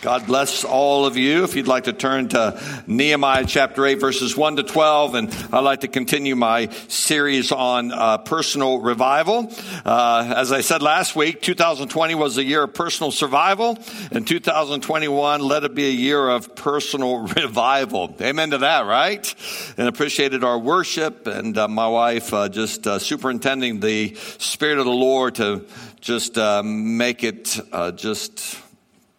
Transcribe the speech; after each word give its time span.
God 0.00 0.28
bless 0.28 0.62
all 0.62 1.06
of 1.06 1.16
you. 1.16 1.42
If 1.42 1.56
you'd 1.56 1.66
like 1.66 1.84
to 1.84 1.92
turn 1.92 2.28
to 2.28 2.62
Nehemiah 2.86 3.44
chapter 3.44 3.84
8, 3.84 3.96
verses 3.96 4.36
1 4.36 4.54
to 4.56 4.62
12, 4.62 5.14
and 5.16 5.34
I'd 5.52 5.64
like 5.64 5.80
to 5.80 5.88
continue 5.88 6.36
my 6.36 6.68
series 6.86 7.50
on 7.50 7.90
uh, 7.90 8.18
personal 8.18 8.78
revival. 8.78 9.52
Uh, 9.84 10.34
as 10.36 10.52
I 10.52 10.60
said 10.60 10.82
last 10.82 11.16
week, 11.16 11.42
2020 11.42 12.14
was 12.14 12.38
a 12.38 12.44
year 12.44 12.62
of 12.62 12.74
personal 12.74 13.10
survival, 13.10 13.76
and 14.12 14.24
2021 14.24 15.40
let 15.40 15.64
it 15.64 15.74
be 15.74 15.88
a 15.88 15.92
year 15.92 16.28
of 16.28 16.54
personal 16.54 17.18
revival. 17.36 18.14
Amen 18.20 18.50
to 18.50 18.58
that, 18.58 18.86
right? 18.86 19.34
And 19.76 19.88
appreciated 19.88 20.44
our 20.44 20.60
worship, 20.60 21.26
and 21.26 21.58
uh, 21.58 21.66
my 21.66 21.88
wife 21.88 22.32
uh, 22.32 22.48
just 22.48 22.86
uh, 22.86 23.00
superintending 23.00 23.80
the 23.80 24.14
Spirit 24.14 24.78
of 24.78 24.84
the 24.84 24.92
Lord 24.92 25.34
to 25.36 25.66
just 26.00 26.38
uh, 26.38 26.62
make 26.62 27.24
it 27.24 27.58
just 27.96 28.62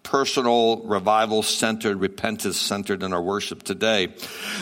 personal, 0.09 0.77
revival 0.85 1.43
centered, 1.43 1.97
repentance 1.97 2.59
centered 2.59 3.03
in 3.03 3.13
our 3.13 3.21
worship 3.21 3.61
today. 3.61 4.07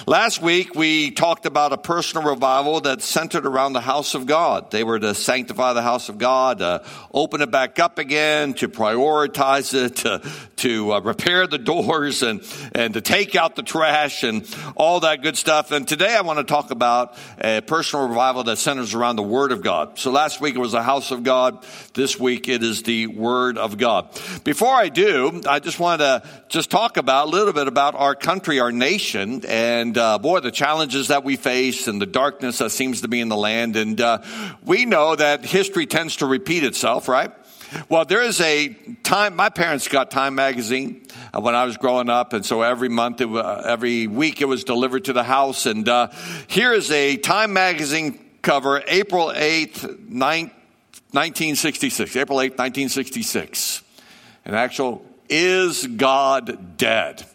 Last 0.05 0.41
week, 0.41 0.75
we 0.75 1.11
talked 1.11 1.45
about 1.45 1.71
a 1.71 1.77
personal 1.77 2.27
revival 2.27 2.81
that 2.81 3.01
centered 3.01 3.45
around 3.45 3.71
the 3.71 3.79
house 3.79 4.13
of 4.13 4.25
God. 4.25 4.71
They 4.71 4.83
were 4.83 4.99
to 4.99 5.15
sanctify 5.15 5.71
the 5.71 5.81
house 5.81 6.09
of 6.09 6.17
God, 6.17 6.61
uh, 6.61 6.83
open 7.13 7.41
it 7.41 7.49
back 7.49 7.79
up 7.79 7.97
again, 7.97 8.55
to 8.55 8.67
prioritize 8.67 9.73
it, 9.73 9.95
to, 9.97 10.21
to 10.57 10.91
uh, 10.91 10.99
repair 10.99 11.47
the 11.47 11.57
doors 11.57 12.23
and, 12.23 12.43
and 12.75 12.95
to 12.95 12.99
take 12.99 13.37
out 13.37 13.55
the 13.55 13.63
trash 13.63 14.23
and 14.23 14.45
all 14.75 14.99
that 14.99 15.21
good 15.21 15.37
stuff. 15.37 15.71
And 15.71 15.87
today 15.87 16.13
I 16.13 16.21
want 16.23 16.39
to 16.39 16.43
talk 16.43 16.71
about 16.71 17.17
a 17.39 17.61
personal 17.61 18.09
revival 18.09 18.43
that 18.43 18.57
centers 18.57 18.93
around 18.93 19.15
the 19.15 19.23
Word 19.23 19.53
of 19.53 19.61
God. 19.61 19.97
So 19.97 20.11
last 20.11 20.41
week 20.41 20.55
it 20.55 20.59
was 20.59 20.73
the 20.73 20.83
house 20.83 21.11
of 21.11 21.23
God. 21.23 21.65
This 21.93 22.19
week 22.19 22.49
it 22.49 22.63
is 22.63 22.83
the 22.83 23.07
Word 23.07 23.57
of 23.57 23.77
God. 23.77 24.09
Before 24.43 24.75
I 24.75 24.89
do, 24.89 25.36
I 25.45 25.59
just 25.59 25.79
wanted 25.79 25.97
to 25.99 26.23
just 26.47 26.71
talk 26.71 26.97
about 26.97 27.27
a 27.27 27.29
little 27.29 27.53
bit 27.53 27.67
about 27.67 27.95
our 27.95 28.15
country, 28.15 28.59
our 28.59 28.71
nation, 28.71 29.43
and 29.45 29.97
uh, 29.97 30.17
boy, 30.17 30.39
the 30.39 30.51
challenges 30.51 31.09
that 31.09 31.23
we 31.23 31.35
face 31.35 31.87
and 31.87 32.01
the 32.01 32.05
darkness 32.05 32.59
that 32.59 32.71
seems 32.71 33.01
to 33.01 33.07
be 33.07 33.19
in 33.19 33.29
the 33.29 33.35
land. 33.35 33.75
And 33.75 33.99
uh, 33.99 34.21
we 34.63 34.85
know 34.85 35.15
that 35.15 35.45
history 35.45 35.85
tends 35.85 36.17
to 36.17 36.25
repeat 36.25 36.63
itself, 36.63 37.07
right? 37.07 37.31
Well, 37.89 38.05
there 38.05 38.21
is 38.21 38.39
a 38.39 38.69
time. 39.03 39.35
My 39.35 39.49
parents 39.49 39.87
got 39.87 40.09
Time 40.09 40.35
magazine 40.35 41.05
uh, 41.33 41.41
when 41.41 41.53
I 41.53 41.65
was 41.65 41.75
growing 41.77 42.09
up, 42.09 42.33
and 42.33 42.45
so 42.45 42.61
every 42.61 42.89
month, 42.89 43.19
it, 43.19 43.29
every 43.29 44.07
week, 44.07 44.41
it 44.41 44.45
was 44.45 44.63
delivered 44.63 45.05
to 45.05 45.13
the 45.13 45.23
house. 45.23 45.65
And 45.65 45.89
uh, 45.89 46.09
here 46.47 46.73
is 46.73 46.91
a 46.91 47.17
Time 47.17 47.53
magazine 47.53 48.23
cover, 48.41 48.83
April 48.87 49.31
eighth, 49.35 49.83
1966. 49.83 52.15
April 52.15 52.41
eighth, 52.41 52.53
1966. 52.53 53.83
An 54.45 54.53
actual 54.53 55.03
is 55.29 55.85
God 55.85 56.77
dead? 56.77 57.25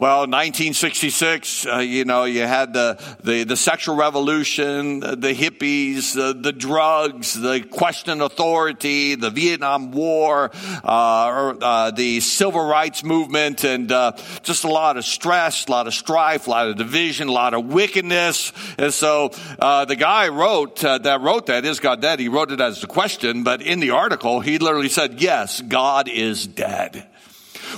Well, 0.00 0.20
1966, 0.20 1.66
uh, 1.66 1.76
you 1.80 2.06
know, 2.06 2.24
you 2.24 2.40
had 2.40 2.72
the, 2.72 2.98
the, 3.22 3.44
the 3.44 3.54
sexual 3.54 3.96
revolution, 3.96 5.00
the 5.00 5.34
hippies, 5.34 6.18
uh, 6.18 6.32
the 6.32 6.54
drugs, 6.54 7.34
the 7.34 7.60
question 7.60 8.22
authority, 8.22 9.14
the 9.14 9.28
Vietnam 9.28 9.92
War, 9.92 10.52
uh, 10.82 11.26
or, 11.26 11.62
uh, 11.62 11.90
the 11.90 12.20
civil 12.20 12.64
rights 12.64 13.04
movement, 13.04 13.62
and 13.62 13.92
uh, 13.92 14.12
just 14.42 14.64
a 14.64 14.68
lot 14.68 14.96
of 14.96 15.04
stress, 15.04 15.66
a 15.66 15.70
lot 15.70 15.86
of 15.86 15.92
strife, 15.92 16.46
a 16.46 16.50
lot 16.50 16.68
of 16.68 16.76
division, 16.76 17.28
a 17.28 17.32
lot 17.32 17.52
of 17.52 17.66
wickedness. 17.66 18.54
And 18.78 18.94
so 18.94 19.32
uh, 19.58 19.84
the 19.84 19.96
guy 19.96 20.28
wrote 20.28 20.76
that 20.76 21.20
wrote 21.20 21.44
that 21.48 21.66
is 21.66 21.78
God 21.78 22.00
dead? 22.00 22.20
He 22.20 22.28
wrote 22.28 22.52
it 22.52 22.60
as 22.62 22.82
a 22.82 22.86
question, 22.86 23.44
but 23.44 23.60
in 23.60 23.80
the 23.80 23.90
article, 23.90 24.40
he 24.40 24.56
literally 24.56 24.88
said, 24.88 25.20
"Yes, 25.20 25.60
God 25.60 26.08
is 26.08 26.46
dead." 26.46 27.09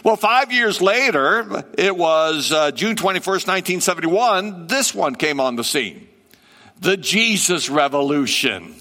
Well, 0.05 0.17
five 0.17 0.53
years 0.53 0.81
later, 0.81 1.65
it 1.77 1.97
was 1.97 2.53
uh, 2.53 2.71
June 2.73 2.97
21st, 2.97 3.47
1971, 3.47 4.67
this 4.67 4.95
one 4.95 5.15
came 5.15 5.41
on 5.41 5.57
the 5.57 5.65
scene. 5.65 6.09
The 6.81 6.97
Jesus 6.97 7.71
Revolution. 7.71 8.75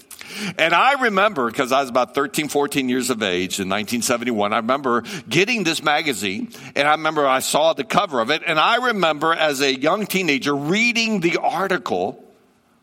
And 0.58 0.74
I 0.74 1.02
remember, 1.02 1.46
because 1.46 1.72
I 1.72 1.80
was 1.80 1.90
about 1.90 2.14
13, 2.14 2.48
14 2.48 2.88
years 2.88 3.10
of 3.10 3.22
age 3.22 3.60
in 3.60 3.68
1971, 3.68 4.52
I 4.52 4.56
remember 4.56 5.02
getting 5.28 5.62
this 5.64 5.82
magazine, 5.82 6.50
and 6.74 6.88
I 6.88 6.92
remember 6.92 7.26
I 7.26 7.40
saw 7.40 7.74
the 7.74 7.84
cover 7.84 8.20
of 8.20 8.30
it, 8.30 8.42
and 8.46 8.58
I 8.58 8.86
remember 8.86 9.32
as 9.32 9.60
a 9.60 9.74
young 9.74 10.06
teenager 10.06 10.54
reading 10.54 11.20
the 11.20 11.38
article 11.38 12.31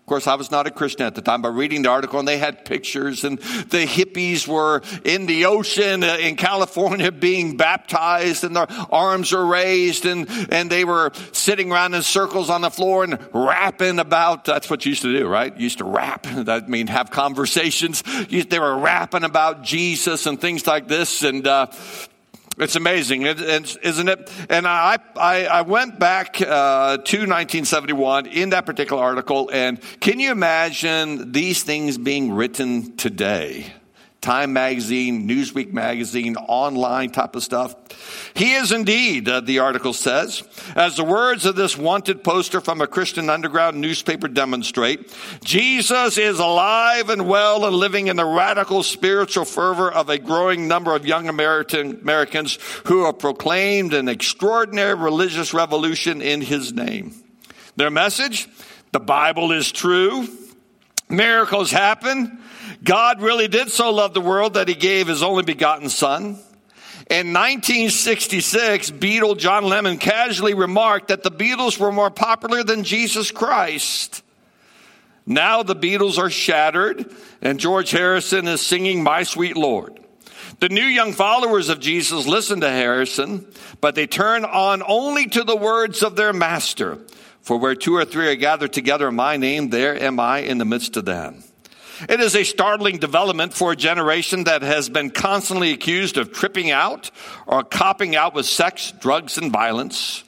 course, 0.09 0.27
I 0.27 0.35
was 0.35 0.51
not 0.51 0.67
a 0.67 0.71
Christian 0.71 1.05
at 1.05 1.15
the 1.15 1.21
time, 1.21 1.41
but 1.41 1.51
reading 1.51 1.83
the 1.83 1.89
article 1.89 2.19
and 2.19 2.27
they 2.27 2.37
had 2.37 2.65
pictures 2.65 3.23
and 3.23 3.37
the 3.37 3.85
hippies 3.85 4.47
were 4.47 4.81
in 5.05 5.25
the 5.25 5.45
ocean 5.45 6.03
uh, 6.03 6.17
in 6.19 6.35
California 6.35 7.11
being 7.29 7.55
baptized 7.55 8.43
and 8.43 8.55
their 8.55 8.67
arms 8.91 9.31
were 9.31 9.45
raised 9.45 10.05
and, 10.05 10.27
and 10.51 10.69
they 10.69 10.83
were 10.83 11.11
sitting 11.31 11.71
around 11.71 11.93
in 11.93 12.01
circles 12.01 12.49
on 12.49 12.61
the 12.61 12.71
floor 12.71 13.03
and 13.03 13.19
rapping 13.33 13.99
about, 13.99 14.45
that's 14.45 14.69
what 14.69 14.85
you 14.85 14.89
used 14.89 15.03
to 15.03 15.17
do, 15.17 15.27
right? 15.27 15.55
You 15.55 15.63
used 15.63 15.77
to 15.77 15.85
rap. 15.85 16.25
That 16.49 16.67
mean, 16.67 16.87
have 16.87 17.11
conversations. 17.11 18.01
They 18.01 18.59
were 18.59 18.77
rapping 18.77 19.23
about 19.23 19.61
Jesus 19.61 20.25
and 20.25 20.39
things 20.39 20.65
like 20.65 20.87
this. 20.87 21.21
And, 21.21 21.45
uh, 21.45 21.67
it's 22.59 22.75
amazing, 22.75 23.23
isn't 23.23 24.09
it? 24.09 24.31
And 24.49 24.67
I, 24.67 24.99
I, 25.15 25.45
I 25.45 25.61
went 25.61 25.99
back 25.99 26.41
uh, 26.41 26.97
to 26.97 27.17
1971 27.17 28.25
in 28.27 28.49
that 28.49 28.65
particular 28.65 29.01
article, 29.01 29.49
and 29.51 29.79
can 29.99 30.19
you 30.19 30.31
imagine 30.31 31.31
these 31.31 31.63
things 31.63 31.97
being 31.97 32.31
written 32.31 32.97
today? 32.97 33.73
Time 34.21 34.51
magazine, 34.51 35.29
Newsweek 35.29 35.71
magazine, 35.71 36.35
online 36.35 37.09
type 37.09 37.37
of 37.37 37.43
stuff. 37.43 37.73
He 38.33 38.53
is 38.53 38.73
indeed, 38.73 39.29
uh, 39.29 39.39
the 39.39 39.59
article 39.59 39.93
says, 39.93 40.43
as 40.75 40.97
the 40.97 41.05
words 41.05 41.45
of 41.45 41.55
this 41.55 41.77
wanted 41.77 42.21
poster 42.21 42.59
from 42.59 42.81
a 42.81 42.87
Christian 42.87 43.29
underground 43.29 43.79
newspaper 43.79 44.27
demonstrate, 44.27 45.15
Jesus 45.43 46.17
is 46.17 46.39
alive 46.39 47.09
and 47.09 47.29
well 47.29 47.65
and 47.65 47.75
living 47.75 48.07
in 48.07 48.17
the 48.17 48.25
radical 48.25 48.83
spiritual 48.83 49.45
fervor 49.45 49.89
of 49.89 50.09
a 50.09 50.17
growing 50.17 50.67
number 50.67 50.93
of 50.93 51.05
young 51.05 51.29
American, 51.29 52.01
Americans 52.01 52.59
who 52.87 53.05
have 53.05 53.19
proclaimed 53.19 53.93
an 53.93 54.09
extraordinary 54.09 54.95
religious 54.95 55.53
revolution 55.53 56.21
in 56.21 56.41
his 56.41 56.73
name. 56.73 57.13
Their 57.77 57.89
message, 57.89 58.49
the 58.91 58.99
Bible 58.99 59.53
is 59.53 59.71
true, 59.71 60.27
miracles 61.09 61.71
happen, 61.71 62.39
God 62.83 63.21
really 63.21 63.47
did 63.47 63.69
so 63.69 63.91
love 63.91 64.13
the 64.13 64.21
world 64.21 64.53
that 64.53 64.67
he 64.67 64.75
gave 64.75 65.07
his 65.07 65.21
only 65.21 65.43
begotten 65.43 65.89
son. 65.89 66.37
In 67.09 67.33
1966, 67.33 68.91
Beatle 68.91 69.37
John 69.37 69.65
Lennon 69.65 69.97
casually 69.97 70.53
remarked 70.53 71.07
that 71.07 71.23
the 71.23 71.31
Beatles 71.31 71.77
were 71.79 71.91
more 71.91 72.11
popular 72.11 72.63
than 72.63 72.83
Jesus 72.83 73.31
Christ. 73.31 74.23
Now 75.25 75.63
the 75.63 75.75
Beatles 75.75 76.17
are 76.17 76.29
shattered, 76.29 77.11
and 77.41 77.59
George 77.59 77.91
Harrison 77.91 78.47
is 78.47 78.61
singing 78.61 79.03
My 79.03 79.23
Sweet 79.23 79.57
Lord. 79.57 79.99
The 80.59 80.69
new 80.69 80.83
young 80.83 81.13
followers 81.13 81.69
of 81.69 81.79
Jesus 81.79 82.27
listen 82.27 82.61
to 82.61 82.69
Harrison, 82.69 83.47
but 83.81 83.95
they 83.95 84.07
turn 84.07 84.45
on 84.45 84.83
only 84.85 85.25
to 85.27 85.43
the 85.43 85.55
words 85.55 86.03
of 86.03 86.15
their 86.15 86.33
master. 86.33 86.99
For 87.41 87.57
where 87.57 87.75
two 87.75 87.95
or 87.95 88.05
three 88.05 88.27
are 88.27 88.35
gathered 88.35 88.73
together 88.73 89.07
in 89.07 89.15
my 89.15 89.37
name, 89.37 89.69
there 89.69 89.99
am 90.01 90.19
I 90.19 90.39
in 90.39 90.57
the 90.57 90.65
midst 90.65 90.97
of 90.97 91.05
them. 91.05 91.43
It 92.07 92.19
is 92.19 92.35
a 92.35 92.43
startling 92.43 92.97
development 92.97 93.53
for 93.53 93.73
a 93.73 93.75
generation 93.75 94.45
that 94.45 94.61
has 94.61 94.87
been 94.87 95.09
constantly 95.09 95.71
accused 95.71 96.17
of 96.17 96.31
tripping 96.31 96.71
out 96.71 97.11
or 97.45 97.63
copping 97.63 98.15
out 98.15 98.33
with 98.33 98.45
sex, 98.45 98.93
drugs, 98.99 99.37
and 99.37 99.51
violence. 99.51 100.23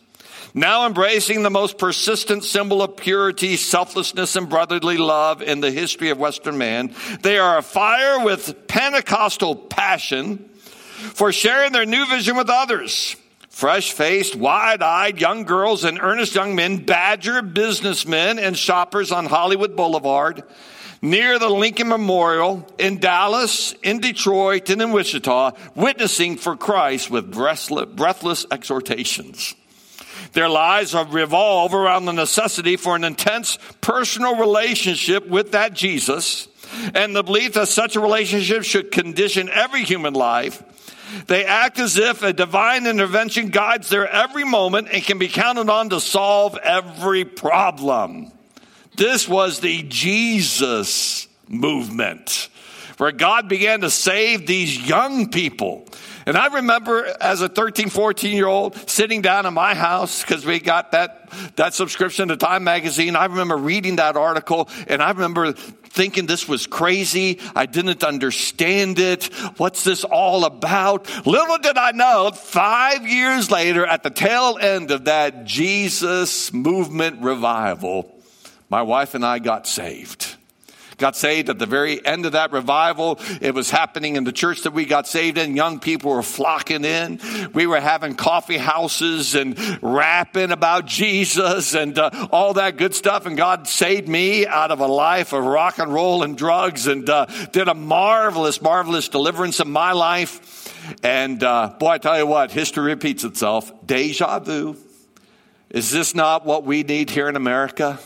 Now 0.54 0.86
embracing 0.86 1.44
the 1.44 1.50
most 1.50 1.78
persistent 1.78 2.44
symbol 2.44 2.82
of 2.82 2.98
purity, 2.98 3.56
selflessness, 3.56 4.36
and 4.36 4.50
brotherly 4.50 4.98
love 4.98 5.42
in 5.42 5.62
the 5.62 5.72
history 5.72 6.10
of 6.10 6.18
Western 6.18 6.58
man, 6.58 6.94
they 7.22 7.38
are 7.38 7.60
afire 7.60 8.24
with 8.24 8.68
Pentecostal 8.68 9.56
passion 9.56 10.50
for 11.14 11.32
sharing 11.32 11.72
their 11.72 11.86
new 11.86 12.06
vision 12.06 12.36
with 12.36 12.50
others. 12.50 13.16
Fresh 13.50 13.94
faced, 13.94 14.36
wide 14.36 14.82
eyed 14.82 15.22
young 15.22 15.44
girls 15.44 15.84
and 15.86 16.00
earnest 16.02 16.36
young 16.36 16.56
men 16.56 16.78
badger 16.86 17.42
businessmen 17.42 18.40
and 18.40 18.58
shoppers 18.58 19.12
on 19.12 19.26
Hollywood 19.26 19.76
Boulevard 19.76 20.44
near 21.02 21.40
the 21.40 21.50
Lincoln 21.50 21.88
Memorial 21.88 22.68
in 22.78 23.00
Dallas, 23.00 23.74
in 23.84 24.00
Detroit, 24.00 24.70
and 24.70 24.82
in 24.82 24.92
Wichita, 24.92 25.52
witnessing 25.76 26.38
for 26.38 26.56
Christ 26.56 27.10
with 27.10 27.32
breathless 27.32 28.46
exhortations. 28.52 29.56
Their 30.34 30.50
lives 30.50 30.94
revolve 30.94 31.74
around 31.74 32.06
the 32.06 32.14
necessity 32.14 32.78
for 32.78 32.96
an 32.96 33.04
intense 33.04 33.58
personal 33.82 34.38
relationship 34.38 35.28
with 35.28 35.52
that 35.52 35.74
Jesus 35.74 36.48
and 36.94 37.16
the 37.16 37.24
belief 37.24 37.54
that 37.54 37.68
such 37.68 37.96
a 37.96 38.00
relationship 38.00 38.64
should 38.64 38.92
condition 38.92 39.50
every 39.50 39.84
human 39.84 40.14
life. 40.14 40.64
They 41.28 41.44
act 41.44 41.80
as 41.80 41.98
if 41.98 42.24
a 42.24 42.32
divine 42.32 42.88
intervention 42.88 43.50
guides 43.50 43.90
their 43.90 44.08
every 44.08 44.46
moment 44.46 44.88
and 44.94 45.04
can 45.04 45.18
be 45.18 45.28
counted 45.28 45.70
on 45.70 45.90
to 45.90 46.00
solve 46.00 46.58
every 46.58 47.26
problem. 47.26 48.32
This 49.02 49.28
was 49.28 49.62
the 49.62 49.82
Jesus 49.82 51.28
movement 51.50 52.50
where 52.98 53.12
God 53.12 53.50
began 53.50 53.82
to 53.82 53.90
save 53.90 54.46
these 54.46 54.88
young 54.88 55.32
people. 55.32 55.88
And 56.28 56.38
I 56.38 56.54
remember 56.54 57.12
as 57.20 57.42
a 57.42 57.50
13, 57.50 57.90
14 57.90 58.36
year 58.36 58.46
old 58.46 58.76
sitting 58.88 59.24
down 59.24 59.48
in 59.48 59.56
my 59.56 59.74
house 59.74 60.22
because 60.22 60.46
we 60.46 60.60
got 60.60 60.92
that, 60.92 61.32
that 61.56 61.74
subscription 61.74 62.28
to 62.28 62.38
Time 62.38 62.64
Magazine. 62.64 63.16
I 63.16 63.26
remember 63.26 63.58
reading 63.58 63.96
that 63.96 64.18
article 64.18 64.70
and 64.86 65.02
I 65.02 65.10
remember 65.10 65.54
thinking 65.54 66.28
this 66.28 66.48
was 66.48 66.68
crazy. 66.68 67.40
I 67.56 67.66
didn't 67.66 68.04
understand 68.04 69.00
it. 69.00 69.34
What's 69.58 69.84
this 69.84 70.04
all 70.04 70.46
about? 70.46 71.10
Little 71.26 71.58
did 71.58 71.76
I 71.76 71.90
know, 71.90 72.30
five 72.36 73.08
years 73.08 73.50
later, 73.50 73.84
at 73.84 74.04
the 74.04 74.12
tail 74.12 74.60
end 74.62 74.92
of 74.92 75.06
that 75.06 75.46
Jesus 75.46 76.54
movement 76.54 77.24
revival, 77.24 78.21
my 78.72 78.82
wife 78.82 79.14
and 79.14 79.24
I 79.24 79.38
got 79.40 79.68
saved 79.68 80.38
got 81.02 81.18
saved 81.18 81.50
at 81.50 81.60
the 81.60 81.66
very 81.66 82.06
end 82.06 82.26
of 82.26 82.34
that 82.34 82.54
revival. 82.54 83.20
It 83.42 83.54
was 83.54 83.72
happening 83.72 84.16
in 84.16 84.24
the 84.24 84.32
church 84.32 84.62
that 84.62 84.72
we 84.72 84.86
got 84.86 85.08
saved 85.08 85.38
in. 85.38 85.56
Young 85.56 85.80
people 85.80 86.12
were 86.12 86.22
flocking 86.22 86.86
in. 86.86 87.20
We 87.54 87.66
were 87.66 87.82
having 87.82 88.16
coffee 88.16 88.58
houses 88.58 89.34
and 89.34 89.58
rapping 89.82 90.52
about 90.52 90.86
Jesus 90.86 91.74
and 91.74 91.98
uh, 91.98 92.28
all 92.32 92.54
that 92.54 92.78
good 92.78 92.94
stuff. 92.94 93.26
And 93.26 93.36
God 93.36 93.68
saved 93.68 94.08
me 94.08 94.46
out 94.46 94.72
of 94.72 94.80
a 94.80 94.88
life 94.88 95.34
of 95.34 95.44
rock 95.44 95.80
and 95.80 95.92
roll 95.92 96.22
and 96.22 96.38
drugs 96.38 96.86
and 96.86 97.10
uh, 97.10 97.26
did 97.52 97.68
a 97.68 97.74
marvelous, 97.74 98.62
marvelous 98.62 99.10
deliverance 99.10 99.60
in 99.60 99.72
my 99.72 99.94
life. 99.94 100.96
And 101.04 101.44
uh, 101.44 101.74
boy, 101.80 101.90
I 101.90 101.98
tell 101.98 102.18
you 102.18 102.28
what, 102.28 102.52
history 102.52 102.84
repeats 102.84 103.24
itself. 103.24 103.72
Deja 103.86 104.40
vu. 104.40 104.78
Is 105.72 105.90
this 105.90 106.14
not 106.14 106.46
what 106.46 106.64
we 106.64 106.84
need 106.84 107.10
here 107.10 107.28
in 107.28 107.36
America? 107.36 108.00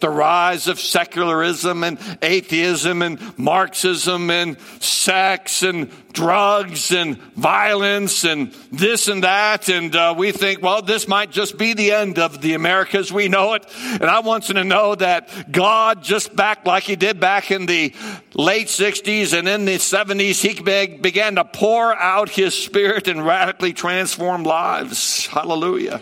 The 0.00 0.10
rise 0.10 0.68
of 0.68 0.80
secularism 0.80 1.84
and 1.84 1.98
atheism 2.22 3.02
and 3.02 3.38
Marxism 3.38 4.30
and 4.30 4.58
sex 4.80 5.62
and 5.62 5.90
drugs 6.12 6.92
and 6.92 7.16
violence 7.34 8.24
and 8.24 8.52
this 8.70 9.08
and 9.08 9.24
that. 9.24 9.68
And 9.68 9.94
uh, 9.94 10.14
we 10.16 10.32
think, 10.32 10.62
well, 10.62 10.82
this 10.82 11.08
might 11.08 11.30
just 11.30 11.58
be 11.58 11.74
the 11.74 11.92
end 11.92 12.18
of 12.18 12.40
the 12.40 12.54
Americas 12.54 13.12
we 13.12 13.28
know 13.28 13.54
it. 13.54 13.66
And 13.82 14.04
I 14.04 14.20
want 14.20 14.48
you 14.48 14.54
to 14.54 14.64
know 14.64 14.94
that 14.94 15.50
God, 15.50 16.02
just 16.02 16.34
back 16.34 16.66
like 16.66 16.84
He 16.84 16.96
did 16.96 17.20
back 17.20 17.50
in 17.50 17.66
the 17.66 17.94
late 18.34 18.68
60s 18.68 19.36
and 19.36 19.48
in 19.48 19.64
the 19.64 19.76
70s, 19.76 20.40
He 20.40 20.96
began 20.96 21.36
to 21.36 21.44
pour 21.44 21.94
out 21.94 22.28
His 22.28 22.54
Spirit 22.54 23.08
and 23.08 23.24
radically 23.24 23.72
transform 23.72 24.44
lives. 24.44 25.26
Hallelujah. 25.26 26.00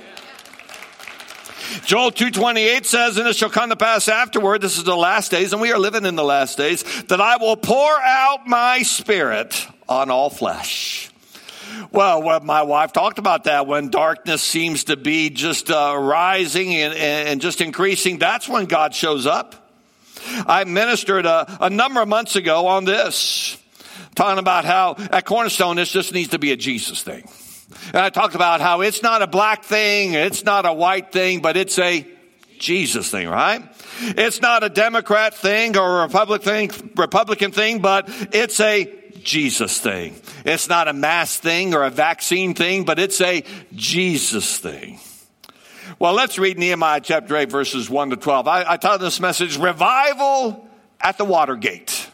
Joel 1.84 2.10
2.28 2.10 2.84
says, 2.84 3.16
And 3.16 3.26
it 3.26 3.36
shall 3.36 3.50
come 3.50 3.70
to 3.70 3.76
pass 3.76 4.08
afterward, 4.08 4.60
this 4.60 4.78
is 4.78 4.84
the 4.84 4.96
last 4.96 5.30
days, 5.30 5.52
and 5.52 5.60
we 5.60 5.72
are 5.72 5.78
living 5.78 6.04
in 6.04 6.16
the 6.16 6.24
last 6.24 6.56
days, 6.58 6.82
that 7.04 7.20
I 7.20 7.36
will 7.36 7.56
pour 7.56 8.00
out 8.00 8.46
my 8.46 8.82
spirit 8.82 9.66
on 9.88 10.10
all 10.10 10.30
flesh. 10.30 11.10
Well, 11.92 12.40
my 12.40 12.62
wife 12.62 12.92
talked 12.92 13.18
about 13.18 13.44
that 13.44 13.66
when 13.66 13.90
darkness 13.90 14.42
seems 14.42 14.84
to 14.84 14.96
be 14.96 15.30
just 15.30 15.70
uh, 15.70 15.96
rising 15.98 16.74
and, 16.74 16.94
and 16.94 17.40
just 17.40 17.60
increasing. 17.60 18.18
That's 18.18 18.48
when 18.48 18.66
God 18.66 18.94
shows 18.94 19.26
up. 19.26 19.56
I 20.46 20.64
ministered 20.64 21.26
a, 21.26 21.64
a 21.64 21.70
number 21.70 22.02
of 22.02 22.08
months 22.08 22.36
ago 22.36 22.66
on 22.66 22.84
this, 22.84 23.56
talking 24.14 24.38
about 24.38 24.64
how 24.64 24.96
at 25.10 25.24
Cornerstone 25.24 25.76
this 25.76 25.90
just 25.90 26.12
needs 26.12 26.30
to 26.30 26.38
be 26.38 26.52
a 26.52 26.56
Jesus 26.56 27.02
thing. 27.02 27.28
And 27.88 27.98
I 27.98 28.10
talked 28.10 28.34
about 28.34 28.60
how 28.60 28.80
it's 28.80 29.02
not 29.02 29.22
a 29.22 29.26
black 29.26 29.64
thing, 29.64 30.14
it's 30.14 30.44
not 30.44 30.66
a 30.66 30.72
white 30.72 31.12
thing, 31.12 31.40
but 31.40 31.56
it's 31.56 31.78
a 31.78 32.06
Jesus 32.58 33.10
thing, 33.10 33.28
right? 33.28 33.62
It's 34.00 34.40
not 34.40 34.62
a 34.62 34.68
Democrat 34.68 35.34
thing 35.34 35.76
or 35.76 36.00
a 36.00 36.02
Republican 36.02 36.68
thing, 36.68 36.90
Republican 36.96 37.52
thing, 37.52 37.80
but 37.80 38.08
it's 38.32 38.60
a 38.60 38.92
Jesus 39.22 39.80
thing. 39.80 40.14
It's 40.44 40.68
not 40.68 40.88
a 40.88 40.92
mask 40.92 41.40
thing 41.40 41.74
or 41.74 41.84
a 41.84 41.90
vaccine 41.90 42.54
thing, 42.54 42.84
but 42.84 42.98
it's 42.98 43.20
a 43.20 43.44
Jesus 43.74 44.58
thing. 44.58 45.00
Well, 45.98 46.14
let's 46.14 46.38
read 46.38 46.58
Nehemiah 46.58 47.00
chapter 47.02 47.36
8, 47.36 47.50
verses 47.50 47.90
1 47.90 48.10
to 48.10 48.16
12. 48.16 48.48
I, 48.48 48.64
I 48.72 48.76
titled 48.76 49.02
this 49.02 49.20
message, 49.20 49.58
Revival 49.58 50.66
at 51.00 51.18
the 51.18 51.24
Watergate. 51.24 52.09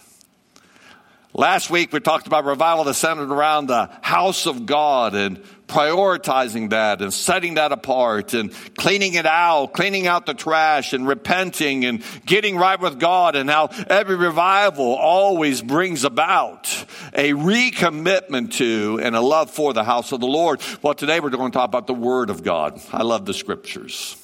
Last 1.38 1.68
week 1.68 1.92
we 1.92 2.00
talked 2.00 2.26
about 2.26 2.46
revival 2.46 2.84
that 2.84 2.94
centered 2.94 3.30
around 3.30 3.66
the 3.66 3.90
house 4.00 4.46
of 4.46 4.64
God 4.64 5.14
and 5.14 5.36
prioritizing 5.66 6.70
that 6.70 7.02
and 7.02 7.12
setting 7.12 7.56
that 7.56 7.72
apart 7.72 8.32
and 8.32 8.54
cleaning 8.78 9.12
it 9.12 9.26
out, 9.26 9.74
cleaning 9.74 10.06
out 10.06 10.24
the 10.24 10.32
trash 10.32 10.94
and 10.94 11.06
repenting 11.06 11.84
and 11.84 12.02
getting 12.24 12.56
right 12.56 12.80
with 12.80 12.98
God 12.98 13.36
and 13.36 13.50
how 13.50 13.66
every 13.86 14.16
revival 14.16 14.94
always 14.94 15.60
brings 15.60 16.04
about 16.04 16.72
a 17.12 17.32
recommitment 17.32 18.52
to 18.52 18.98
and 19.02 19.14
a 19.14 19.20
love 19.20 19.50
for 19.50 19.74
the 19.74 19.84
house 19.84 20.12
of 20.12 20.20
the 20.20 20.26
Lord. 20.26 20.62
Well, 20.80 20.94
today 20.94 21.20
we're 21.20 21.28
going 21.28 21.52
to 21.52 21.58
talk 21.58 21.68
about 21.68 21.86
the 21.86 21.92
Word 21.92 22.30
of 22.30 22.44
God. 22.44 22.80
I 22.94 23.02
love 23.02 23.26
the 23.26 23.34
scriptures. 23.34 24.16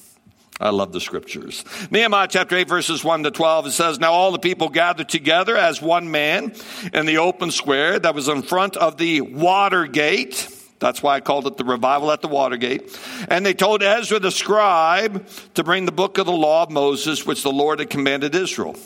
I 0.63 0.69
love 0.69 0.93
the 0.93 1.01
scriptures. 1.01 1.65
Nehemiah 1.91 2.29
chapter 2.29 2.55
8 2.55 2.69
verses 2.69 3.03
1 3.03 3.23
to 3.23 3.31
12, 3.31 3.67
it 3.67 3.71
says, 3.71 3.99
Now 3.99 4.13
all 4.13 4.31
the 4.31 4.39
people 4.39 4.69
gathered 4.69 5.09
together 5.09 5.57
as 5.57 5.81
one 5.81 6.09
man 6.09 6.53
in 6.93 7.05
the 7.05 7.17
open 7.17 7.51
square 7.51 7.99
that 7.99 8.15
was 8.15 8.29
in 8.29 8.43
front 8.43 8.77
of 8.77 8.95
the 8.95 9.19
water 9.19 9.87
gate. 9.87 10.47
That's 10.79 11.03
why 11.03 11.15
I 11.15 11.19
called 11.19 11.47
it 11.47 11.57
the 11.57 11.65
revival 11.65 12.11
at 12.11 12.21
the 12.21 12.29
Watergate. 12.29 12.97
And 13.29 13.45
they 13.45 13.53
told 13.53 13.83
Ezra 13.83 14.19
the 14.19 14.31
scribe 14.31 15.27
to 15.55 15.63
bring 15.63 15.85
the 15.85 15.91
book 15.91 16.17
of 16.17 16.25
the 16.25 16.31
law 16.31 16.63
of 16.63 16.71
Moses, 16.71 17.25
which 17.25 17.43
the 17.43 17.51
Lord 17.51 17.79
had 17.79 17.89
commanded 17.89 18.33
Israel. 18.33 18.77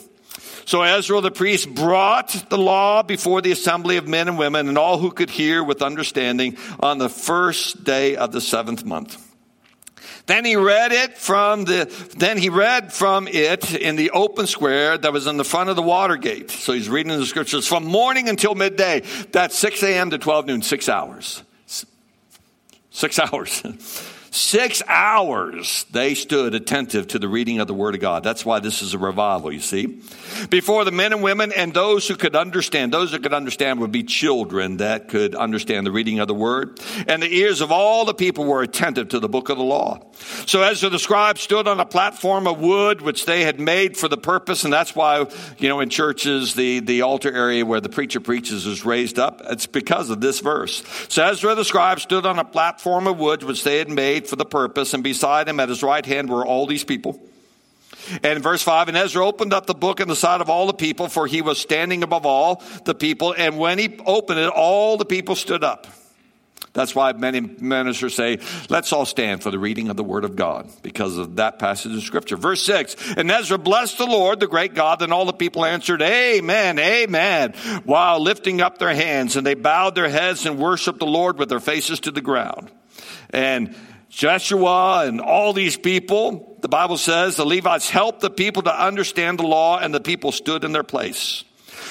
So 0.64 0.82
Ezra 0.82 1.20
the 1.20 1.30
priest 1.30 1.72
brought 1.72 2.44
the 2.50 2.58
law 2.58 3.04
before 3.04 3.40
the 3.40 3.52
assembly 3.52 3.98
of 3.98 4.08
men 4.08 4.26
and 4.26 4.36
women 4.36 4.68
and 4.68 4.76
all 4.76 4.98
who 4.98 5.12
could 5.12 5.30
hear 5.30 5.62
with 5.62 5.80
understanding 5.80 6.56
on 6.80 6.98
the 6.98 7.08
first 7.08 7.84
day 7.84 8.16
of 8.16 8.32
the 8.32 8.40
seventh 8.40 8.84
month. 8.84 9.27
Then 10.28 10.44
he 10.44 10.56
read 10.56 10.92
it 10.92 11.16
from 11.16 11.64
the, 11.64 11.86
then 12.18 12.36
he 12.36 12.50
read 12.50 12.92
from 12.92 13.26
it 13.28 13.74
in 13.74 13.96
the 13.96 14.10
open 14.10 14.46
square 14.46 14.98
that 14.98 15.10
was 15.10 15.26
in 15.26 15.38
the 15.38 15.44
front 15.44 15.70
of 15.70 15.76
the 15.76 15.82
water 15.82 16.16
gate. 16.16 16.50
So 16.50 16.74
he's 16.74 16.90
reading 16.90 17.18
the 17.18 17.24
scriptures 17.24 17.66
from 17.66 17.86
morning 17.86 18.28
until 18.28 18.54
midday. 18.54 19.04
That's 19.32 19.56
6 19.56 19.82
a.m. 19.84 20.10
to 20.10 20.18
12 20.18 20.46
noon, 20.46 20.60
six 20.60 20.86
hours. 20.86 21.42
Six 22.90 23.18
hours. 23.32 23.62
Six 24.38 24.84
hours 24.86 25.84
they 25.90 26.14
stood 26.14 26.54
attentive 26.54 27.08
to 27.08 27.18
the 27.18 27.26
reading 27.26 27.58
of 27.58 27.66
the 27.66 27.74
Word 27.74 27.96
of 27.96 28.00
God. 28.00 28.22
That's 28.22 28.46
why 28.46 28.60
this 28.60 28.82
is 28.82 28.94
a 28.94 28.98
revival, 28.98 29.50
you 29.50 29.58
see. 29.58 30.00
Before 30.48 30.84
the 30.84 30.92
men 30.92 31.12
and 31.12 31.24
women 31.24 31.50
and 31.50 31.74
those 31.74 32.06
who 32.06 32.14
could 32.14 32.36
understand, 32.36 32.92
those 32.92 33.10
that 33.10 33.24
could 33.24 33.34
understand 33.34 33.80
would 33.80 33.90
be 33.90 34.04
children 34.04 34.76
that 34.76 35.08
could 35.08 35.34
understand 35.34 35.84
the 35.88 35.90
reading 35.90 36.20
of 36.20 36.28
the 36.28 36.34
Word. 36.34 36.78
And 37.08 37.20
the 37.20 37.34
ears 37.34 37.60
of 37.60 37.72
all 37.72 38.04
the 38.04 38.14
people 38.14 38.44
were 38.44 38.62
attentive 38.62 39.08
to 39.08 39.18
the 39.18 39.28
book 39.28 39.48
of 39.48 39.58
the 39.58 39.64
law. 39.64 40.06
So 40.46 40.62
Ezra 40.62 40.88
the 40.88 41.00
scribe 41.00 41.38
stood 41.38 41.66
on 41.66 41.80
a 41.80 41.86
platform 41.86 42.46
of 42.46 42.60
wood 42.60 43.00
which 43.00 43.26
they 43.26 43.42
had 43.42 43.58
made 43.58 43.96
for 43.96 44.06
the 44.06 44.16
purpose, 44.16 44.62
and 44.62 44.72
that's 44.72 44.94
why, 44.94 45.26
you 45.58 45.68
know, 45.68 45.80
in 45.80 45.90
churches, 45.90 46.54
the, 46.54 46.78
the 46.78 47.02
altar 47.02 47.34
area 47.34 47.66
where 47.66 47.80
the 47.80 47.88
preacher 47.88 48.20
preaches 48.20 48.66
is 48.66 48.84
raised 48.84 49.18
up. 49.18 49.42
It's 49.46 49.66
because 49.66 50.10
of 50.10 50.20
this 50.20 50.38
verse. 50.38 50.84
So 51.08 51.24
Ezra 51.24 51.56
the 51.56 51.64
scribe 51.64 51.98
stood 51.98 52.24
on 52.24 52.38
a 52.38 52.44
platform 52.44 53.08
of 53.08 53.18
wood 53.18 53.42
which 53.42 53.64
they 53.64 53.78
had 53.78 53.90
made 53.90 54.27
for 54.28 54.36
the 54.36 54.44
purpose, 54.44 54.94
and 54.94 55.02
beside 55.02 55.48
him 55.48 55.60
at 55.60 55.68
his 55.68 55.82
right 55.82 56.04
hand 56.04 56.28
were 56.28 56.44
all 56.44 56.66
these 56.66 56.84
people. 56.84 57.20
And 58.22 58.42
verse 58.42 58.62
5, 58.62 58.88
and 58.88 58.96
Ezra 58.96 59.26
opened 59.26 59.52
up 59.52 59.66
the 59.66 59.74
book 59.74 60.00
in 60.00 60.08
the 60.08 60.16
sight 60.16 60.40
of 60.40 60.48
all 60.48 60.66
the 60.66 60.72
people, 60.72 61.08
for 61.08 61.26
he 61.26 61.42
was 61.42 61.58
standing 61.58 62.02
above 62.02 62.24
all 62.26 62.62
the 62.84 62.94
people. 62.94 63.34
And 63.36 63.58
when 63.58 63.78
he 63.78 63.98
opened 64.06 64.38
it, 64.38 64.48
all 64.48 64.96
the 64.96 65.04
people 65.04 65.34
stood 65.34 65.62
up. 65.62 65.86
That's 66.72 66.94
why 66.94 67.12
many 67.12 67.40
ministers 67.40 68.14
say, 68.14 68.38
let's 68.68 68.92
all 68.92 69.06
stand 69.06 69.42
for 69.42 69.50
the 69.50 69.58
reading 69.58 69.88
of 69.88 69.96
the 69.96 70.04
word 70.04 70.24
of 70.24 70.36
God 70.36 70.70
because 70.82 71.16
of 71.16 71.36
that 71.36 71.58
passage 71.58 71.92
of 71.96 72.02
scripture. 72.02 72.36
Verse 72.36 72.62
6, 72.62 73.14
and 73.16 73.30
Ezra 73.30 73.58
blessed 73.58 73.98
the 73.98 74.06
Lord, 74.06 74.38
the 74.38 74.46
great 74.46 74.74
God, 74.74 75.02
and 75.02 75.12
all 75.12 75.24
the 75.24 75.32
people 75.32 75.64
answered, 75.64 76.02
Amen, 76.02 76.78
Amen, 76.78 77.52
while 77.84 78.20
lifting 78.20 78.60
up 78.60 78.78
their 78.78 78.94
hands. 78.94 79.34
And 79.36 79.46
they 79.46 79.54
bowed 79.54 79.94
their 79.94 80.08
heads 80.08 80.46
and 80.46 80.58
worshiped 80.58 81.00
the 81.00 81.06
Lord 81.06 81.38
with 81.38 81.48
their 81.48 81.60
faces 81.60 82.00
to 82.00 82.10
the 82.10 82.20
ground. 82.20 82.70
And 83.30 83.74
Joshua 84.08 85.06
and 85.06 85.20
all 85.20 85.52
these 85.52 85.76
people, 85.76 86.56
the 86.60 86.68
Bible 86.68 86.96
says 86.96 87.36
the 87.36 87.44
Levites 87.44 87.90
helped 87.90 88.20
the 88.20 88.30
people 88.30 88.62
to 88.62 88.84
understand 88.84 89.38
the 89.38 89.46
law 89.46 89.78
and 89.78 89.94
the 89.94 90.00
people 90.00 90.32
stood 90.32 90.64
in 90.64 90.72
their 90.72 90.84
place. 90.84 91.44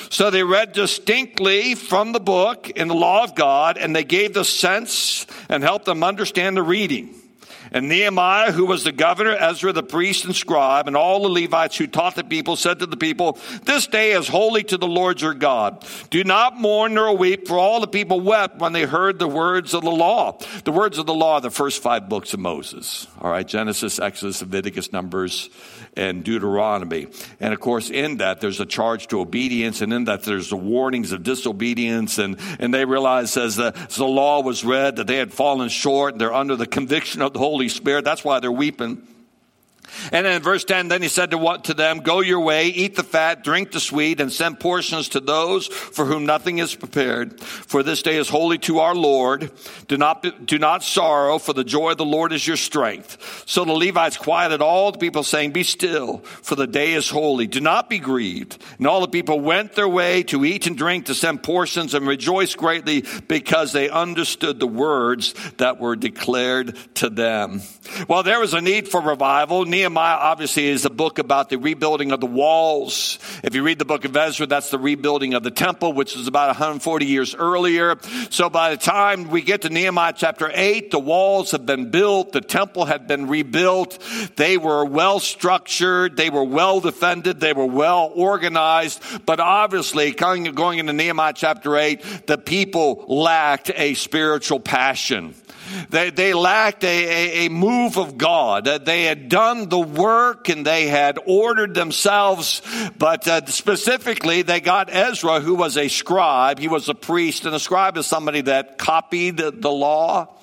So 0.10 0.30
they 0.30 0.44
read 0.44 0.74
distinctly 0.74 1.76
from 1.76 2.12
the 2.12 2.20
book 2.20 2.70
in 2.70 2.88
the 2.88 2.96
law 2.96 3.24
of 3.24 3.36
God 3.36 3.78
and 3.78 3.96
they 3.96 4.04
gave 4.04 4.34
the 4.34 4.46
sense 4.46 5.26
and 5.50 5.64
helped 5.64 5.86
them 5.86 6.04
understand 6.04 6.58
the 6.58 6.64
reading. 6.64 7.14
And 7.78 7.90
Nehemiah, 7.90 8.52
who 8.52 8.66
was 8.66 8.84
the 8.84 8.92
governor, 8.92 9.38
Ezra 9.40 9.72
the 9.72 9.84
priest 9.84 10.26
and 10.26 10.36
scribe, 10.36 10.88
and 10.88 10.98
all 10.98 11.22
the 11.22 11.30
Levites 11.30 11.78
who 11.78 11.86
taught 11.86 12.16
the 12.16 12.24
people, 12.24 12.56
said 12.56 12.80
to 12.80 12.88
the 12.88 12.98
people, 12.98 13.38
This 13.66 13.86
day 13.86 14.14
is 14.14 14.28
holy 14.28 14.64
to 14.64 14.78
the 14.78 14.88
Lord 14.88 15.22
your 15.22 15.36
God. 15.36 15.86
Do 16.10 16.24
not 16.24 16.58
mourn 16.58 16.96
nor 16.96 17.16
weep, 17.16 17.48
for 17.48 17.60
all 17.60 17.80
the 17.80 17.88
people 17.88 18.20
wept 18.20 18.58
when 18.58 18.74
they 18.74 18.86
heard 18.86 19.20
the 19.20 19.28
words 19.28 19.76
of 19.76 19.84
the 19.84 19.92
law. 19.92 20.40
The 20.64 20.72
words 20.72 20.98
of 20.98 21.06
the 21.06 21.14
law 21.14 21.36
are 21.36 21.42
the 21.42 21.52
first 21.52 21.84
five 21.84 22.10
books 22.10 22.34
of 22.34 22.40
Moses. 22.40 23.06
All 23.22 23.30
right, 23.30 23.48
Genesis, 23.48 24.00
Exodus, 24.00 24.42
Leviticus, 24.42 24.92
Numbers, 24.92 25.52
and 25.96 26.24
Deuteronomy. 26.24 27.08
And 27.40 27.54
of 27.54 27.60
course, 27.60 27.92
in 27.92 28.18
that, 28.18 28.42
there's 28.42 28.60
a 28.60 28.66
charge 28.66 29.06
to 29.10 29.20
obedience, 29.20 29.82
and 29.82 29.94
in 29.94 30.06
that, 30.06 30.24
there's 30.24 30.50
the 30.50 30.58
warnings 30.58 31.12
of 31.12 31.22
disobedience. 31.22 32.18
And, 32.18 32.40
and 32.60 32.74
they 32.74 32.86
realize 32.86 33.38
as 33.38 33.56
the, 33.56 33.72
as 33.88 33.98
the 33.98 34.06
law 34.06 34.42
was 34.42 34.66
read 34.66 34.96
that 34.96 35.06
they 35.06 35.18
had 35.18 35.32
fallen 35.32 35.70
short, 35.70 36.14
and 36.14 36.22
they're 36.22 36.34
under 36.34 36.56
the 36.56 36.66
conviction 36.66 37.22
of 37.22 37.34
the 37.34 37.40
Holy 37.40 37.67
Spirit. 37.70 38.06
That's 38.06 38.24
why 38.24 38.40
they're 38.40 38.52
weeping. 38.52 39.06
And 40.12 40.26
then 40.26 40.34
in 40.34 40.42
verse 40.42 40.64
10, 40.64 40.88
then 40.88 41.02
he 41.02 41.08
said 41.08 41.32
to, 41.32 41.38
what, 41.38 41.66
to 41.66 41.74
them, 41.74 42.00
Go 42.00 42.22
your 42.22 42.40
way, 42.40 42.68
eat 42.68 42.96
the 42.96 43.04
fat, 43.04 43.44
drink 43.44 43.72
the 43.72 43.80
sweet, 43.80 44.20
and 44.20 44.32
send 44.32 44.60
portions 44.60 45.10
to 45.10 45.20
those 45.20 45.68
for 45.68 46.06
whom 46.06 46.26
nothing 46.26 46.60
is 46.60 46.76
prepared. 46.76 47.40
For 47.42 47.84
this 47.84 48.02
day 48.02 48.18
is 48.18 48.30
holy 48.30 48.58
to 48.60 48.80
our 48.80 48.96
Lord. 48.96 49.52
Do 49.88 49.98
not, 49.98 50.46
do 50.46 50.60
not 50.60 50.84
sorrow, 50.84 51.40
for 51.40 51.54
the 51.54 51.64
joy 51.64 51.92
of 51.92 51.98
the 51.98 52.06
Lord 52.06 52.34
is 52.34 52.48
your 52.48 52.58
strength. 52.58 53.44
So 53.46 53.66
the 53.66 53.74
Levites 53.74 54.18
quieted 54.18 54.62
all 54.62 54.92
the 54.92 55.00
people, 55.00 55.24
saying, 55.24 55.52
Be 55.52 55.64
still, 55.64 56.20
for 56.20 56.56
the 56.56 56.68
day 56.68 56.94
is 56.94 57.10
holy. 57.10 57.48
Do 57.48 57.62
not 57.62 57.90
be 57.90 58.00
grieved. 58.00 58.64
And 58.78 58.88
all 58.88 59.02
the 59.02 59.08
people 59.08 59.40
went 59.40 59.74
their 59.74 59.88
way 59.88 60.24
to 60.24 60.46
eat 60.46 60.68
and 60.68 60.78
drink, 60.78 61.06
to 61.06 61.16
send 61.16 61.44
portions, 61.44 61.94
and 61.94 62.08
rejoice 62.08 62.56
greatly 62.56 63.04
because 63.28 63.72
they 63.72 63.90
understood 63.90 64.60
the 64.60 64.68
words 64.68 65.34
that 65.58 65.80
were 65.80 65.96
declared 65.96 66.78
to 66.96 67.10
them. 67.10 67.62
Well, 68.08 68.24
there 68.24 68.40
was 68.40 68.54
a 68.54 68.62
need 68.62 68.88
for 68.88 69.02
revival. 69.02 69.66
Nehemiah 69.78 70.18
obviously 70.20 70.66
is 70.66 70.86
a 70.86 70.90
book 70.90 71.20
about 71.20 71.50
the 71.50 71.58
rebuilding 71.58 72.12
of 72.12 72.20
the 72.20 72.26
walls. 72.26 73.20
If 73.44 73.54
you 73.54 73.62
read 73.62 73.78
the 73.78 73.86
book 73.86 74.06
of 74.06 74.18
Ezra, 74.18 74.48
that's 74.48 74.72
the 74.72 74.80
rebuilding 74.80 75.36
of 75.36 75.44
the 75.44 75.52
temple, 75.52 75.94
which 75.94 76.16
was 76.16 76.28
about 76.28 76.48
140 76.48 77.06
years 77.06 77.36
earlier. 77.36 77.96
So 78.32 78.50
by 78.50 78.72
the 78.72 78.78
time 78.78 79.30
we 79.30 79.44
get 79.44 79.62
to 79.62 79.70
Nehemiah 79.70 80.16
chapter 80.18 80.50
8, 80.52 80.90
the 80.90 80.98
walls 80.98 81.52
have 81.52 81.68
been 81.68 81.92
built, 81.92 82.32
the 82.32 82.42
temple 82.42 82.86
had 82.86 83.06
been 83.06 83.28
rebuilt. 83.28 84.00
They 84.36 84.58
were 84.58 84.84
well 84.84 85.20
structured, 85.20 86.18
they 86.18 86.32
were 86.32 86.44
well 86.44 86.80
defended, 86.80 87.40
they 87.40 87.54
were 87.54 87.68
well 87.68 88.12
organized. 88.16 89.00
But 89.28 89.40
obviously, 89.40 90.10
going 90.12 90.48
into 90.48 90.92
Nehemiah 90.92 91.34
chapter 91.36 91.78
8, 91.78 92.26
the 92.26 92.40
people 92.40 93.06
lacked 93.08 93.70
a 93.76 93.94
spiritual 93.94 94.60
passion. 94.60 95.36
They, 95.90 96.10
they 96.10 96.34
lacked 96.34 96.84
a, 96.84 96.88
a, 96.88 97.46
a 97.46 97.50
move 97.50 97.98
of 97.98 98.18
God. 98.18 98.66
They 98.66 99.04
had 99.04 99.30
done 99.30 99.70
the 99.70 99.80
work 99.80 100.50
and 100.50 100.66
they 100.66 100.88
had 100.88 101.20
ordered 101.26 101.74
themselves, 101.74 102.62
but 102.98 103.28
uh, 103.28 103.46
specifically 103.48 104.42
they 104.42 104.60
got 104.60 104.94
Ezra, 104.94 105.40
who 105.40 105.56
was 105.56 105.78
a 105.78 105.88
scribe. 105.88 106.60
He 106.60 106.68
was 106.68 106.90
a 106.90 106.96
priest, 106.96 107.46
and 107.46 107.56
a 107.56 107.60
scribe 107.60 107.98
is 107.98 108.06
somebody 108.06 108.42
that 108.42 108.78
copied 108.78 109.38
the 109.38 109.72
law. 109.72 110.37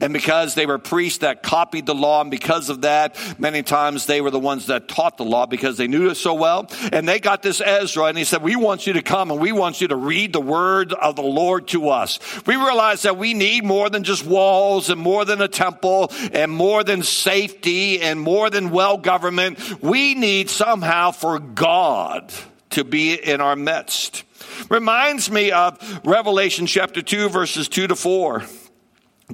And 0.00 0.12
because 0.12 0.54
they 0.54 0.66
were 0.66 0.78
priests 0.78 1.18
that 1.18 1.42
copied 1.42 1.86
the 1.86 1.94
law, 1.94 2.20
and 2.20 2.30
because 2.30 2.68
of 2.68 2.82
that, 2.82 3.16
many 3.38 3.62
times 3.62 4.06
they 4.06 4.20
were 4.20 4.30
the 4.30 4.38
ones 4.38 4.66
that 4.66 4.88
taught 4.88 5.16
the 5.16 5.24
law 5.24 5.46
because 5.46 5.76
they 5.76 5.86
knew 5.86 6.10
it 6.10 6.16
so 6.16 6.34
well. 6.34 6.70
And 6.92 7.08
they 7.08 7.18
got 7.18 7.42
this 7.42 7.60
Ezra, 7.60 8.04
and 8.04 8.18
he 8.18 8.24
said, 8.24 8.42
We 8.42 8.56
want 8.56 8.86
you 8.86 8.94
to 8.94 9.02
come 9.02 9.30
and 9.30 9.40
we 9.40 9.52
want 9.52 9.80
you 9.80 9.88
to 9.88 9.96
read 9.96 10.32
the 10.32 10.40
word 10.40 10.92
of 10.92 11.16
the 11.16 11.22
Lord 11.22 11.68
to 11.68 11.88
us. 11.88 12.18
We 12.46 12.56
realize 12.56 13.02
that 13.02 13.16
we 13.16 13.34
need 13.34 13.64
more 13.64 13.90
than 13.90 14.04
just 14.04 14.24
walls 14.24 14.90
and 14.90 15.00
more 15.00 15.24
than 15.24 15.40
a 15.40 15.48
temple 15.48 16.12
and 16.32 16.50
more 16.50 16.84
than 16.84 17.02
safety 17.02 18.00
and 18.00 18.20
more 18.20 18.50
than 18.50 18.70
well 18.70 18.98
government. 18.98 19.82
We 19.82 20.14
need 20.14 20.50
somehow 20.50 21.10
for 21.12 21.38
God 21.38 22.32
to 22.70 22.84
be 22.84 23.14
in 23.14 23.40
our 23.40 23.56
midst. 23.56 24.24
Reminds 24.68 25.30
me 25.30 25.50
of 25.50 26.00
Revelation 26.04 26.66
chapter 26.66 27.02
2, 27.02 27.28
verses 27.28 27.68
2 27.68 27.88
to 27.88 27.96
4. 27.96 28.42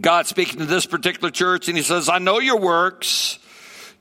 God 0.01 0.27
speaking 0.27 0.59
to 0.59 0.67
this 0.67 0.87
particular 0.87 1.31
church, 1.31 1.69
and 1.69 1.77
He 1.77 1.83
says, 1.83 2.09
I 2.09 2.19
know 2.19 2.39
your 2.39 2.59
works, 2.59 3.39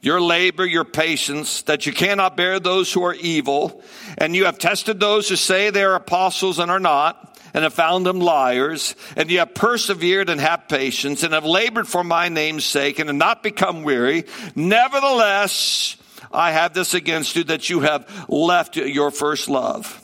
your 0.01 0.21
labor, 0.21 0.65
your 0.65 0.85
patience, 0.85 1.63
that 1.63 1.85
you 1.85 1.93
cannot 1.93 2.37
bear 2.37 2.59
those 2.59 2.91
who 2.93 3.03
are 3.03 3.15
evil, 3.15 3.83
and 4.17 4.35
you 4.35 4.45
have 4.45 4.59
tested 4.59 4.99
those 4.99 5.27
who 5.29 5.35
say 5.35 5.69
they 5.69 5.83
are 5.83 5.95
apostles 5.95 6.59
and 6.59 6.69
are 6.69 6.79
not, 6.79 7.39
and 7.53 7.63
have 7.63 7.73
found 7.73 8.05
them 8.05 8.19
liars, 8.19 8.95
and 9.15 9.31
you 9.31 9.39
have 9.39 9.55
persevered 9.55 10.29
and 10.29 10.39
have 10.39 10.67
patience, 10.67 11.23
and 11.23 11.33
have 11.33 11.45
labored 11.45 11.87
for 11.87 12.03
my 12.03 12.29
name's 12.29 12.65
sake, 12.65 12.99
and 12.99 13.09
have 13.09 13.15
not 13.15 13.41
become 13.41 13.83
weary. 13.83 14.25
Nevertheless, 14.55 15.97
I 16.31 16.51
have 16.51 16.73
this 16.73 16.93
against 16.93 17.35
you 17.35 17.45
that 17.45 17.69
you 17.69 17.79
have 17.79 18.25
left 18.29 18.75
your 18.75 19.09
first 19.11 19.49
love. 19.49 20.03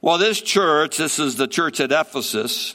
Well, 0.00 0.18
this 0.18 0.40
church, 0.40 0.96
this 0.96 1.18
is 1.18 1.36
the 1.36 1.48
church 1.48 1.80
at 1.80 1.92
Ephesus, 1.92 2.74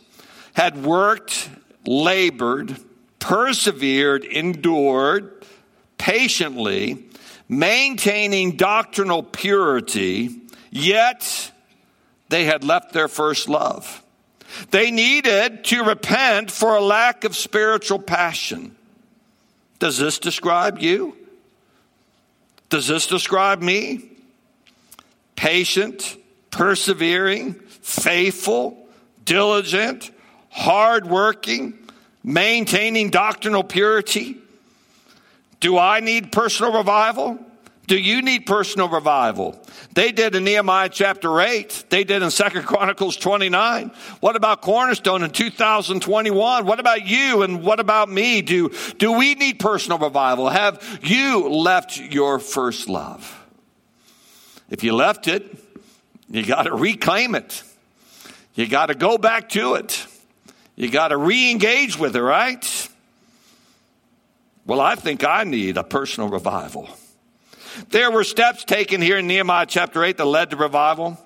had 0.53 0.83
worked 0.83 1.49
labored, 1.85 2.75
persevered, 3.19 4.23
endured 4.23 5.45
patiently, 5.97 7.05
maintaining 7.47 8.57
doctrinal 8.57 9.23
purity, 9.23 10.41
yet 10.69 11.51
they 12.29 12.45
had 12.45 12.63
left 12.63 12.93
their 12.93 13.07
first 13.07 13.47
love. 13.47 14.01
They 14.71 14.91
needed 14.91 15.63
to 15.65 15.83
repent 15.83 16.51
for 16.51 16.75
a 16.75 16.81
lack 16.81 17.23
of 17.23 17.35
spiritual 17.35 17.99
passion. 17.99 18.75
Does 19.79 19.97
this 19.97 20.19
describe 20.19 20.79
you? 20.79 21.15
Does 22.69 22.87
this 22.87 23.07
describe 23.07 23.61
me? 23.61 24.09
Patient, 25.35 26.17
persevering, 26.51 27.53
faithful, 27.53 28.87
diligent, 29.25 30.11
hardworking, 30.53 31.77
maintaining 32.23 33.09
doctrinal 33.09 33.63
purity? 33.63 34.37
Do 35.59 35.77
I 35.77 35.99
need 35.99 36.31
personal 36.31 36.77
revival? 36.77 37.39
Do 37.87 37.97
you 37.97 38.21
need 38.21 38.45
personal 38.45 38.87
revival? 38.87 39.59
They 39.93 40.13
did 40.13 40.35
in 40.35 40.45
Nehemiah 40.45 40.89
chapter 40.89 41.41
8. 41.41 41.85
They 41.89 42.05
did 42.05 42.21
in 42.21 42.31
Second 42.31 42.63
Chronicles 42.63 43.17
29. 43.17 43.91
What 44.21 44.35
about 44.37 44.61
Cornerstone 44.61 45.23
in 45.23 45.31
2021? 45.31 46.65
What 46.65 46.79
about 46.79 47.05
you 47.05 47.43
and 47.43 47.61
what 47.61 47.81
about 47.81 48.09
me? 48.09 48.41
Do, 48.41 48.71
do 48.99 49.11
we 49.11 49.35
need 49.35 49.59
personal 49.59 49.97
revival? 49.97 50.49
Have 50.49 50.99
you 51.03 51.49
left 51.49 51.97
your 51.97 52.39
first 52.39 52.87
love? 52.87 53.39
If 54.69 54.83
you 54.83 54.93
left 54.93 55.27
it, 55.27 55.45
you 56.29 56.45
got 56.45 56.63
to 56.63 56.73
reclaim 56.73 57.35
it. 57.35 57.63
You 58.55 58.67
got 58.67 58.87
to 58.87 58.95
go 58.95 59.17
back 59.17 59.49
to 59.49 59.75
it. 59.75 60.02
You 60.75 60.89
got 60.89 61.09
to 61.09 61.17
re 61.17 61.51
engage 61.51 61.97
with 61.97 62.15
it, 62.15 62.21
right? 62.21 62.89
Well, 64.65 64.79
I 64.79 64.95
think 64.95 65.23
I 65.23 65.43
need 65.43 65.77
a 65.77 65.83
personal 65.83 66.29
revival. 66.29 66.89
There 67.89 68.11
were 68.11 68.23
steps 68.23 68.63
taken 68.63 69.01
here 69.01 69.17
in 69.17 69.27
Nehemiah 69.27 69.65
chapter 69.67 70.03
8 70.03 70.17
that 70.17 70.25
led 70.25 70.51
to 70.51 70.55
revival. 70.55 71.19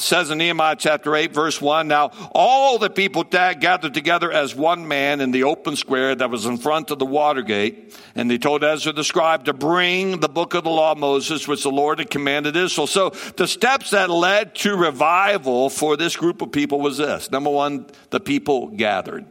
It 0.00 0.04
says 0.04 0.30
in 0.30 0.38
Nehemiah 0.38 0.76
chapter 0.78 1.14
8, 1.14 1.34
verse 1.34 1.60
1 1.60 1.86
Now 1.86 2.10
all 2.32 2.78
the 2.78 2.88
people 2.88 3.22
gathered 3.22 3.92
together 3.92 4.32
as 4.32 4.54
one 4.54 4.88
man 4.88 5.20
in 5.20 5.30
the 5.30 5.44
open 5.44 5.76
square 5.76 6.14
that 6.14 6.30
was 6.30 6.46
in 6.46 6.56
front 6.56 6.90
of 6.90 6.98
the 6.98 7.04
water 7.04 7.42
gate. 7.42 7.94
And 8.14 8.30
they 8.30 8.38
told 8.38 8.64
Ezra 8.64 8.94
the 8.94 9.04
scribe 9.04 9.44
to 9.44 9.52
bring 9.52 10.20
the 10.20 10.28
book 10.30 10.54
of 10.54 10.64
the 10.64 10.70
law 10.70 10.92
of 10.92 10.98
Moses, 10.98 11.46
which 11.46 11.64
the 11.64 11.70
Lord 11.70 11.98
had 11.98 12.08
commanded 12.08 12.56
Israel. 12.56 12.86
So 12.86 13.10
the 13.36 13.46
steps 13.46 13.90
that 13.90 14.08
led 14.08 14.54
to 14.56 14.74
revival 14.74 15.68
for 15.68 15.98
this 15.98 16.16
group 16.16 16.40
of 16.40 16.50
people 16.50 16.80
was 16.80 16.96
this. 16.96 17.30
Number 17.30 17.50
one, 17.50 17.84
the 18.08 18.20
people 18.20 18.68
gathered. 18.68 19.26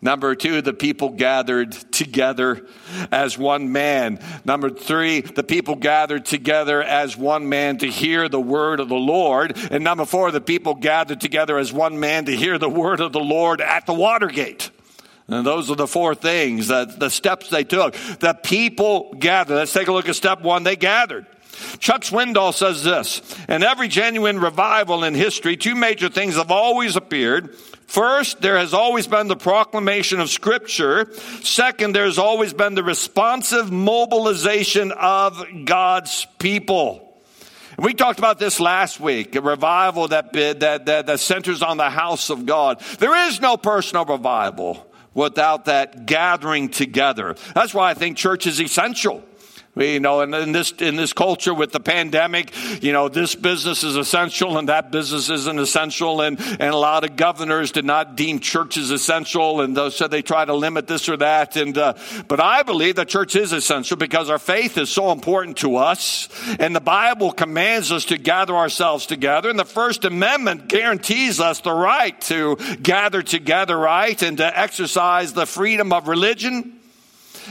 Number 0.00 0.36
two, 0.36 0.62
the 0.62 0.72
people 0.72 1.10
gathered 1.10 1.72
together 1.72 2.64
as 3.10 3.36
one 3.36 3.72
man. 3.72 4.20
Number 4.44 4.70
three, 4.70 5.22
the 5.22 5.42
people 5.42 5.74
gathered 5.74 6.24
together 6.24 6.80
as 6.82 7.16
one 7.16 7.48
man 7.48 7.78
to 7.78 7.88
hear 7.88 8.28
the 8.28 8.40
word 8.40 8.78
of 8.78 8.88
the 8.88 8.94
Lord. 8.94 9.56
And 9.72 9.82
number 9.82 10.04
four, 10.04 10.30
the 10.30 10.40
people 10.40 10.74
gathered 10.74 11.20
together 11.20 11.58
as 11.58 11.72
one 11.72 11.98
man 11.98 12.26
to 12.26 12.36
hear 12.36 12.58
the 12.58 12.68
word 12.68 13.00
of 13.00 13.12
the 13.12 13.20
Lord 13.20 13.60
at 13.60 13.86
the 13.86 13.94
Watergate. 13.94 14.70
And 15.26 15.44
those 15.44 15.68
are 15.70 15.76
the 15.76 15.88
four 15.88 16.14
things, 16.14 16.68
that 16.68 16.98
the 17.00 17.10
steps 17.10 17.50
they 17.50 17.64
took. 17.64 17.94
The 18.20 18.34
people 18.34 19.14
gathered. 19.18 19.56
Let's 19.56 19.72
take 19.72 19.88
a 19.88 19.92
look 19.92 20.08
at 20.08 20.14
step 20.14 20.42
one. 20.42 20.62
They 20.62 20.76
gathered. 20.76 21.26
Chuck 21.80 22.02
Swindoll 22.02 22.54
says 22.54 22.84
this 22.84 23.20
In 23.48 23.62
every 23.62 23.88
genuine 23.88 24.38
revival 24.38 25.04
in 25.04 25.14
history, 25.14 25.56
two 25.56 25.74
major 25.74 26.08
things 26.08 26.36
have 26.36 26.50
always 26.52 26.96
appeared. 26.96 27.56
First, 27.88 28.42
there 28.42 28.58
has 28.58 28.74
always 28.74 29.06
been 29.06 29.28
the 29.28 29.36
proclamation 29.36 30.20
of 30.20 30.28
Scripture. 30.28 31.10
Second, 31.42 31.94
there's 31.94 32.18
always 32.18 32.52
been 32.52 32.74
the 32.74 32.84
responsive 32.84 33.72
mobilization 33.72 34.92
of 34.92 35.42
God's 35.64 36.26
people. 36.38 37.18
We 37.78 37.94
talked 37.94 38.18
about 38.18 38.38
this 38.38 38.60
last 38.60 39.00
week, 39.00 39.34
a 39.36 39.40
revival 39.40 40.08
that, 40.08 40.34
that, 40.34 40.84
that, 40.84 41.06
that 41.06 41.20
centers 41.20 41.62
on 41.62 41.78
the 41.78 41.88
house 41.88 42.28
of 42.28 42.44
God. 42.44 42.80
There 42.98 43.28
is 43.28 43.40
no 43.40 43.56
personal 43.56 44.04
revival 44.04 44.86
without 45.14 45.64
that 45.64 46.04
gathering 46.04 46.68
together. 46.68 47.36
That's 47.54 47.72
why 47.72 47.90
I 47.90 47.94
think 47.94 48.18
church 48.18 48.46
is 48.46 48.60
essential. 48.60 49.24
You 49.78 50.00
know, 50.00 50.20
and 50.20 50.34
in 50.34 50.52
this 50.52 50.72
in 50.72 50.96
this 50.96 51.12
culture 51.12 51.54
with 51.54 51.72
the 51.72 51.80
pandemic, 51.80 52.52
you 52.82 52.92
know, 52.92 53.08
this 53.08 53.34
business 53.34 53.84
is 53.84 53.96
essential 53.96 54.58
and 54.58 54.68
that 54.68 54.90
business 54.90 55.30
isn't 55.30 55.58
essential, 55.58 56.20
and 56.20 56.38
and 56.40 56.74
a 56.74 56.76
lot 56.76 57.04
of 57.04 57.16
governors 57.16 57.72
did 57.72 57.84
not 57.84 58.16
deem 58.16 58.40
churches 58.40 58.90
essential, 58.90 59.60
and 59.60 59.76
those 59.76 59.96
said 59.96 60.10
they 60.10 60.22
try 60.22 60.44
to 60.44 60.54
limit 60.54 60.86
this 60.86 61.08
or 61.08 61.16
that. 61.18 61.56
And 61.56 61.76
uh, 61.76 61.94
but 62.26 62.40
I 62.40 62.62
believe 62.62 62.96
the 62.96 63.04
church 63.04 63.36
is 63.36 63.52
essential 63.52 63.96
because 63.96 64.30
our 64.30 64.38
faith 64.38 64.78
is 64.78 64.90
so 64.90 65.12
important 65.12 65.58
to 65.58 65.76
us, 65.76 66.28
and 66.58 66.74
the 66.74 66.80
Bible 66.80 67.32
commands 67.32 67.92
us 67.92 68.06
to 68.06 68.18
gather 68.18 68.56
ourselves 68.56 69.06
together, 69.06 69.50
and 69.50 69.58
the 69.58 69.64
First 69.64 70.04
Amendment 70.04 70.68
guarantees 70.68 71.40
us 71.40 71.60
the 71.60 71.72
right 71.72 72.18
to 72.22 72.56
gather 72.82 73.22
together, 73.22 73.76
right, 73.76 74.20
and 74.22 74.38
to 74.38 74.58
exercise 74.58 75.32
the 75.32 75.46
freedom 75.46 75.92
of 75.92 76.08
religion 76.08 76.77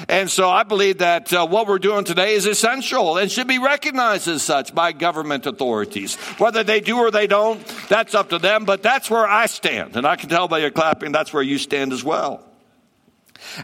and 0.07 0.29
so 0.29 0.49
I 0.49 0.63
believe 0.63 0.99
that 0.99 1.31
uh, 1.33 1.45
what 1.45 1.67
we're 1.67 1.79
doing 1.79 2.05
today 2.05 2.33
is 2.33 2.45
essential 2.45 3.17
and 3.17 3.31
should 3.31 3.47
be 3.47 3.59
recognized 3.59 4.27
as 4.27 4.43
such 4.43 4.73
by 4.73 4.91
government 4.91 5.45
authorities. 5.45 6.15
Whether 6.39 6.63
they 6.63 6.79
do 6.79 6.97
or 6.97 7.11
they 7.11 7.27
don't, 7.27 7.65
that's 7.89 8.15
up 8.15 8.29
to 8.29 8.39
them, 8.39 8.65
but 8.65 8.83
that's 8.83 9.09
where 9.09 9.27
I 9.27 9.45
stand. 9.45 9.95
And 9.95 10.07
I 10.07 10.15
can 10.15 10.29
tell 10.29 10.47
by 10.47 10.59
your 10.59 10.71
clapping, 10.71 11.11
that's 11.11 11.33
where 11.33 11.43
you 11.43 11.57
stand 11.57 11.93
as 11.93 12.03
well. 12.03 12.43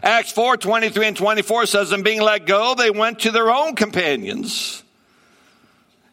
Acts 0.02 0.30
4 0.30 0.56
23 0.56 1.08
and 1.08 1.16
24 1.16 1.66
says, 1.66 1.90
And 1.90 2.04
being 2.04 2.20
let 2.20 2.46
go, 2.46 2.74
they 2.76 2.90
went 2.90 3.20
to 3.20 3.32
their 3.32 3.50
own 3.50 3.74
companions 3.74 4.83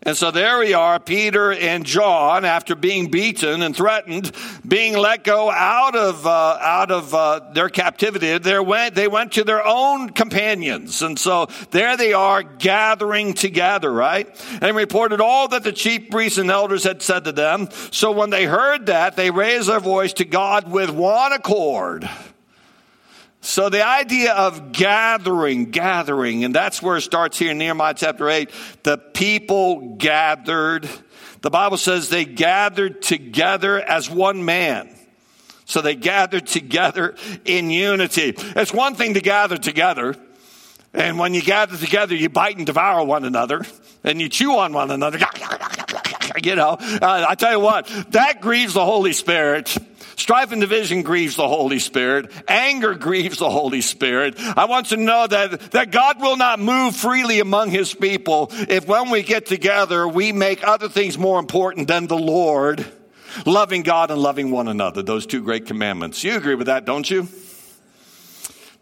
and 0.04 0.18
so 0.18 0.32
there 0.32 0.58
we 0.58 0.74
are, 0.74 1.00
Peter 1.00 1.52
and 1.52 1.86
John, 1.86 2.44
after 2.44 2.74
being 2.74 3.12
beaten 3.12 3.62
and 3.62 3.76
threatened, 3.76 4.32
being 4.68 4.98
let 4.98 5.24
go 5.24 5.52
out 5.52 5.96
of 5.96 6.26
uh, 6.26 6.58
out 6.60 6.90
of 6.90 7.14
uh, 7.14 7.52
their 7.54 7.70
captivity. 7.70 8.36
They 8.40 8.60
went 8.60 8.96
they 8.96 9.08
went 9.08 9.34
to 9.34 9.44
their 9.44 9.64
own 9.64 10.10
companions, 10.10 11.04
and 11.04 11.20
so 11.20 11.48
there 11.70 11.98
they 11.98 12.14
are 12.14 12.42
gathering 12.42 13.36
together, 13.36 13.94
right? 13.94 14.28
And 14.60 14.76
reported 14.76 15.22
all 15.22 15.48
that 15.50 15.64
the 15.64 15.72
chief 15.72 16.10
priests 16.10 16.40
and 16.40 16.50
elders 16.50 16.84
had 16.84 17.04
said 17.04 17.26
to 17.26 17.32
them. 17.32 17.70
So 17.92 18.12
when 18.12 18.32
they 18.32 18.46
heard 18.46 18.88
that, 18.88 19.16
they 19.16 19.30
raised 19.30 19.70
their 19.70 19.80
voice 19.80 20.14
to 20.14 20.26
God 20.26 20.72
with 20.72 20.90
one 20.90 21.32
accord. 21.32 22.10
So 23.42 23.70
the 23.70 23.86
idea 23.86 24.34
of 24.34 24.72
gathering, 24.72 25.72
gathering, 25.72 26.44
and 26.44 26.54
that's 26.54 26.82
where 26.82 26.98
it 26.98 27.02
starts 27.02 27.40
here 27.40 27.52
in 27.52 27.58
Nehemiah 27.58 27.96
chapter 27.96 28.30
8. 28.30 28.52
The 28.84 28.98
people 29.00 29.96
gathered. 29.98 30.88
The 31.42 31.50
Bible 31.50 31.78
says 31.78 32.10
they 32.10 32.24
gathered 32.24 33.02
together 33.02 33.82
as 33.82 34.10
one 34.10 34.46
man. 34.46 34.96
So 35.66 35.82
they 35.82 35.96
gathered 35.96 36.46
together 36.46 37.16
in 37.44 37.72
unity. 37.72 38.36
It's 38.38 38.74
one 38.74 38.94
thing 38.94 39.16
to 39.16 39.22
gather 39.22 39.58
together. 39.58 40.16
And 40.94 41.18
when 41.18 41.34
you 41.34 41.42
gather 41.42 41.78
together, 41.78 42.14
you 42.14 42.30
bite 42.30 42.58
and 42.58 42.66
devour 42.66 43.04
one 43.04 43.26
another 43.26 43.66
and 44.04 44.22
you 44.22 44.30
chew 44.30 44.58
on 44.58 44.74
one 44.74 44.92
another. 44.92 45.20
You 46.42 46.56
know, 46.56 46.78
uh, 46.80 47.26
I 47.28 47.36
tell 47.36 47.52
you 47.52 47.60
what, 47.60 47.88
that 48.12 48.40
grieves 48.40 48.74
the 48.74 48.86
Holy 48.86 49.12
Spirit. 49.12 49.78
Strife 50.22 50.52
and 50.52 50.62
division 50.62 51.02
grieves 51.02 51.36
the 51.36 51.48
Holy 51.48 51.80
Spirit. 51.80 52.32
Anger 52.48 52.94
grieves 52.94 53.40
the 53.40 53.50
Holy 53.50 53.82
Spirit. 53.82 54.36
I 54.38 54.66
want 54.66 54.92
you 54.92 54.98
to 54.98 55.04
know 55.04 55.26
that, 55.26 55.72
that 55.72 55.90
God 55.90 56.22
will 56.22 56.38
not 56.38 56.60
move 56.60 56.96
freely 56.96 57.40
among 57.40 57.72
his 57.72 57.92
people 57.92 58.50
if 58.70 58.86
when 58.86 59.10
we 59.10 59.24
get 59.24 59.48
together, 59.48 60.08
we 60.08 60.32
make 60.32 60.64
other 60.64 60.90
things 60.90 61.18
more 61.18 61.40
important 61.40 61.88
than 61.88 62.06
the 62.06 62.20
Lord, 62.20 62.86
loving 63.48 63.82
God 63.82 64.12
and 64.12 64.22
loving 64.22 64.52
one 64.52 64.68
another. 64.68 65.02
Those 65.02 65.26
two 65.26 65.42
great 65.42 65.66
commandments. 65.66 66.24
You 66.24 66.36
agree 66.36 66.54
with 66.54 66.68
that, 66.68 66.86
don't 66.86 67.10
you? 67.10 67.28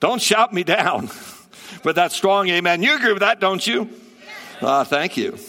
Don't 0.01 0.22
shout 0.22 0.51
me 0.51 0.65
down 0.65 1.03
with 1.86 1.96
that 1.96 2.12
strong 2.12 2.50
amen. 2.50 2.84
You 2.84 2.98
agree 2.98 3.13
with 3.13 3.22
that, 3.22 3.39
don't 3.39 3.65
you? 3.65 3.89
Uh, 4.60 4.84
thank 4.84 5.15
you. 5.15 5.39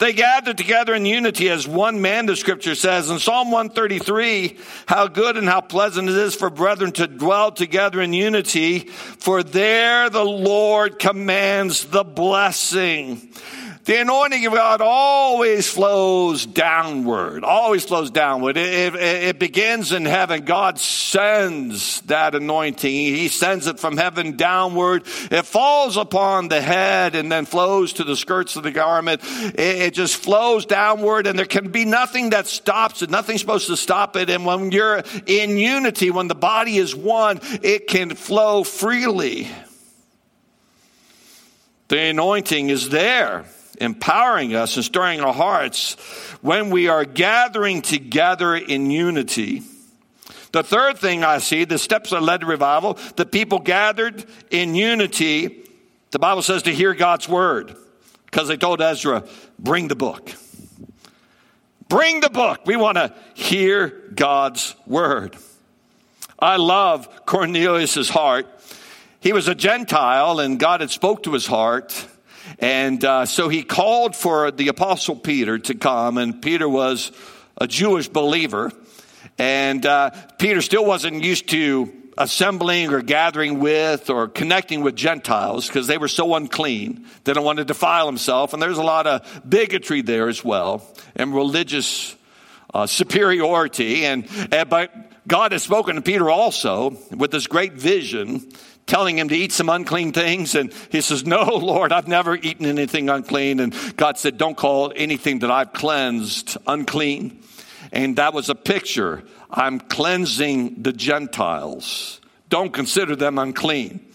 They 0.00 0.14
gathered 0.14 0.56
together 0.56 0.94
in 0.94 1.04
unity 1.04 1.50
as 1.50 1.68
one 1.68 2.00
man, 2.00 2.24
the 2.24 2.34
scripture 2.34 2.74
says. 2.74 3.10
In 3.10 3.18
Psalm 3.18 3.50
133, 3.50 4.56
how 4.86 5.08
good 5.08 5.36
and 5.36 5.46
how 5.46 5.60
pleasant 5.60 6.08
it 6.08 6.16
is 6.16 6.34
for 6.34 6.48
brethren 6.48 6.90
to 6.92 7.06
dwell 7.06 7.52
together 7.52 8.00
in 8.00 8.14
unity, 8.14 8.78
for 8.78 9.42
there 9.42 10.08
the 10.08 10.24
Lord 10.24 10.98
commands 10.98 11.84
the 11.84 12.02
blessing. 12.02 13.28
The 13.90 14.02
anointing 14.02 14.46
of 14.46 14.52
God 14.52 14.80
always 14.80 15.68
flows 15.68 16.46
downward, 16.46 17.42
always 17.42 17.84
flows 17.84 18.12
downward. 18.12 18.56
It, 18.56 18.94
it, 18.94 19.02
it, 19.02 19.38
begins 19.40 19.90
in 19.90 20.04
heaven. 20.04 20.44
God 20.44 20.78
sends 20.78 22.00
that 22.02 22.36
anointing. 22.36 22.88
He 22.88 23.26
sends 23.26 23.66
it 23.66 23.80
from 23.80 23.96
heaven 23.96 24.36
downward. 24.36 25.08
It 25.32 25.44
falls 25.44 25.96
upon 25.96 26.46
the 26.46 26.60
head 26.60 27.16
and 27.16 27.32
then 27.32 27.46
flows 27.46 27.94
to 27.94 28.04
the 28.04 28.14
skirts 28.14 28.54
of 28.54 28.62
the 28.62 28.70
garment. 28.70 29.22
It, 29.24 29.58
it 29.58 29.94
just 29.94 30.22
flows 30.22 30.66
downward 30.66 31.26
and 31.26 31.36
there 31.36 31.44
can 31.44 31.72
be 31.72 31.84
nothing 31.84 32.30
that 32.30 32.46
stops 32.46 33.02
it. 33.02 33.10
Nothing's 33.10 33.40
supposed 33.40 33.66
to 33.66 33.76
stop 33.76 34.14
it. 34.14 34.30
And 34.30 34.46
when 34.46 34.70
you're 34.70 35.02
in 35.26 35.58
unity, 35.58 36.12
when 36.12 36.28
the 36.28 36.36
body 36.36 36.76
is 36.76 36.94
one, 36.94 37.40
it 37.60 37.88
can 37.88 38.14
flow 38.14 38.62
freely. 38.62 39.48
The 41.88 41.98
anointing 41.98 42.68
is 42.68 42.90
there 42.90 43.46
empowering 43.80 44.54
us 44.54 44.76
and 44.76 44.84
stirring 44.84 45.20
our 45.20 45.32
hearts 45.32 45.94
when 46.42 46.70
we 46.70 46.88
are 46.88 47.04
gathering 47.04 47.82
together 47.82 48.54
in 48.54 48.90
unity. 48.90 49.62
The 50.52 50.62
third 50.62 50.98
thing 50.98 51.22
I 51.22 51.38
see, 51.38 51.64
the 51.64 51.78
steps 51.78 52.10
that 52.10 52.22
led 52.22 52.40
to 52.40 52.46
revival, 52.46 52.98
the 53.16 53.26
people 53.26 53.60
gathered 53.60 54.24
in 54.50 54.74
unity, 54.74 55.64
the 56.10 56.18
Bible 56.18 56.42
says 56.42 56.62
to 56.64 56.74
hear 56.74 56.94
God's 56.94 57.28
word. 57.28 57.76
Because 58.26 58.48
they 58.48 58.56
told 58.56 58.80
Ezra, 58.80 59.24
bring 59.58 59.88
the 59.88 59.96
book. 59.96 60.32
Bring 61.88 62.20
the 62.20 62.30
book. 62.30 62.60
We 62.66 62.76
want 62.76 62.96
to 62.96 63.14
hear 63.34 63.88
God's 64.14 64.76
word. 64.86 65.36
I 66.38 66.56
love 66.56 67.26
Cornelius's 67.26 68.08
heart. 68.08 68.46
He 69.20 69.32
was 69.32 69.48
a 69.48 69.54
Gentile 69.54 70.40
and 70.40 70.58
God 70.58 70.80
had 70.80 70.90
spoke 70.90 71.24
to 71.24 71.32
his 71.32 71.46
heart 71.46 72.06
and 72.60 73.04
uh, 73.04 73.26
so 73.26 73.48
he 73.48 73.62
called 73.62 74.14
for 74.14 74.50
the 74.50 74.68
Apostle 74.68 75.16
Peter 75.16 75.58
to 75.58 75.74
come, 75.74 76.18
and 76.18 76.40
Peter 76.42 76.68
was 76.68 77.10
a 77.56 77.66
Jewish 77.66 78.08
believer. 78.08 78.70
And 79.38 79.84
uh, 79.86 80.10
Peter 80.38 80.60
still 80.60 80.84
wasn't 80.84 81.22
used 81.24 81.48
to 81.50 81.92
assembling 82.18 82.92
or 82.92 83.00
gathering 83.00 83.58
with 83.58 84.10
or 84.10 84.28
connecting 84.28 84.82
with 84.82 84.94
Gentiles 84.94 85.66
because 85.66 85.86
they 85.86 85.96
were 85.96 86.08
so 86.08 86.34
unclean. 86.34 87.06
They 87.24 87.32
don't 87.32 87.44
want 87.44 87.58
to 87.58 87.64
defile 87.64 88.06
himself. 88.06 88.52
And 88.52 88.62
there's 88.62 88.78
a 88.78 88.82
lot 88.82 89.06
of 89.06 89.42
bigotry 89.48 90.02
there 90.02 90.28
as 90.28 90.44
well 90.44 90.86
and 91.16 91.34
religious 91.34 92.14
uh, 92.74 92.86
superiority. 92.86 94.04
And, 94.04 94.28
and, 94.52 94.68
but 94.68 94.92
God 95.26 95.52
has 95.52 95.62
spoken 95.62 95.96
to 95.96 96.02
Peter 96.02 96.28
also 96.28 96.98
with 97.10 97.30
this 97.30 97.46
great 97.46 97.72
vision 97.72 98.46
telling 98.86 99.18
him 99.18 99.28
to 99.28 99.36
eat 99.36 99.52
some 99.52 99.68
unclean 99.68 100.12
things. 100.12 100.54
And 100.54 100.72
he 100.90 101.00
says, 101.00 101.24
No, 101.24 101.44
Lord, 101.44 101.92
I've 101.92 102.08
never 102.08 102.36
eaten 102.36 102.66
anything 102.66 103.08
unclean. 103.08 103.60
And 103.60 103.74
God 103.96 104.18
said, 104.18 104.38
Don't 104.38 104.56
call 104.56 104.92
anything 104.94 105.40
that 105.40 105.50
I've 105.50 105.72
cleansed 105.72 106.56
unclean. 106.66 107.42
And 107.92 108.16
that 108.16 108.34
was 108.34 108.48
a 108.48 108.54
picture. 108.54 109.24
I'm 109.50 109.80
cleansing 109.80 110.82
the 110.82 110.92
Gentiles. 110.92 112.20
Don't 112.48 112.72
consider 112.72 113.16
them 113.16 113.38
unclean. 113.38 114.06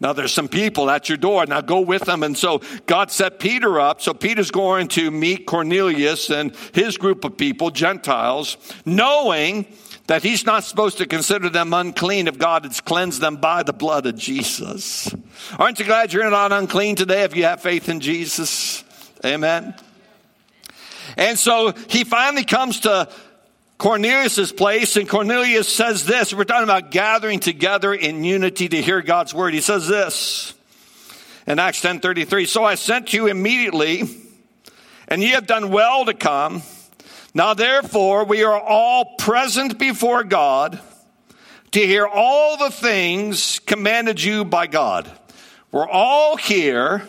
Now 0.00 0.12
there's 0.12 0.32
some 0.32 0.48
people 0.48 0.90
at 0.90 1.08
your 1.08 1.18
door. 1.18 1.44
Now 1.46 1.60
go 1.60 1.80
with 1.80 2.02
them. 2.02 2.22
And 2.22 2.38
so 2.38 2.60
God 2.86 3.10
set 3.10 3.40
Peter 3.40 3.80
up. 3.80 4.00
So 4.00 4.14
Peter's 4.14 4.50
going 4.50 4.88
to 4.88 5.10
meet 5.10 5.46
Cornelius 5.46 6.30
and 6.30 6.54
his 6.72 6.96
group 6.96 7.24
of 7.24 7.36
people, 7.36 7.70
Gentiles, 7.70 8.56
knowing 8.84 9.66
that 10.08 10.22
he's 10.22 10.44
not 10.44 10.64
supposed 10.64 10.98
to 10.98 11.06
consider 11.06 11.50
them 11.50 11.72
unclean 11.72 12.28
if 12.28 12.38
God 12.38 12.64
has 12.64 12.80
cleansed 12.80 13.20
them 13.20 13.36
by 13.36 13.62
the 13.62 13.74
blood 13.74 14.06
of 14.06 14.16
Jesus. 14.16 15.14
Aren't 15.58 15.78
you 15.78 15.84
glad 15.84 16.12
you're 16.12 16.28
not 16.30 16.50
unclean 16.50 16.96
today 16.96 17.22
if 17.22 17.36
you 17.36 17.44
have 17.44 17.60
faith 17.60 17.88
in 17.90 18.00
Jesus? 18.00 18.82
Amen. 19.24 19.74
And 21.16 21.38
so 21.38 21.72
he 21.88 22.04
finally 22.04 22.44
comes 22.44 22.80
to 22.80 23.08
Cornelius's 23.76 24.50
place, 24.50 24.96
and 24.96 25.08
Cornelius 25.08 25.72
says 25.72 26.06
this. 26.06 26.32
We're 26.32 26.44
talking 26.44 26.64
about 26.64 26.90
gathering 26.90 27.38
together 27.38 27.92
in 27.92 28.24
unity 28.24 28.68
to 28.68 28.80
hear 28.80 29.02
God's 29.02 29.34
word. 29.34 29.52
He 29.52 29.60
says 29.60 29.86
this 29.86 30.54
in 31.46 31.58
Acts 31.58 31.82
10:33. 31.82 32.46
So 32.46 32.64
I 32.64 32.76
sent 32.76 33.12
you 33.12 33.26
immediately, 33.26 34.08
and 35.06 35.22
ye 35.22 35.30
have 35.30 35.46
done 35.46 35.70
well 35.70 36.06
to 36.06 36.14
come. 36.14 36.62
Now, 37.34 37.54
therefore, 37.54 38.24
we 38.24 38.42
are 38.42 38.60
all 38.60 39.16
present 39.16 39.78
before 39.78 40.24
God 40.24 40.80
to 41.72 41.80
hear 41.80 42.06
all 42.06 42.56
the 42.56 42.70
things 42.70 43.58
commanded 43.60 44.22
you 44.22 44.44
by 44.44 44.66
God. 44.66 45.10
We're 45.70 45.88
all 45.88 46.36
here 46.36 47.06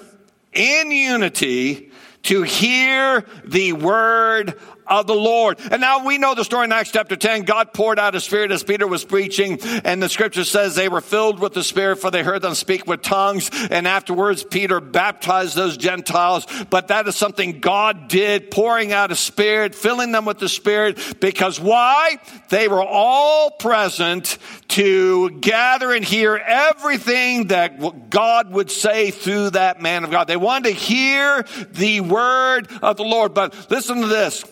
in 0.52 0.92
unity 0.92 1.92
to 2.24 2.44
hear 2.44 3.26
the 3.46 3.74
word 3.74 4.60
of 4.90 5.08
the 5.08 5.16
Lord. 5.16 5.60
And 5.72 5.82
now 5.82 6.06
we 6.06 6.18
know 6.18 6.36
the 6.36 6.44
story 6.44 6.66
in 6.66 6.72
Acts 6.72 6.92
chapter 6.92 7.16
10. 7.16 7.44
God 7.44 7.74
poured 7.74 8.00
out 8.00 8.14
his 8.14 8.24
spirit 8.24 8.52
as 8.52 8.64
Peter 8.64 8.88
was 8.88 9.06
preaching. 9.06 9.60
And 9.84 10.02
the 10.02 10.10
scripture 10.10 10.44
says 10.44 10.76
they 10.76 10.90
were 10.90 11.02
filled 11.02 11.40
with 11.40 11.54
the 11.54 11.64
spirit 11.64 11.98
for 11.98 12.12
they 12.12 12.24
heard 12.24 12.42
them 12.42 12.56
speak 12.56 12.88
with 12.88 13.02
tongues. 13.02 13.50
And 13.70 13.88
afterwards, 13.88 14.44
Peter 14.44 14.80
baptized 14.80 15.56
those 15.56 15.78
Gentiles. 15.78 16.46
But 16.70 16.90
that 16.90 17.08
is 17.08 17.16
something 17.16 17.60
God 17.60 18.08
did, 18.08 18.52
pouring 18.52 18.92
out 18.92 19.12
a 19.12 19.16
spirit, 19.16 19.76
filling 19.76 20.12
them 20.12 20.26
with 20.26 20.40
the 20.40 20.50
spirit. 20.50 21.20
Because 21.20 21.60
why? 21.60 22.18
They 22.50 22.68
were 22.68 22.84
all 22.84 23.52
present 23.52 24.38
to 24.70 25.30
gather 25.32 25.94
and 25.94 26.06
hear 26.06 26.36
everything 26.36 27.48
that 27.48 28.10
God 28.10 28.52
would 28.52 28.72
say 28.72 29.12
through 29.12 29.52
that 29.52 29.82
man 29.82 30.04
of 30.04 30.12
God. 30.12 30.28
They 30.28 30.38
wanted 30.38 30.70
to 30.70 30.76
hear 30.76 31.46
the 31.72 32.02
word 32.02 32.70
of 32.82 32.98
the 32.98 33.04
Lord. 33.04 33.34
But 33.34 33.70
listen 33.70 34.02
to 34.02 34.08
this. 34.08 34.44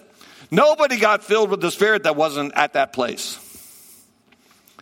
Nobody 0.49 0.97
got 0.97 1.23
filled 1.23 1.49
with 1.49 1.61
the 1.61 1.71
Spirit 1.71 2.03
that 2.03 2.15
wasn't 2.15 2.53
at 2.55 2.73
that 2.73 2.93
place. 2.93 3.37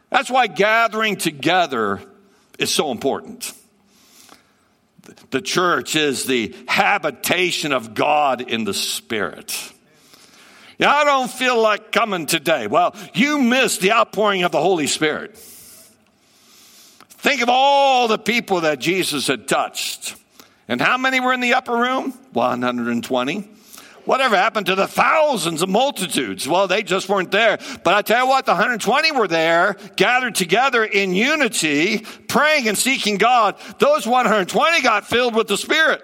That's 0.10 0.30
why 0.30 0.48
gathering 0.48 1.16
together 1.16 2.02
is 2.60 2.72
so 2.72 2.92
important. 2.92 3.52
The 5.32 5.42
church 5.42 5.96
is 5.96 6.26
the 6.26 6.56
habitation 6.68 7.72
of 7.72 7.94
God 7.94 8.42
in 8.42 8.64
the 8.64 8.74
Spirit. 8.74 9.72
Yeah, 10.78 10.92
I 10.92 11.06
don't 11.06 11.30
feel 11.30 11.62
like 11.62 11.92
coming 11.92 12.26
today. 12.26 12.68
Well, 12.68 12.96
you 13.14 13.40
missed 13.40 13.82
the 13.82 13.94
outpouring 13.94 14.44
of 14.44 14.52
the 14.52 14.62
Holy 14.62 14.88
Spirit. 14.88 15.38
Think 17.26 17.42
of 17.42 17.50
all 17.50 18.08
the 18.08 18.18
people 18.18 18.62
that 18.62 18.80
Jesus 18.80 19.28
had 19.28 19.48
touched. 19.48 20.16
And 20.68 20.82
how 20.82 20.98
many 20.98 21.20
were 21.20 21.34
in 21.34 21.40
the 21.40 21.54
upper 21.54 21.76
room? 21.76 22.12
120. 22.34 23.50
Whatever 24.06 24.38
happened 24.38 24.68
to 24.68 24.76
the 24.76 24.88
thousands 24.88 25.62
of 25.62 25.70
multitudes? 25.70 26.48
Well, 26.48 26.68
they 26.68 26.84
just 26.84 27.10
weren't 27.10 27.32
there. 27.32 27.58
But 27.84 27.94
I 27.94 28.02
tell 28.04 28.26
you 28.26 28.30
what, 28.30 28.46
the 28.46 28.52
120 28.52 29.12
were 29.12 29.28
there, 29.28 29.76
gathered 29.96 30.36
together 30.36 30.84
in 30.84 31.14
unity, 31.14 32.06
praying 32.28 32.68
and 32.68 32.78
seeking 32.78 33.18
God. 33.18 33.56
Those 33.80 34.06
120 34.06 34.82
got 34.82 35.08
filled 35.08 35.36
with 35.36 35.48
the 35.48 35.58
Spirit 35.58 36.04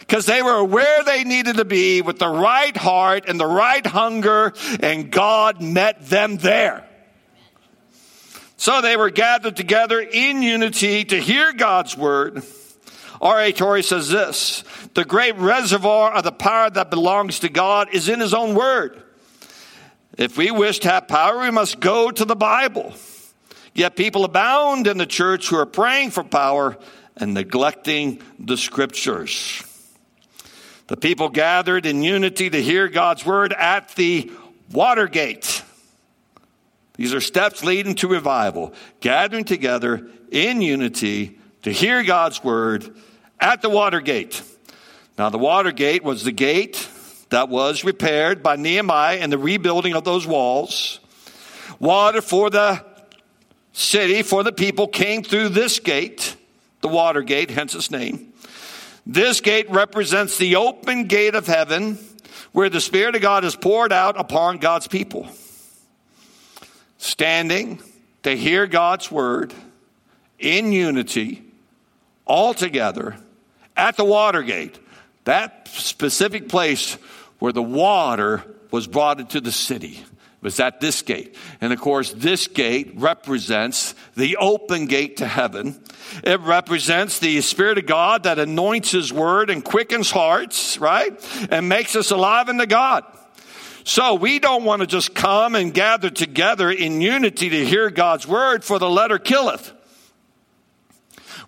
because 0.00 0.26
they 0.26 0.42
were 0.42 0.64
where 0.64 1.04
they 1.04 1.22
needed 1.22 1.56
to 1.56 1.64
be 1.64 2.02
with 2.02 2.18
the 2.18 2.28
right 2.28 2.76
heart 2.76 3.24
and 3.28 3.38
the 3.38 3.46
right 3.46 3.86
hunger, 3.86 4.52
and 4.80 5.10
God 5.10 5.62
met 5.62 6.06
them 6.06 6.38
there. 6.38 6.88
So 8.56 8.80
they 8.80 8.96
were 8.96 9.10
gathered 9.10 9.54
together 9.54 10.00
in 10.00 10.42
unity 10.42 11.04
to 11.04 11.20
hear 11.20 11.52
God's 11.52 11.96
word. 11.96 12.42
R.A. 13.20 13.52
Torrey 13.52 13.82
says 13.82 14.08
this 14.08 14.64
The 14.94 15.04
great 15.04 15.36
reservoir 15.36 16.12
of 16.12 16.24
the 16.24 16.32
power 16.32 16.70
that 16.70 16.90
belongs 16.90 17.40
to 17.40 17.48
God 17.48 17.88
is 17.92 18.08
in 18.08 18.20
His 18.20 18.34
own 18.34 18.54
word. 18.54 19.02
If 20.16 20.36
we 20.36 20.50
wish 20.50 20.80
to 20.80 20.90
have 20.90 21.08
power, 21.08 21.40
we 21.40 21.50
must 21.50 21.78
go 21.78 22.10
to 22.10 22.24
the 22.24 22.36
Bible. 22.36 22.94
Yet 23.74 23.94
people 23.94 24.24
abound 24.24 24.86
in 24.88 24.98
the 24.98 25.06
church 25.06 25.48
who 25.48 25.56
are 25.56 25.66
praying 25.66 26.10
for 26.10 26.24
power 26.24 26.76
and 27.16 27.34
neglecting 27.34 28.20
the 28.38 28.56
scriptures. 28.56 29.62
The 30.88 30.96
people 30.96 31.28
gathered 31.28 31.86
in 31.86 32.02
unity 32.02 32.50
to 32.50 32.62
hear 32.62 32.88
God's 32.88 33.24
word 33.24 33.52
at 33.52 33.94
the 33.94 34.32
Watergate. 34.72 35.62
These 36.94 37.14
are 37.14 37.20
steps 37.20 37.62
leading 37.62 37.94
to 37.96 38.08
revival, 38.08 38.74
gathering 39.00 39.44
together 39.44 40.08
in 40.32 40.60
unity 40.60 41.38
to 41.62 41.72
hear 41.72 42.02
God's 42.02 42.42
word 42.42 42.92
at 43.38 43.62
the 43.62 43.70
Watergate. 43.70 44.42
Now, 45.18 45.30
the 45.30 45.38
Watergate 45.38 46.04
was 46.04 46.22
the 46.22 46.32
gate 46.32 46.88
that 47.30 47.48
was 47.48 47.82
repaired 47.82 48.40
by 48.40 48.54
Nehemiah 48.54 49.18
and 49.18 49.32
the 49.32 49.38
rebuilding 49.38 49.94
of 49.94 50.04
those 50.04 50.26
walls. 50.26 51.00
Water 51.80 52.22
for 52.22 52.50
the 52.50 52.84
city, 53.72 54.22
for 54.22 54.44
the 54.44 54.52
people, 54.52 54.86
came 54.86 55.24
through 55.24 55.48
this 55.48 55.80
gate, 55.80 56.36
the 56.82 56.88
Watergate, 56.88 57.50
hence 57.50 57.74
its 57.74 57.90
name. 57.90 58.32
This 59.04 59.40
gate 59.40 59.68
represents 59.70 60.38
the 60.38 60.56
open 60.56 61.04
gate 61.04 61.34
of 61.34 61.46
heaven 61.46 61.98
where 62.52 62.68
the 62.68 62.80
Spirit 62.80 63.16
of 63.16 63.22
God 63.22 63.44
is 63.44 63.56
poured 63.56 63.92
out 63.92 64.18
upon 64.18 64.58
God's 64.58 64.86
people 64.86 65.28
standing 66.98 67.80
to 68.22 68.36
hear 68.36 68.66
God's 68.66 69.10
word 69.10 69.54
in 70.38 70.72
unity, 70.72 71.42
all 72.24 72.54
together 72.54 73.16
at 73.76 73.96
the 73.96 74.04
Watergate, 74.04 74.78
that 75.28 75.68
specific 75.68 76.48
place 76.48 76.94
where 77.38 77.52
the 77.52 77.62
water 77.62 78.42
was 78.70 78.86
brought 78.86 79.20
into 79.20 79.42
the 79.42 79.52
city 79.52 80.02
was 80.40 80.58
at 80.58 80.80
this 80.80 81.02
gate. 81.02 81.34
And 81.60 81.70
of 81.70 81.80
course, 81.80 82.12
this 82.12 82.46
gate 82.46 82.92
represents 82.94 83.94
the 84.16 84.38
open 84.38 84.86
gate 84.86 85.18
to 85.18 85.26
heaven. 85.26 85.78
It 86.24 86.40
represents 86.40 87.18
the 87.18 87.42
Spirit 87.42 87.76
of 87.76 87.84
God 87.84 88.22
that 88.22 88.38
anoints 88.38 88.92
His 88.92 89.12
Word 89.12 89.50
and 89.50 89.62
quickens 89.62 90.10
hearts, 90.10 90.78
right? 90.78 91.12
And 91.50 91.68
makes 91.68 91.94
us 91.94 92.10
alive 92.10 92.48
unto 92.48 92.64
God. 92.64 93.04
So 93.84 94.14
we 94.14 94.38
don't 94.38 94.64
want 94.64 94.80
to 94.80 94.86
just 94.86 95.14
come 95.14 95.54
and 95.54 95.74
gather 95.74 96.08
together 96.08 96.70
in 96.70 97.02
unity 97.02 97.50
to 97.50 97.66
hear 97.66 97.90
God's 97.90 98.26
word 98.26 98.64
for 98.64 98.78
the 98.78 98.88
letter 98.88 99.18
killeth. 99.18 99.72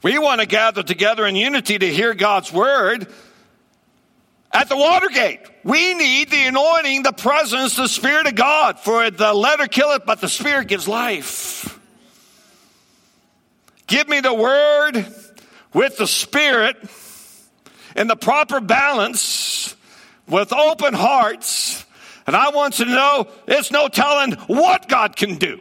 We 0.03 0.19
want 0.19 0.43
to 0.43 0.47
gather 0.47 0.83
together 0.83 1.27
in 1.27 1.37
unity 1.37 1.79
to 1.79 1.88
hear 1.88 2.12
God's 2.12 2.53
word 2.53 3.09
at 4.53 4.69
the 4.69 4.77
Watergate. 4.77 5.41
We 5.65 5.95
need 5.95 6.31
the 6.31 6.47
anointing, 6.47 7.03
the 7.03 7.13
presence, 7.13 7.77
the 7.77 7.89
Spirit 7.89 8.27
of 8.27 8.35
God. 8.35 8.81
For 8.81 9.11
the 9.11 9.33
letter 9.33 9.67
killeth, 9.67 10.05
but 10.07 10.21
the 10.21 10.29
Spirit 10.29 10.69
gives 10.69 10.89
life. 10.89 11.79
Give 13.87 14.09
me 14.09 14.21
the 14.21 14.35
word 14.35 15.07
with 15.73 15.97
the 15.97 16.07
Spirit 16.07 16.77
in 17.97 18.07
the 18.07 18.17
proper 18.17 18.61
balance 18.61 19.75
with 20.29 20.53
open 20.53 20.95
hearts 20.95 21.85
and 22.31 22.37
I 22.37 22.51
want 22.51 22.75
to 22.75 22.85
know 22.85 23.27
it's 23.49 23.73
no 23.73 23.89
telling 23.89 24.35
what 24.47 24.89
God 24.89 25.17
can 25.17 25.35
do. 25.35 25.61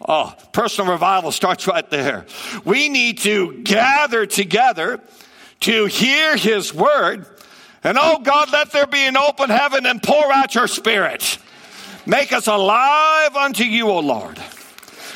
Oh, 0.00 0.32
personal 0.52 0.92
revival 0.92 1.32
starts 1.32 1.66
right 1.66 1.90
there. 1.90 2.26
We 2.64 2.88
need 2.88 3.18
to 3.18 3.60
gather 3.64 4.26
together 4.26 5.00
to 5.60 5.86
hear 5.86 6.36
his 6.36 6.72
word. 6.72 7.26
And 7.82 7.98
oh 8.00 8.18
God, 8.18 8.52
let 8.52 8.72
there 8.72 8.86
be 8.86 9.06
an 9.06 9.16
open 9.16 9.50
heaven 9.50 9.86
and 9.86 10.02
pour 10.02 10.32
out 10.32 10.54
your 10.54 10.68
spirit. 10.68 11.38
Make 12.06 12.32
us 12.32 12.46
alive 12.46 13.36
unto 13.36 13.64
you, 13.64 13.88
O 13.88 14.00
Lord. 14.00 14.38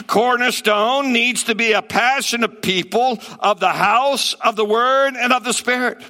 Cornerstone 0.07 1.13
needs 1.13 1.45
to 1.45 1.55
be 1.55 1.73
a 1.73 1.83
passionate 1.83 2.63
people 2.63 3.21
of 3.39 3.61
the 3.61 3.73
house 3.73 4.35
of 4.35 4.57
the 4.57 4.65
word 4.65 5.15
and 5.17 5.33
of 5.33 5.45
the 5.45 5.53
spirit. 5.53 6.03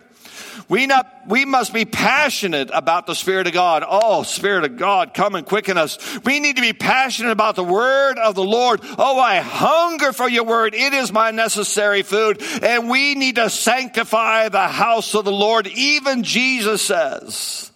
We 0.69 0.87
not, 0.87 1.11
we 1.27 1.45
must 1.45 1.73
be 1.75 1.85
passionate 1.85 2.71
about 2.73 3.07
the 3.07 3.15
Spirit 3.15 3.47
of 3.47 3.53
God. 3.53 3.85
Oh, 3.87 4.23
Spirit 4.23 4.65
of 4.65 4.77
God, 4.77 5.13
come 5.13 5.35
and 5.35 5.47
quicken 5.47 5.77
us. 5.77 5.99
We 6.25 6.41
need 6.41 6.57
to 6.57 6.63
be 6.63 6.73
passionate 6.73 7.33
about 7.33 7.57
the 7.57 7.65
word 7.65 8.19
of 8.19 8.35
the 8.35 8.45
Lord. 8.45 8.81
Oh, 8.99 9.19
I 9.19 9.41
hunger 9.41 10.13
for 10.13 10.29
your 10.29 10.45
word. 10.45 10.75
It 10.75 10.95
is 10.95 11.13
my 11.13 11.31
necessary 11.31 12.03
food. 12.03 12.43
And 12.63 12.89
we 12.89 13.15
need 13.15 13.37
to 13.37 13.51
sanctify 13.51 14.49
the 14.49 14.69
house 14.69 15.15
of 15.15 15.25
the 15.25 15.33
Lord. 15.33 15.67
Even 15.67 16.23
Jesus 16.23 16.83
says, 16.83 17.71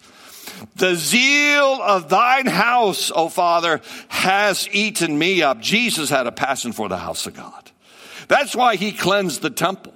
the 0.75 0.95
zeal 0.95 1.81
of 1.81 2.09
thine 2.09 2.47
house, 2.47 3.11
O 3.13 3.29
Father, 3.29 3.81
has 4.07 4.67
eaten 4.71 5.17
me 5.17 5.41
up. 5.41 5.59
Jesus 5.59 6.09
had 6.09 6.27
a 6.27 6.31
passion 6.31 6.71
for 6.71 6.89
the 6.89 6.97
house 6.97 7.27
of 7.27 7.35
God. 7.35 7.71
That's 8.27 8.55
why 8.55 8.75
he 8.75 8.91
cleansed 8.91 9.41
the 9.41 9.49
temple 9.49 9.93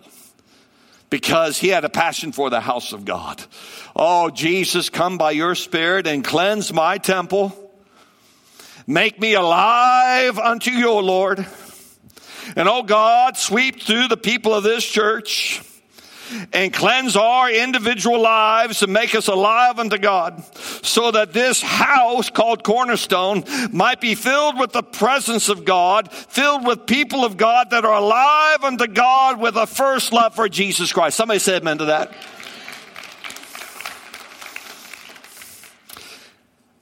because 1.14 1.60
he 1.60 1.68
had 1.68 1.86
a 1.86 1.90
passion 1.90 2.32
for 2.32 2.50
the 2.50 2.60
house 2.60 2.92
of 2.92 3.06
God. 3.06 3.40
Oh, 3.96 4.32
Jesus, 4.32 4.90
come 4.90 5.20
by 5.20 5.30
your 5.30 5.54
spirit 5.54 6.08
and 6.08 6.26
cleanse 6.26 6.74
my 6.74 6.98
temple. 6.98 7.54
Make 8.88 9.22
me 9.22 9.36
alive 9.36 10.40
unto 10.40 10.72
you, 10.72 10.90
O 10.90 10.98
Lord. 11.02 11.46
And 12.56 12.68
oh 12.68 12.82
God, 12.82 13.38
sweep 13.38 13.84
through 13.84 14.08
the 14.08 14.18
people 14.18 14.56
of 14.56 14.64
this 14.64 14.84
church 14.84 15.62
and 16.52 16.74
cleanse 16.74 17.16
our 17.16 17.52
individual 17.52 18.22
lives 18.22 18.84
and 18.84 18.94
make 18.94 19.16
us 19.16 19.28
alive 19.28 19.80
unto 19.80 19.98
God 19.98 20.44
so 20.84 21.12
that 21.12 21.34
this 21.34 21.62
house 21.62 22.30
called 22.30 22.64
Cornerstone 22.64 23.44
might 23.72 24.02
be 24.02 24.16
filled 24.16 24.60
with 24.60 24.72
the 24.72 24.84
presence 24.84 25.50
of 25.50 25.66
God, 25.66 26.12
filled 26.12 26.66
with 26.66 26.86
people 26.86 27.26
of 27.26 27.38
God 27.38 27.70
that 27.72 27.86
are 27.86 27.98
alive 27.98 28.64
unto 28.64 28.88
God 28.88 29.40
with 29.40 29.56
a 29.56 29.68
first 29.68 30.14
love 30.14 30.36
for 30.36 30.50
Jesus 30.50 30.92
Christ. 30.92 31.18
Somebody 31.18 31.40
say 31.40 31.58
amen 31.58 31.80
to 31.80 31.86
that. 31.86 32.14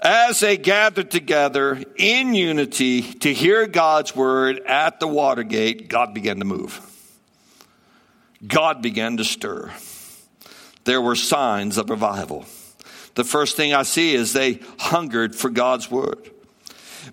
as 0.01 0.39
they 0.39 0.57
gathered 0.57 1.11
together 1.11 1.81
in 1.95 2.33
unity 2.33 3.01
to 3.01 3.31
hear 3.33 3.67
God's 3.67 4.15
word 4.15 4.59
at 4.65 4.99
the 4.99 5.07
Watergate, 5.07 5.89
God 5.89 6.13
began 6.13 6.39
to 6.39 6.45
move. 6.45 6.90
God 8.45 8.81
began 8.81 9.17
to 9.17 9.23
stir. 9.23 9.71
There 10.83 11.01
were 11.01 11.15
signs 11.15 11.77
of 11.77 11.89
revival. 11.89 12.45
the 13.15 13.23
first 13.23 13.55
thing 13.55 13.73
I 13.73 13.83
see 13.83 14.15
is 14.15 14.33
they 14.33 14.59
hungered 14.79 15.35
for 15.35 15.49
God's 15.49 15.91
word. 15.91 16.31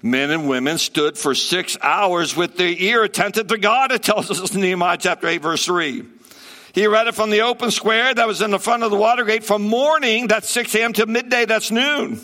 Men 0.02 0.30
and 0.30 0.48
women 0.48 0.78
stood 0.78 1.18
for 1.18 1.34
six 1.34 1.76
hours 1.82 2.36
with 2.36 2.56
their 2.56 2.68
ear 2.68 3.02
attentive 3.02 3.48
to 3.48 3.58
God, 3.58 3.92
it 3.92 4.02
tells 4.02 4.30
us 4.30 4.54
in 4.54 4.60
Nehemiah 4.60 4.98
chapter 4.98 5.26
8, 5.26 5.42
verse 5.42 5.64
3. 5.64 6.04
He 6.72 6.86
read 6.86 7.08
it 7.08 7.14
from 7.14 7.30
the 7.30 7.40
open 7.40 7.70
square 7.70 8.14
that 8.14 8.26
was 8.26 8.42
in 8.42 8.50
the 8.50 8.58
front 8.58 8.82
of 8.82 8.90
the 8.90 8.96
water 8.96 9.24
gate 9.24 9.44
from 9.44 9.62
morning, 9.62 10.28
that's 10.28 10.48
6 10.50 10.74
a.m., 10.76 10.92
to 10.94 11.06
midday, 11.06 11.44
that's 11.44 11.70
noon. 11.70 12.20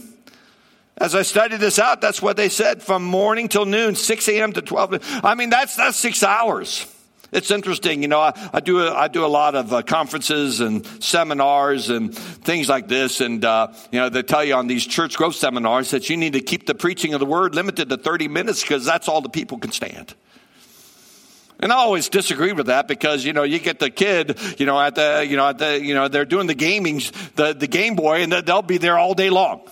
As 0.97 1.15
I 1.15 1.23
studied 1.23 1.59
this 1.59 1.79
out, 1.79 2.01
that's 2.01 2.23
what 2.23 2.37
they 2.37 2.49
said 2.49 2.83
from 2.83 3.05
morning 3.05 3.49
till 3.49 3.65
noon, 3.65 3.97
6 3.97 4.29
a.m. 4.29 4.53
to 4.53 4.63
12. 4.63 5.21
I 5.25 5.35
mean, 5.35 5.51
that's, 5.51 5.75
that's 5.75 5.97
six 5.97 6.23
hours. 6.23 6.87
It's 7.35 7.51
interesting, 7.51 8.01
you 8.01 8.09
know. 8.09 8.21
I, 8.21 8.51
I 8.55 8.61
do 8.61 8.79
a, 8.79 8.95
I 8.95 9.09
do 9.09 9.25
a 9.25 9.27
lot 9.27 9.57
of 9.57 9.73
uh, 9.73 9.83
conferences 9.83 10.61
and 10.61 10.87
seminars 11.03 11.91
and 11.91 12.17
things 12.17 12.69
like 12.69 12.87
this, 12.87 13.21
and 13.21 13.45
uh, 13.45 13.73
you 13.91 13.99
know 13.99 14.09
they 14.09 14.23
tell 14.23 14.45
you 14.45 14.55
on 14.55 14.69
these 14.69 14.87
church 14.87 15.17
growth 15.17 15.35
seminars 15.35 15.91
that 15.91 16.09
you 16.09 16.17
need 16.17 16.35
to 16.35 16.41
keep 16.41 16.67
the 16.67 16.77
preaching 16.77 17.13
of 17.13 17.19
the 17.19 17.27
word 17.27 17.57
limited 17.57 17.89
to 17.89 17.97
thirty 17.97 18.29
minutes 18.29 18.63
because 18.63 18.85
that's 18.85 19.09
all 19.09 19.21
the 19.21 19.29
people 19.29 19.59
can 19.59 19.73
stand. 19.73 20.15
And 21.59 21.73
I 21.73 21.77
always 21.77 22.09
disagree 22.09 22.53
with 22.53 22.67
that 22.67 22.87
because 22.87 23.25
you 23.25 23.33
know 23.33 23.43
you 23.43 23.59
get 23.59 23.81
the 23.81 23.91
kid, 23.91 24.39
you 24.59 24.67
know 24.67 24.81
at 24.81 24.95
the 24.95 25.27
you 25.29 25.37
know 25.37 25.49
at 25.49 25.59
the 25.59 25.85
you 25.85 25.95
know 25.95 26.07
they're 26.07 26.25
doing 26.25 26.47
the 26.47 26.55
gaming, 26.55 27.03
the 27.35 27.53
the 27.53 27.67
Game 27.67 27.97
Boy, 27.97 28.23
and 28.23 28.33
they'll 28.33 28.63
be 28.63 28.79
there 28.79 28.97
all 28.97 29.15
day 29.15 29.31
long 29.31 29.69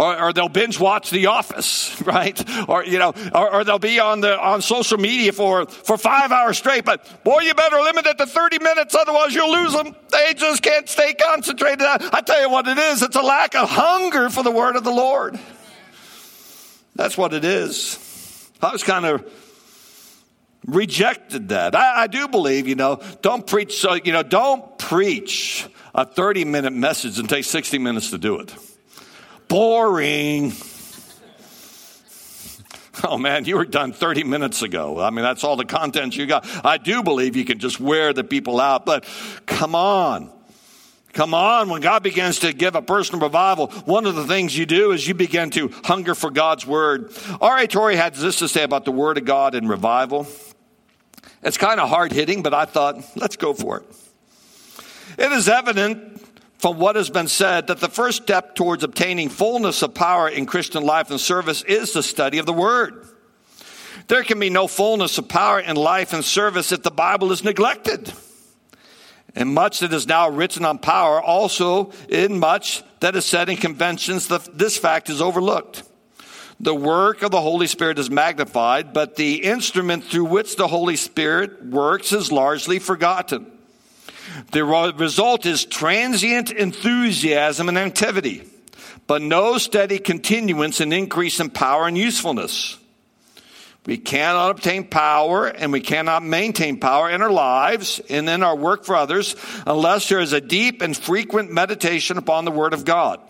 or, 0.00 0.18
or 0.18 0.32
they'll 0.32 0.48
binge 0.48 0.80
watch 0.80 1.10
The 1.10 1.26
Office, 1.26 2.00
right? 2.06 2.42
Or, 2.68 2.82
you 2.82 2.98
know, 2.98 3.12
or, 3.34 3.56
or, 3.56 3.64
they'll 3.64 3.78
be 3.78 4.00
on 4.00 4.22
the, 4.22 4.40
on 4.40 4.62
social 4.62 4.96
media 4.96 5.30
for, 5.30 5.66
for 5.66 5.98
five 5.98 6.32
hours 6.32 6.56
straight. 6.56 6.86
But 6.86 7.22
boy, 7.22 7.40
you 7.40 7.52
better 7.52 7.76
limit 7.76 8.06
it 8.06 8.16
to 8.16 8.26
30 8.26 8.60
minutes. 8.60 8.94
Otherwise 8.94 9.34
you'll 9.34 9.52
lose 9.52 9.74
them. 9.74 9.94
They 10.10 10.32
just 10.34 10.62
can't 10.62 10.88
stay 10.88 11.12
concentrated. 11.12 11.82
I 11.82 12.22
tell 12.22 12.40
you 12.40 12.48
what 12.48 12.66
it 12.66 12.78
is. 12.78 13.02
It's 13.02 13.16
a 13.16 13.20
lack 13.20 13.54
of 13.54 13.68
hunger 13.68 14.30
for 14.30 14.42
the 14.42 14.50
word 14.50 14.76
of 14.76 14.84
the 14.84 14.90
Lord. 14.90 15.38
That's 16.96 17.18
what 17.18 17.34
it 17.34 17.44
is. 17.44 18.50
I 18.62 18.72
was 18.72 18.82
kind 18.82 19.04
of 19.04 19.30
rejected 20.66 21.50
that. 21.50 21.74
I, 21.74 22.04
I, 22.04 22.06
do 22.06 22.26
believe, 22.26 22.66
you 22.66 22.74
know, 22.74 23.02
don't 23.20 23.46
preach, 23.46 23.78
so, 23.78 23.94
you 23.94 24.12
know, 24.12 24.22
don't 24.22 24.78
preach 24.78 25.68
a 25.94 26.06
30 26.06 26.46
minute 26.46 26.72
message 26.72 27.18
and 27.18 27.28
take 27.28 27.44
60 27.44 27.78
minutes 27.78 28.10
to 28.10 28.18
do 28.18 28.38
it 28.38 28.54
boring. 29.50 30.52
Oh 33.02 33.18
man, 33.18 33.44
you 33.44 33.56
were 33.56 33.64
done 33.64 33.92
30 33.92 34.24
minutes 34.24 34.62
ago. 34.62 35.00
I 35.00 35.10
mean, 35.10 35.24
that's 35.24 35.42
all 35.42 35.56
the 35.56 35.64
content 35.64 36.16
you 36.16 36.26
got. 36.26 36.46
I 36.64 36.76
do 36.78 37.02
believe 37.02 37.34
you 37.34 37.44
can 37.44 37.58
just 37.58 37.80
wear 37.80 38.12
the 38.12 38.24
people 38.24 38.60
out, 38.60 38.86
but 38.86 39.06
come 39.46 39.74
on. 39.74 40.30
Come 41.12 41.34
on, 41.34 41.68
when 41.70 41.80
God 41.80 42.04
begins 42.04 42.38
to 42.40 42.52
give 42.52 42.76
a 42.76 42.82
personal 42.82 43.20
revival, 43.20 43.66
one 43.84 44.06
of 44.06 44.14
the 44.14 44.26
things 44.26 44.56
you 44.56 44.64
do 44.64 44.92
is 44.92 45.08
you 45.08 45.14
begin 45.14 45.50
to 45.50 45.68
hunger 45.82 46.14
for 46.14 46.30
God's 46.30 46.64
word. 46.64 47.12
R.A. 47.40 47.66
Torrey 47.66 47.96
had 47.96 48.14
this 48.14 48.38
to 48.38 48.48
say 48.48 48.62
about 48.62 48.84
the 48.84 48.92
word 48.92 49.18
of 49.18 49.24
God 49.24 49.56
and 49.56 49.68
revival. 49.68 50.28
It's 51.42 51.58
kind 51.58 51.80
of 51.80 51.88
hard 51.88 52.12
hitting, 52.12 52.42
but 52.42 52.54
I 52.54 52.64
thought, 52.64 53.02
let's 53.16 53.36
go 53.36 53.54
for 53.54 53.78
it. 53.78 53.86
It 55.18 55.32
is 55.32 55.48
evident 55.48 56.22
from 56.60 56.78
what 56.78 56.94
has 56.94 57.08
been 57.08 57.26
said 57.26 57.68
that 57.68 57.78
the 57.78 57.88
first 57.88 58.22
step 58.22 58.54
towards 58.54 58.84
obtaining 58.84 59.30
fullness 59.30 59.80
of 59.80 59.94
power 59.94 60.28
in 60.28 60.44
Christian 60.44 60.84
life 60.84 61.10
and 61.10 61.18
service 61.18 61.62
is 61.62 61.94
the 61.94 62.02
study 62.02 62.36
of 62.36 62.44
the 62.44 62.52
Word. 62.52 63.06
There 64.08 64.22
can 64.24 64.38
be 64.38 64.50
no 64.50 64.66
fullness 64.66 65.16
of 65.16 65.26
power 65.26 65.58
in 65.58 65.76
life 65.76 66.12
and 66.12 66.22
service 66.22 66.70
if 66.70 66.82
the 66.82 66.90
Bible 66.90 67.32
is 67.32 67.42
neglected. 67.42 68.12
And 69.34 69.54
much 69.54 69.80
that 69.80 69.92
is 69.94 70.06
now 70.06 70.28
written 70.28 70.66
on 70.66 70.78
power, 70.78 71.22
also 71.22 71.92
in 72.10 72.38
much 72.38 72.82
that 73.00 73.16
is 73.16 73.24
said 73.24 73.48
in 73.48 73.56
conventions, 73.56 74.28
this 74.52 74.76
fact 74.76 75.08
is 75.08 75.22
overlooked. 75.22 75.84
The 76.58 76.74
work 76.74 77.22
of 77.22 77.30
the 77.30 77.40
Holy 77.40 77.68
Spirit 77.68 77.98
is 77.98 78.10
magnified, 78.10 78.92
but 78.92 79.16
the 79.16 79.44
instrument 79.44 80.04
through 80.04 80.26
which 80.26 80.56
the 80.56 80.68
Holy 80.68 80.96
Spirit 80.96 81.64
works 81.64 82.12
is 82.12 82.30
largely 82.30 82.78
forgotten. 82.78 83.50
The 84.52 84.64
result 84.64 85.46
is 85.46 85.64
transient 85.64 86.50
enthusiasm 86.50 87.68
and 87.68 87.78
activity, 87.78 88.44
but 89.06 89.22
no 89.22 89.58
steady 89.58 89.98
continuance 89.98 90.80
and 90.80 90.92
increase 90.92 91.40
in 91.40 91.50
power 91.50 91.86
and 91.86 91.96
usefulness. 91.96 92.78
We 93.86 93.96
cannot 93.96 94.50
obtain 94.50 94.84
power 94.84 95.46
and 95.46 95.72
we 95.72 95.80
cannot 95.80 96.22
maintain 96.22 96.80
power 96.80 97.08
in 97.08 97.22
our 97.22 97.30
lives 97.30 98.00
and 98.10 98.28
in 98.28 98.42
our 98.42 98.54
work 98.54 98.84
for 98.84 98.94
others 98.94 99.34
unless 99.66 100.08
there 100.08 100.20
is 100.20 100.34
a 100.34 100.40
deep 100.40 100.82
and 100.82 100.96
frequent 100.96 101.50
meditation 101.50 102.18
upon 102.18 102.44
the 102.44 102.50
Word 102.50 102.74
of 102.74 102.84
God. 102.84 103.20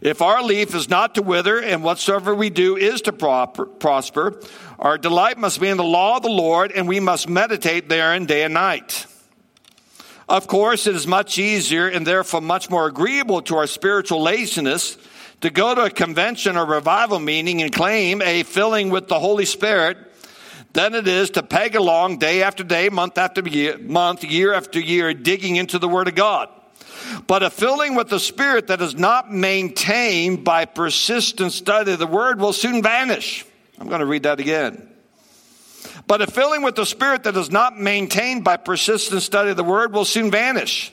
If 0.00 0.22
our 0.22 0.42
leaf 0.42 0.74
is 0.74 0.88
not 0.88 1.16
to 1.16 1.22
wither 1.22 1.60
and 1.60 1.82
whatsoever 1.82 2.34
we 2.34 2.50
do 2.50 2.76
is 2.76 3.02
to 3.02 3.12
prosper, 3.12 4.40
our 4.78 4.98
delight 4.98 5.38
must 5.38 5.60
be 5.60 5.68
in 5.68 5.76
the 5.76 5.84
law 5.84 6.16
of 6.16 6.22
the 6.22 6.28
Lord 6.28 6.72
and 6.72 6.86
we 6.86 7.00
must 7.00 7.28
meditate 7.28 7.88
therein 7.88 8.26
day 8.26 8.44
and 8.44 8.54
night. 8.54 9.06
Of 10.28 10.46
course, 10.46 10.86
it 10.86 10.94
is 10.94 11.06
much 11.06 11.38
easier 11.38 11.86
and 11.86 12.06
therefore 12.06 12.40
much 12.40 12.70
more 12.70 12.86
agreeable 12.86 13.42
to 13.42 13.56
our 13.56 13.66
spiritual 13.66 14.22
laziness 14.22 14.96
to 15.42 15.50
go 15.50 15.74
to 15.74 15.82
a 15.82 15.90
convention 15.90 16.56
or 16.56 16.64
revival 16.64 17.18
meeting 17.18 17.60
and 17.60 17.72
claim 17.72 18.22
a 18.22 18.42
filling 18.44 18.88
with 18.88 19.08
the 19.08 19.20
Holy 19.20 19.44
Spirit 19.44 19.98
than 20.72 20.94
it 20.94 21.06
is 21.06 21.30
to 21.30 21.42
peg 21.42 21.76
along 21.76 22.18
day 22.18 22.42
after 22.42 22.64
day, 22.64 22.88
month 22.88 23.18
after 23.18 23.42
year, 23.42 23.76
month, 23.78 24.24
year 24.24 24.54
after 24.54 24.80
year, 24.80 25.12
digging 25.12 25.56
into 25.56 25.78
the 25.78 25.88
Word 25.88 26.08
of 26.08 26.14
God. 26.14 26.48
But 27.26 27.42
a 27.42 27.50
filling 27.50 27.94
with 27.94 28.08
the 28.08 28.18
Spirit 28.18 28.68
that 28.68 28.80
is 28.80 28.94
not 28.94 29.30
maintained 29.30 30.44
by 30.44 30.64
persistent 30.64 31.52
study 31.52 31.92
of 31.92 31.98
the 31.98 32.06
Word 32.06 32.40
will 32.40 32.54
soon 32.54 32.82
vanish. 32.82 33.44
I'm 33.78 33.88
going 33.88 34.00
to 34.00 34.06
read 34.06 34.22
that 34.22 34.40
again. 34.40 34.93
But 36.06 36.20
a 36.20 36.26
filling 36.26 36.62
with 36.62 36.74
the 36.74 36.84
Spirit 36.84 37.24
that 37.24 37.36
is 37.36 37.50
not 37.50 37.80
maintained 37.80 38.44
by 38.44 38.56
persistent 38.56 39.22
study 39.22 39.50
of 39.50 39.56
the 39.56 39.64
Word 39.64 39.92
will 39.92 40.04
soon 40.04 40.30
vanish. 40.30 40.92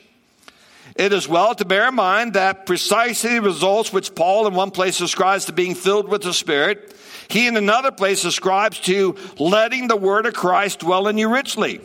It 0.96 1.14
is 1.14 1.28
well 1.28 1.56
to 1.56 1.66
bear 1.66 1.88
in 1.90 1.96
mind 1.96 2.34
that 2.34 2.66
precisely 2.66 3.36
the 3.36 3.42
results 3.42 3.94
which 3.94 4.14
Paul 4.14 4.48
in 4.48 4.54
one 4.54 4.72
place 4.72 5.00
ascribes 5.02 5.46
to 5.46 5.54
being 5.54 5.76
filled 5.76 6.10
with 6.10 6.22
the 6.22 6.34
Spirit, 6.34 6.96
he 7.30 7.48
in 7.48 7.56
another 7.56 7.92
place 7.92 8.26
ascribes 8.26 8.80
to 8.82 9.16
letting 9.40 9.88
the 9.88 9.96
Word 9.96 10.26
of 10.26 10.34
Christ 10.34 10.80
dwell 10.80 11.08
in 11.08 11.18
you 11.18 11.30
richly. 11.30 11.82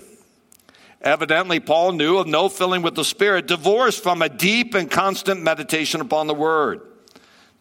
Evidently, 1.00 1.60
Paul 1.60 1.92
knew 1.92 2.18
of 2.18 2.26
no 2.26 2.48
filling 2.48 2.82
with 2.82 2.96
the 2.96 3.04
Spirit 3.04 3.46
divorced 3.46 4.02
from 4.02 4.22
a 4.22 4.28
deep 4.28 4.74
and 4.74 4.90
constant 4.90 5.40
meditation 5.40 6.00
upon 6.00 6.26
the 6.26 6.34
Word. 6.34 6.80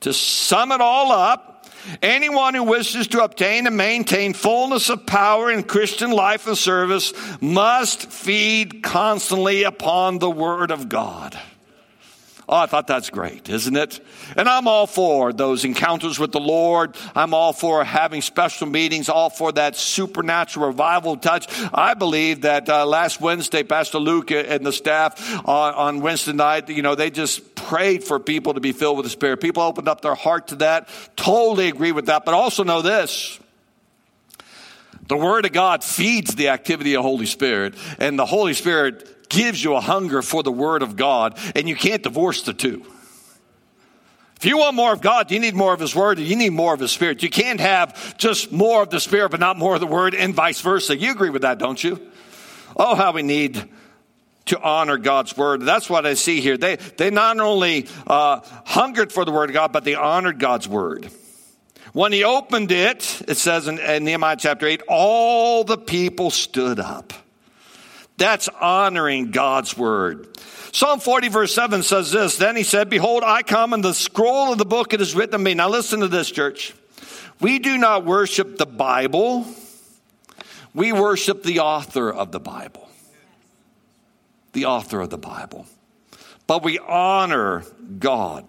To 0.01 0.13
sum 0.13 0.71
it 0.71 0.81
all 0.81 1.11
up, 1.11 1.54
Anyone 2.01 2.53
who 2.53 2.63
wishes 2.63 3.07
to 3.07 3.23
obtain 3.23 3.67
and 3.67 3.77
maintain 3.77 4.33
fullness 4.33 4.89
of 4.89 5.05
power 5.05 5.51
in 5.51 5.63
Christian 5.63 6.11
life 6.11 6.47
and 6.47 6.57
service 6.57 7.13
must 7.41 8.11
feed 8.11 8.83
constantly 8.83 9.63
upon 9.63 10.19
the 10.19 10.31
Word 10.31 10.71
of 10.71 10.89
God. 10.89 11.39
Oh, 12.47 12.57
I 12.57 12.67
thought 12.67 12.85
that's 12.85 13.09
great, 13.09 13.49
isn't 13.49 13.75
it? 13.75 13.99
And 14.37 14.47
I'm 14.47 14.67
all 14.67 14.85
for 14.85 15.33
those 15.33 15.65
encounters 15.65 16.19
with 16.19 16.31
the 16.31 16.39
Lord. 16.39 16.95
I'm 17.15 17.33
all 17.33 17.53
for 17.53 17.83
having 17.83 18.21
special 18.21 18.67
meetings, 18.67 19.09
all 19.09 19.31
for 19.31 19.51
that 19.53 19.75
supernatural 19.75 20.67
revival 20.67 21.17
touch. 21.17 21.47
I 21.73 21.95
believe 21.95 22.41
that 22.41 22.69
uh, 22.69 22.85
last 22.85 23.19
Wednesday, 23.19 23.63
Pastor 23.63 23.97
Luke 23.97 24.29
and 24.29 24.63
the 24.63 24.71
staff 24.71 25.19
on, 25.47 25.73
on 25.73 26.01
Wednesday 26.01 26.33
night, 26.33 26.69
you 26.69 26.83
know, 26.83 26.93
they 26.93 27.09
just 27.09 27.55
prayed 27.55 28.03
for 28.03 28.19
people 28.19 28.53
to 28.53 28.59
be 28.59 28.73
filled 28.73 28.97
with 28.97 29.05
the 29.07 29.09
Spirit. 29.09 29.41
People 29.41 29.63
opened 29.63 29.87
up 29.87 30.01
their 30.01 30.15
heart 30.15 30.49
to 30.49 30.55
that. 30.57 30.87
Totally 31.15 31.67
agree 31.67 31.93
with 31.93 32.05
that. 32.07 32.25
But 32.25 32.35
also 32.35 32.63
know 32.63 32.83
this. 32.83 33.39
The 35.07 35.17
Word 35.17 35.45
of 35.45 35.51
God 35.51 35.83
feeds 35.83 36.35
the 36.35 36.49
activity 36.49 36.95
of 36.95 37.03
Holy 37.03 37.27
Spirit, 37.27 37.75
and 37.99 38.17
the 38.17 38.25
Holy 38.25 38.53
Spirit 38.53 39.14
gives 39.29 39.63
you 39.63 39.75
a 39.75 39.81
hunger 39.81 40.21
for 40.21 40.43
the 40.43 40.51
Word 40.51 40.81
of 40.81 40.95
God, 40.95 41.37
and 41.55 41.67
you 41.67 41.75
can't 41.75 42.03
divorce 42.03 42.43
the 42.43 42.53
two. 42.53 42.85
If 44.37 44.45
you 44.45 44.57
want 44.57 44.75
more 44.75 44.91
of 44.91 45.01
God, 45.01 45.31
you 45.31 45.39
need 45.39 45.55
more 45.55 45.73
of 45.73 45.79
His 45.79 45.95
Word, 45.95 46.19
you 46.19 46.35
need 46.35 46.51
more 46.51 46.73
of 46.73 46.79
His 46.79 46.91
Spirit. 46.91 47.23
You 47.23 47.29
can't 47.29 47.59
have 47.59 48.17
just 48.17 48.51
more 48.51 48.83
of 48.83 48.89
the 48.89 48.99
Spirit, 48.99 49.31
but 49.31 49.39
not 49.39 49.57
more 49.57 49.75
of 49.75 49.81
the 49.81 49.87
Word, 49.87 50.13
and 50.13 50.33
vice 50.33 50.61
versa. 50.61 50.97
You 50.97 51.11
agree 51.11 51.29
with 51.29 51.43
that, 51.43 51.57
don't 51.57 51.81
you? 51.83 51.99
Oh, 52.75 52.95
how 52.95 53.13
we 53.13 53.23
need 53.23 53.69
to 54.45 54.61
honor 54.61 54.97
God's 54.97 55.35
Word. 55.35 55.61
That's 55.61 55.89
what 55.89 56.05
I 56.05 56.13
see 56.13 56.41
here. 56.41 56.57
They, 56.57 56.75
they 56.75 57.09
not 57.09 57.39
only 57.39 57.87
uh, 58.05 58.41
hungered 58.65 59.11
for 59.11 59.25
the 59.25 59.31
Word 59.31 59.49
of 59.49 59.53
God, 59.53 59.71
but 59.71 59.83
they 59.83 59.95
honored 59.95 60.39
God's 60.39 60.67
Word. 60.67 61.09
When 61.93 62.11
he 62.11 62.25
opened 62.25 62.71
it, 62.71 63.21
it 63.27 63.37
says 63.37 63.69
in, 63.69 63.79
in 63.79 64.03
Nehemiah 64.03 64.35
chapter 64.37 64.67
8, 64.67 64.83
all 64.89 65.63
the 65.63 65.77
people 65.77 66.29
stood 66.29 66.77
up. 66.79 67.13
That's 68.17 68.47
honoring 68.47 69.31
God's 69.31 69.77
word. 69.77 70.37
Psalm 70.71 70.99
40 70.99 71.29
verse 71.29 71.53
7 71.53 71.83
says 71.83 72.11
this, 72.11 72.37
Then 72.37 72.55
he 72.55 72.63
said, 72.63 72.89
Behold, 72.89 73.23
I 73.25 73.43
come 73.43 73.73
and 73.73 73.83
the 73.83 73.93
scroll 73.93 74.51
of 74.51 74.57
the 74.57 74.65
book 74.65 74.93
it 74.93 75.01
is 75.01 75.15
written 75.15 75.35
of 75.35 75.41
me. 75.41 75.53
Now 75.53 75.69
listen 75.69 76.01
to 76.01 76.07
this, 76.07 76.29
church. 76.29 76.73
We 77.41 77.59
do 77.59 77.77
not 77.77 78.05
worship 78.05 78.57
the 78.57 78.65
Bible. 78.65 79.45
We 80.73 80.91
worship 80.91 81.43
the 81.43 81.59
author 81.59 82.11
of 82.11 82.31
the 82.31 82.39
Bible. 82.39 82.89
The 84.53 84.65
author 84.65 85.01
of 85.01 85.09
the 85.09 85.17
Bible. 85.17 85.65
but 86.47 86.63
we 86.63 86.79
honor 86.79 87.63
God. 87.99 88.45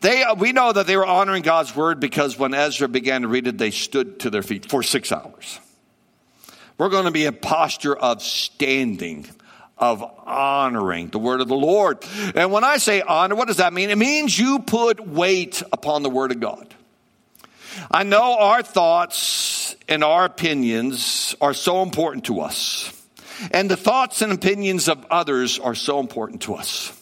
They, 0.00 0.24
we 0.38 0.52
know 0.52 0.72
that 0.72 0.86
they 0.86 0.96
were 0.96 1.06
honoring 1.06 1.42
God's 1.42 1.74
word 1.76 2.00
because 2.00 2.38
when 2.38 2.54
Ezra 2.54 2.88
began 2.88 3.22
to 3.22 3.28
read 3.28 3.46
it, 3.46 3.58
they 3.58 3.70
stood 3.70 4.20
to 4.20 4.30
their 4.30 4.42
feet 4.42 4.70
for 4.70 4.82
six 4.82 5.12
hours. 5.12 5.60
We're 6.76 6.88
going 6.88 7.04
to 7.04 7.10
be 7.10 7.26
a 7.26 7.32
posture 7.32 7.94
of 7.94 8.22
standing, 8.22 9.26
of 9.78 10.02
honoring 10.02 11.08
the 11.08 11.18
word 11.18 11.40
of 11.40 11.48
the 11.48 11.54
Lord. 11.54 12.04
And 12.34 12.50
when 12.50 12.64
I 12.64 12.78
say 12.78 13.00
honor, 13.00 13.36
what 13.36 13.48
does 13.48 13.58
that 13.58 13.72
mean? 13.72 13.90
It 13.90 13.98
means 13.98 14.36
you 14.38 14.58
put 14.60 15.06
weight 15.06 15.62
upon 15.72 16.02
the 16.02 16.10
word 16.10 16.32
of 16.32 16.40
God. 16.40 16.74
I 17.90 18.02
know 18.02 18.38
our 18.38 18.62
thoughts 18.62 19.76
and 19.88 20.02
our 20.02 20.24
opinions 20.24 21.34
are 21.40 21.54
so 21.54 21.82
important 21.82 22.26
to 22.26 22.40
us. 22.40 22.90
And 23.50 23.70
the 23.70 23.76
thoughts 23.76 24.22
and 24.22 24.32
opinions 24.32 24.88
of 24.88 25.04
others 25.10 25.58
are 25.58 25.74
so 25.74 26.00
important 26.00 26.42
to 26.42 26.54
us. 26.54 26.92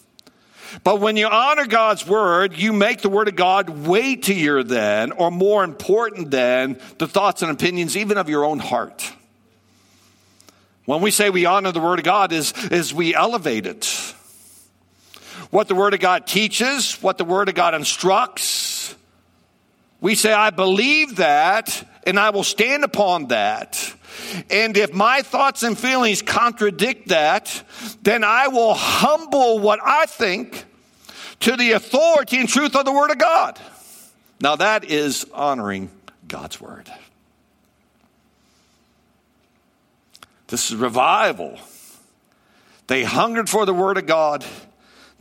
But 0.85 1.01
when 1.01 1.19
you 1.19 1.27
honor 1.27 1.67
God's 1.67 2.07
word, 2.07 2.57
you 2.57 2.73
make 2.73 3.03
the 3.03 3.11
word 3.11 3.29
of 3.29 3.37
God 3.37 3.69
weightier 3.87 4.63
than 4.63 5.13
or 5.13 5.31
more 5.31 5.65
important 5.65 6.31
than 6.31 6.79
the 6.99 7.07
thoughts 7.07 7.43
and 7.43 7.51
opinions 7.51 7.97
even 7.97 8.17
of 8.17 8.31
your 8.31 8.45
own 8.45 8.59
heart. 8.59 9.13
When 10.85 11.01
we 11.01 11.11
say 11.11 11.31
we 11.31 11.47
honor 11.47 11.73
the 11.73 11.81
Word 11.81 12.01
of 12.01 12.05
God 12.05 12.33
is, 12.33 12.53
is 12.71 12.93
we 12.93 13.15
elevate 13.15 13.67
it. 13.67 13.87
What 15.51 15.69
the 15.69 15.75
Word 15.75 15.95
of 15.95 16.01
God 16.01 16.27
teaches, 16.27 16.95
what 17.03 17.19
the 17.19 17.25
Word 17.25 17.49
of 17.49 17.55
God 17.55 17.75
instructs. 17.75 18.95
We 20.01 20.15
say, 20.15 20.33
I 20.33 20.51
believe 20.51 21.17
that 21.17 21.89
and 22.05 22.19
I 22.19 22.31
will 22.31 22.45
stand 22.45 22.85
upon 22.85 23.29
that. 23.29 23.95
And 24.51 24.77
if 24.77 24.93
my 24.93 25.23
thoughts 25.23 25.63
and 25.63 25.79
feelings 25.79 26.23
contradict 26.23 27.09
that, 27.09 27.63
then 28.03 28.25
I 28.25 28.49
will 28.49 28.75
humble 28.75 29.59
what 29.59 29.81
I 29.83 30.07
think 30.07 30.65
to 31.41 31.57
the 31.57 31.73
authority 31.73 32.39
and 32.39 32.49
truth 32.49 32.75
of 32.77 32.85
the 32.85 32.93
Word 32.93 33.11
of 33.11 33.19
God. 33.19 33.59
Now 34.41 34.57
that 34.57 34.85
is 34.85 35.27
honoring 35.33 35.91
God's 36.27 36.61
Word. 36.61 36.91
This 40.53 40.71
is 40.71 40.77
revival. 40.77 41.59
They 42.87 43.05
hungered 43.05 43.49
for 43.49 43.65
the 43.65 43.73
word 43.73 43.97
of 43.97 44.05
God. 44.05 44.45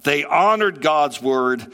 They 0.03 0.25
honored 0.25 0.81
God's 0.81 1.21
word. 1.21 1.71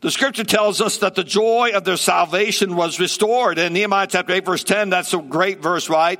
The 0.00 0.10
scripture 0.10 0.42
tells 0.42 0.80
us 0.80 0.96
that 0.98 1.14
the 1.14 1.22
joy 1.22 1.72
of 1.74 1.84
their 1.84 1.98
salvation 1.98 2.76
was 2.76 2.98
restored. 2.98 3.58
In 3.58 3.74
Nehemiah 3.74 4.06
chapter 4.06 4.32
8, 4.32 4.46
verse 4.46 4.64
10, 4.64 4.88
that's 4.88 5.12
a 5.12 5.18
great 5.18 5.60
verse, 5.60 5.90
right? 5.90 6.18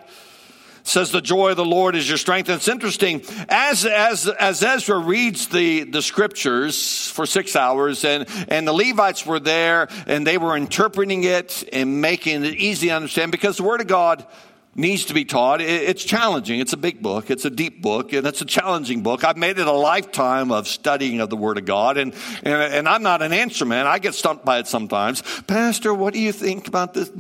says 0.86 1.10
the 1.10 1.22
joy 1.22 1.52
of 1.52 1.56
the 1.56 1.64
Lord 1.64 1.96
is 1.96 2.06
your 2.06 2.18
strength. 2.18 2.50
And 2.50 2.56
it's 2.56 2.68
interesting, 2.68 3.22
as, 3.48 3.86
as, 3.86 4.28
as 4.28 4.62
Ezra 4.62 4.98
reads 4.98 5.48
the, 5.48 5.84
the 5.84 6.02
scriptures 6.02 7.08
for 7.08 7.24
six 7.24 7.56
hours 7.56 8.04
and, 8.04 8.26
and 8.48 8.68
the 8.68 8.74
Levites 8.74 9.24
were 9.24 9.40
there 9.40 9.88
and 10.06 10.26
they 10.26 10.36
were 10.36 10.54
interpreting 10.54 11.24
it 11.24 11.66
and 11.72 12.02
making 12.02 12.44
it 12.44 12.56
easy 12.56 12.88
to 12.88 12.92
understand 12.92 13.32
because 13.32 13.56
the 13.56 13.62
word 13.62 13.80
of 13.80 13.86
God 13.86 14.26
needs 14.74 15.06
to 15.06 15.14
be 15.14 15.24
taught. 15.24 15.60
It's 15.60 16.04
challenging. 16.04 16.60
It's 16.60 16.72
a 16.72 16.76
big 16.76 17.02
book. 17.02 17.30
It's 17.30 17.44
a 17.44 17.50
deep 17.50 17.82
book, 17.82 18.12
and 18.12 18.26
it's 18.26 18.40
a 18.40 18.44
challenging 18.44 19.02
book. 19.02 19.24
I've 19.24 19.36
made 19.36 19.58
it 19.58 19.66
a 19.66 19.72
lifetime 19.72 20.50
of 20.52 20.68
studying 20.68 21.20
of 21.20 21.30
the 21.30 21.36
Word 21.36 21.58
of 21.58 21.64
God, 21.64 21.96
and, 21.96 22.14
and, 22.42 22.54
and 22.54 22.88
I'm 22.88 23.02
not 23.02 23.22
an 23.22 23.32
answer 23.32 23.64
man. 23.64 23.86
I 23.86 23.98
get 23.98 24.14
stumped 24.14 24.44
by 24.44 24.58
it 24.58 24.66
sometimes. 24.66 25.22
Pastor, 25.46 25.92
what 25.94 26.14
do 26.14 26.20
you 26.20 26.32
think 26.32 26.68
about 26.68 26.94
this? 26.94 27.10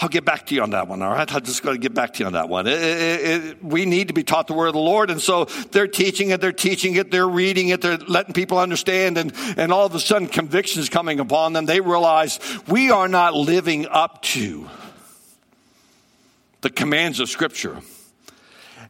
I'll 0.00 0.08
get 0.08 0.24
back 0.24 0.46
to 0.46 0.54
you 0.54 0.62
on 0.62 0.70
that 0.70 0.88
one, 0.88 1.02
all 1.02 1.10
right? 1.10 1.32
I'm 1.32 1.42
just 1.42 1.62
going 1.62 1.76
to 1.76 1.80
get 1.80 1.94
back 1.94 2.14
to 2.14 2.20
you 2.20 2.26
on 2.26 2.32
that 2.32 2.48
one. 2.48 2.66
It, 2.66 2.80
it, 2.80 3.44
it, 3.44 3.64
we 3.64 3.86
need 3.86 4.08
to 4.08 4.14
be 4.14 4.22
taught 4.22 4.46
the 4.46 4.52
word 4.52 4.68
of 4.68 4.74
the 4.74 4.80
Lord, 4.80 5.10
and 5.10 5.20
so 5.20 5.46
they're 5.70 5.86
teaching 5.86 6.30
it, 6.30 6.40
they're 6.40 6.52
teaching 6.52 6.96
it, 6.96 7.10
they're 7.10 7.28
reading 7.28 7.68
it, 7.68 7.80
they're 7.80 7.96
letting 7.96 8.34
people 8.34 8.58
understand, 8.58 9.18
and, 9.18 9.32
and 9.56 9.72
all 9.72 9.86
of 9.86 9.94
a 9.94 10.00
sudden 10.00 10.28
conviction 10.28 10.82
is 10.82 10.88
coming 10.88 11.20
upon 11.20 11.52
them. 11.52 11.66
They 11.66 11.80
realize 11.80 12.38
we 12.66 12.90
are 12.90 13.08
not 13.08 13.34
living 13.34 13.86
up 13.86 14.22
to 14.22 14.68
the 16.60 16.70
commands 16.70 17.20
of 17.20 17.28
Scripture. 17.28 17.78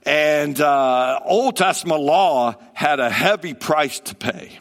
And 0.05 0.61
uh, 0.61 1.21
Old 1.25 1.57
Testament 1.57 2.01
law 2.01 2.57
had 2.73 3.01
a 3.01 3.11
heavy 3.11 3.55
price 3.55 4.01
to 4.01 4.15
pay. 4.15 4.59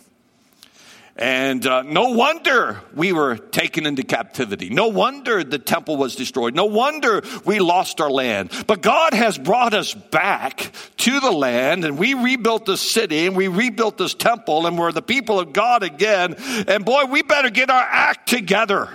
And 1.20 1.66
uh, 1.66 1.82
no 1.82 2.10
wonder 2.10 2.80
we 2.94 3.12
were 3.12 3.38
taken 3.38 3.88
into 3.88 4.04
captivity. 4.04 4.70
No 4.70 4.90
wonder 4.90 5.44
the 5.44 5.58
temple 5.58 5.98
was 5.98 6.16
destroyed. 6.16 6.54
No 6.54 6.66
wonder 6.66 7.24
we 7.44 7.58
lost 7.60 8.00
our 8.00 8.12
land. 8.12 8.52
But 8.68 8.84
God 8.84 9.16
has 9.16 9.36
brought 9.36 9.74
us 9.74 9.96
back 9.96 10.72
to 10.98 11.20
the 11.20 11.32
land 11.32 11.86
and 11.86 11.98
we 11.98 12.14
rebuilt 12.14 12.66
the 12.66 12.78
city 12.78 13.26
and 13.26 13.36
we 13.36 13.48
rebuilt 13.48 13.98
this 13.98 14.14
temple 14.14 14.68
and 14.68 14.78
we're 14.78 14.92
the 14.92 15.02
people 15.02 15.40
of 15.40 15.54
God 15.54 15.82
again. 15.82 16.36
And 16.68 16.86
boy, 16.86 17.06
we 17.06 17.24
better 17.24 17.50
get 17.50 17.72
our 17.72 17.88
act 17.90 18.30
together. 18.30 18.90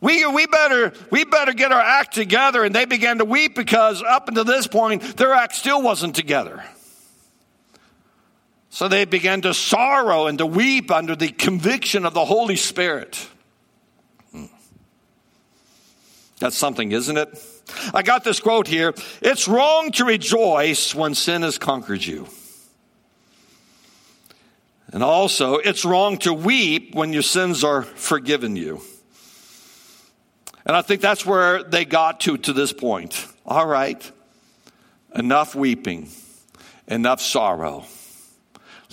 We, 0.00 0.24
we, 0.26 0.46
better, 0.46 0.92
we 1.10 1.24
better 1.24 1.52
get 1.52 1.72
our 1.72 1.80
act 1.80 2.14
together. 2.14 2.64
And 2.64 2.74
they 2.74 2.84
began 2.84 3.18
to 3.18 3.24
weep 3.24 3.54
because 3.54 4.02
up 4.02 4.28
until 4.28 4.44
this 4.44 4.66
point, 4.66 5.16
their 5.16 5.32
act 5.32 5.54
still 5.54 5.82
wasn't 5.82 6.14
together. 6.14 6.62
So 8.70 8.86
they 8.86 9.04
began 9.06 9.40
to 9.42 9.54
sorrow 9.54 10.26
and 10.26 10.38
to 10.38 10.46
weep 10.46 10.90
under 10.90 11.16
the 11.16 11.28
conviction 11.28 12.06
of 12.06 12.14
the 12.14 12.24
Holy 12.24 12.56
Spirit. 12.56 13.26
Hmm. 14.30 14.46
That's 16.38 16.56
something, 16.56 16.92
isn't 16.92 17.16
it? 17.16 17.44
I 17.92 18.02
got 18.02 18.24
this 18.24 18.40
quote 18.40 18.68
here. 18.68 18.94
It's 19.20 19.48
wrong 19.48 19.90
to 19.92 20.04
rejoice 20.04 20.94
when 20.94 21.14
sin 21.14 21.42
has 21.42 21.58
conquered 21.58 22.04
you. 22.04 22.28
And 24.92 25.02
also, 25.02 25.56
it's 25.56 25.84
wrong 25.84 26.16
to 26.18 26.32
weep 26.32 26.94
when 26.94 27.12
your 27.12 27.22
sins 27.22 27.62
are 27.62 27.82
forgiven 27.82 28.56
you. 28.56 28.80
And 30.68 30.76
I 30.76 30.82
think 30.82 31.00
that's 31.00 31.24
where 31.24 31.62
they 31.62 31.86
got 31.86 32.20
to 32.20 32.36
to 32.36 32.52
this 32.52 32.74
point. 32.74 33.26
All 33.46 33.66
right, 33.66 34.12
enough 35.14 35.54
weeping, 35.54 36.10
enough 36.86 37.22
sorrow. 37.22 37.86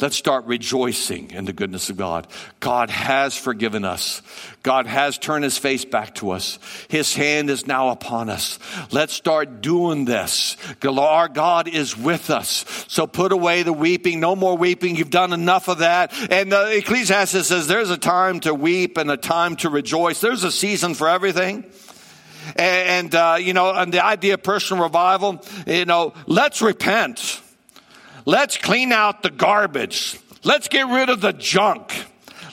Let's 0.02 0.18
start 0.18 0.44
rejoicing 0.44 1.32
in 1.32 1.46
the 1.46 1.54
goodness 1.54 1.90
of 1.90 1.96
God. 1.96 2.28
God 2.60 2.90
has 2.90 3.38
forgiven 3.38 3.86
us. 3.86 4.22
God 4.62 4.88
has 4.88 5.18
turned 5.18 5.46
his 5.46 5.58
face 5.58 5.86
back 5.86 6.16
to 6.16 6.32
us. 6.32 6.60
His 6.90 7.16
hand 7.16 7.50
is 7.50 7.66
now 7.66 7.92
upon 7.92 8.30
us. 8.30 8.60
Let's 8.92 9.14
start 9.14 9.62
doing 9.62 10.04
this. 10.04 10.58
Our 10.86 11.30
God 11.30 11.70
is 11.70 11.98
with 11.98 12.30
us. 12.30 12.66
So 12.90 13.08
put 13.08 13.32
away 13.32 13.64
the 13.64 13.72
weeping. 13.72 14.20
No 14.20 14.36
more 14.36 14.58
weeping. 14.58 14.98
You've 14.98 15.10
done 15.10 15.32
enough 15.32 15.70
of 15.70 15.78
that. 15.78 16.12
And 16.30 16.52
uh, 16.52 16.66
Ecclesiastes 16.72 17.48
says 17.48 17.68
there's 17.68 17.90
a 17.90 17.98
time 17.98 18.42
to 18.42 18.54
weep 18.54 18.98
and 18.98 19.10
a 19.10 19.16
time 19.18 19.56
to 19.58 19.70
rejoice. 19.70 20.20
There's 20.20 20.44
a 20.44 20.52
season 20.52 20.94
for 20.94 21.08
everything. 21.08 21.64
And, 22.58 23.16
uh, 23.16 23.38
you 23.40 23.54
know, 23.54 23.72
and 23.72 23.94
the 23.94 24.04
idea 24.04 24.34
of 24.34 24.44
personal 24.44 24.84
revival, 24.84 25.42
you 25.66 25.86
know, 25.86 26.14
let's 26.28 26.62
repent. 26.62 27.42
Let's 28.26 28.58
clean 28.58 28.92
out 28.92 29.22
the 29.22 29.30
garbage. 29.30 30.20
Let's 30.44 30.68
get 30.68 30.88
rid 30.88 31.10
of 31.10 31.22
the 31.22 31.34
junk. 31.34 31.94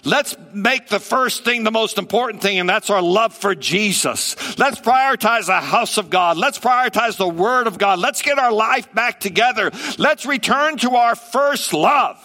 Let's 0.05 0.37
make 0.53 0.89
the 0.89 0.99
first 0.99 1.45
thing 1.45 1.63
the 1.63 1.71
most 1.71 1.97
important 1.97 2.43
thing, 2.43 2.59
and 2.59 2.69
that's 2.69 2.91
our 2.91 3.01
love 3.01 3.33
for 3.33 3.55
Jesus. 3.55 4.59
Let's 4.59 4.81
prioritize 4.81 5.47
the 5.47 5.61
house 5.61 5.97
of 5.97 6.11
God. 6.11 6.37
Let's 6.37 6.59
prioritize 6.59 7.17
the 7.17 7.29
word 7.29 7.69
of 7.69 7.79
God. 7.79 8.01
Let's 8.01 8.21
get 8.21 8.39
our 8.39 8.53
life 8.53 8.93
back 8.93 9.21
together. 9.21 9.71
Let's 9.99 10.27
return 10.27 10.77
to 10.79 10.97
our 10.97 11.15
first 11.15 11.73
love. 11.73 12.19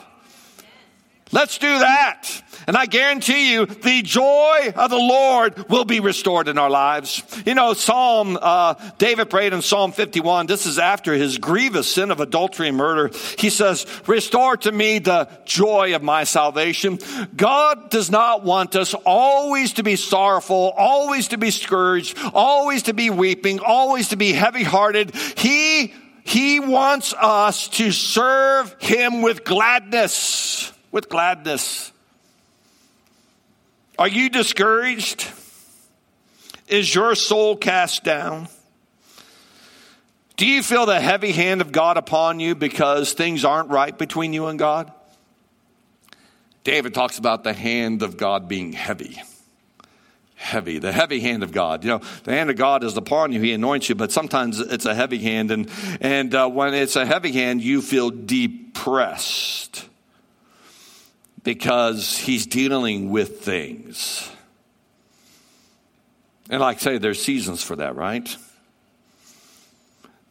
Let's 1.31 1.57
do 1.57 1.79
that. 1.79 2.41
And 2.67 2.75
I 2.75 2.85
guarantee 2.85 3.53
you, 3.53 3.65
the 3.65 4.01
joy 4.01 4.73
of 4.75 4.89
the 4.89 4.97
Lord 4.97 5.69
will 5.69 5.85
be 5.85 5.99
restored 6.01 6.47
in 6.49 6.57
our 6.57 6.69
lives. 6.69 7.23
You 7.45 7.53
know, 7.53 7.73
Psalm, 7.73 8.37
uh, 8.41 8.73
David 8.97 9.29
prayed 9.29 9.53
in 9.53 9.61
Psalm 9.61 9.93
51. 9.93 10.47
This 10.47 10.65
is 10.65 10.77
after 10.77 11.13
his 11.13 11.37
grievous 11.37 11.87
sin 11.87 12.11
of 12.11 12.19
adultery 12.19 12.67
and 12.67 12.77
murder. 12.77 13.11
He 13.37 13.49
says, 13.49 13.85
restore 14.05 14.57
to 14.57 14.71
me 14.71 14.99
the 14.99 15.29
joy 15.45 15.95
of 15.95 16.03
my 16.03 16.25
salvation. 16.25 16.99
God 17.35 17.89
does 17.89 18.11
not 18.11 18.43
want 18.43 18.75
us 18.75 18.93
always 18.93 19.73
to 19.73 19.83
be 19.83 19.95
sorrowful, 19.95 20.73
always 20.75 21.29
to 21.29 21.37
be 21.37 21.51
scourged, 21.51 22.17
always 22.33 22.83
to 22.83 22.93
be 22.93 23.09
weeping, 23.09 23.59
always 23.59 24.09
to 24.09 24.17
be 24.17 24.33
heavy 24.33 24.63
hearted. 24.63 25.15
He, 25.15 25.93
he 26.23 26.59
wants 26.59 27.13
us 27.13 27.69
to 27.69 27.91
serve 27.91 28.75
him 28.79 29.21
with 29.21 29.45
gladness, 29.45 30.73
with 30.97 31.09
gladness. 31.09 31.91
Are 33.99 34.07
you 34.07 34.31
discouraged? 34.31 35.29
Is 36.67 36.93
your 36.95 37.13
soul 37.13 37.55
cast 37.55 38.03
down? 38.03 38.47
Do 40.37 40.47
you 40.47 40.63
feel 40.63 40.87
the 40.87 40.99
heavy 40.99 41.33
hand 41.33 41.61
of 41.61 41.71
God 41.71 41.97
upon 41.97 42.39
you 42.39 42.55
because 42.55 43.13
things 43.13 43.45
aren't 43.45 43.69
right 43.69 43.95
between 43.95 44.33
you 44.33 44.47
and 44.47 44.57
God? 44.57 44.91
David 46.63 46.95
talks 46.95 47.19
about 47.19 47.43
the 47.43 47.53
hand 47.53 48.01
of 48.01 48.17
God 48.17 48.47
being 48.47 48.73
heavy. 48.73 49.21
Heavy, 50.33 50.79
the 50.79 50.91
heavy 50.91 51.19
hand 51.19 51.43
of 51.43 51.51
God. 51.51 51.83
You 51.83 51.91
know, 51.91 52.01
the 52.23 52.31
hand 52.31 52.49
of 52.49 52.55
God 52.55 52.83
is 52.83 52.97
upon 52.97 53.33
you, 53.33 53.39
He 53.39 53.53
anoints 53.53 53.87
you, 53.87 53.93
but 53.93 54.11
sometimes 54.11 54.59
it's 54.59 54.87
a 54.87 54.95
heavy 54.95 55.19
hand. 55.19 55.51
And, 55.51 55.69
and 56.01 56.33
uh, 56.33 56.49
when 56.49 56.73
it's 56.73 56.95
a 56.95 57.05
heavy 57.05 57.33
hand, 57.33 57.61
you 57.61 57.83
feel 57.83 58.09
depressed. 58.09 59.86
Because 61.47 62.17
he's 62.17 62.45
dealing 62.45 63.09
with 63.09 63.39
things. 63.39 64.29
And 66.49 66.59
like 66.59 66.75
I 66.75 66.79
say, 66.81 66.97
there's 66.97 67.23
seasons 67.23 67.63
for 67.63 67.77
that, 67.77 67.95
right? 67.95 68.35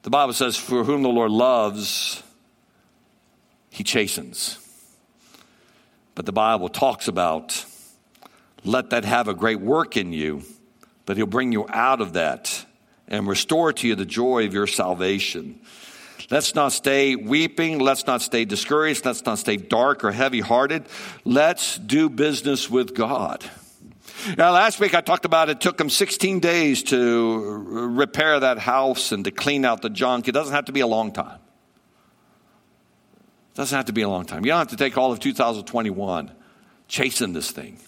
The 0.03 0.11
Bible 0.11 0.35
says, 0.35 0.59
For 0.59 0.85
whom 0.85 1.01
the 1.01 1.09
Lord 1.09 1.31
loves, 1.31 2.23
he 3.71 3.83
chastens. 3.83 4.59
But 6.15 6.27
the 6.27 6.33
Bible 6.33 6.69
talks 6.69 7.09
about, 7.09 7.65
let 8.63 8.91
that 8.91 9.07
have 9.07 9.27
a 9.27 9.35
great 9.35 9.61
work 9.61 9.97
in 9.97 10.13
you, 10.13 10.43
but 11.07 11.17
he'll 11.17 11.25
bring 11.25 11.51
you 11.51 11.67
out 11.71 12.03
of 12.03 12.13
that 12.13 12.67
and 13.09 13.27
restore 13.27 13.73
to 13.73 13.89
you 13.89 13.95
the 13.95 14.05
joy 14.05 14.45
of 14.45 14.53
your 14.53 14.67
salvation. 14.67 15.61
Let's 16.31 16.55
not 16.55 16.73
stay 16.73 17.15
weeping. 17.15 17.79
Let's 17.79 18.07
not 18.07 18.21
stay 18.21 18.45
discouraged. 18.45 19.05
Let's 19.05 19.25
not 19.25 19.39
stay 19.39 19.57
dark 19.57 20.05
or 20.05 20.11
heavy 20.11 20.41
hearted. 20.41 20.87
Let's 21.25 21.79
do 21.79 22.09
business 22.09 22.69
with 22.69 22.95
God. 22.95 23.45
Now, 24.37 24.53
last 24.53 24.81
week 24.81 24.95
I 24.95 25.03
talked 25.03 25.25
about 25.25 25.51
it 25.51 25.61
took 25.61 25.81
him 25.81 25.89
16 25.89 26.41
days 26.41 26.83
to 26.85 27.41
repair 27.43 28.41
that 28.41 28.59
house 28.59 29.13
and 29.13 29.25
to 29.25 29.31
clean 29.31 29.65
out 29.65 29.83
the 29.83 29.91
junk. 29.91 30.27
It 30.27 30.33
doesn't 30.33 30.55
have 30.55 30.65
to 30.65 30.73
be 30.73 30.81
a 30.81 30.87
long 30.87 31.13
time. 31.13 31.39
It 33.53 33.57
doesn't 33.57 33.77
have 33.77 33.87
to 33.87 33.93
be 33.93 34.03
a 34.03 34.09
long 34.09 34.25
time. 34.25 34.45
You 34.45 34.51
don't 34.51 34.59
have 34.59 34.69
to 34.69 34.77
take 34.77 34.99
all 34.99 35.13
of 35.13 35.21
2021 35.21 36.33
chasing 36.89 37.35
this 37.35 37.51
thing. 37.53 37.79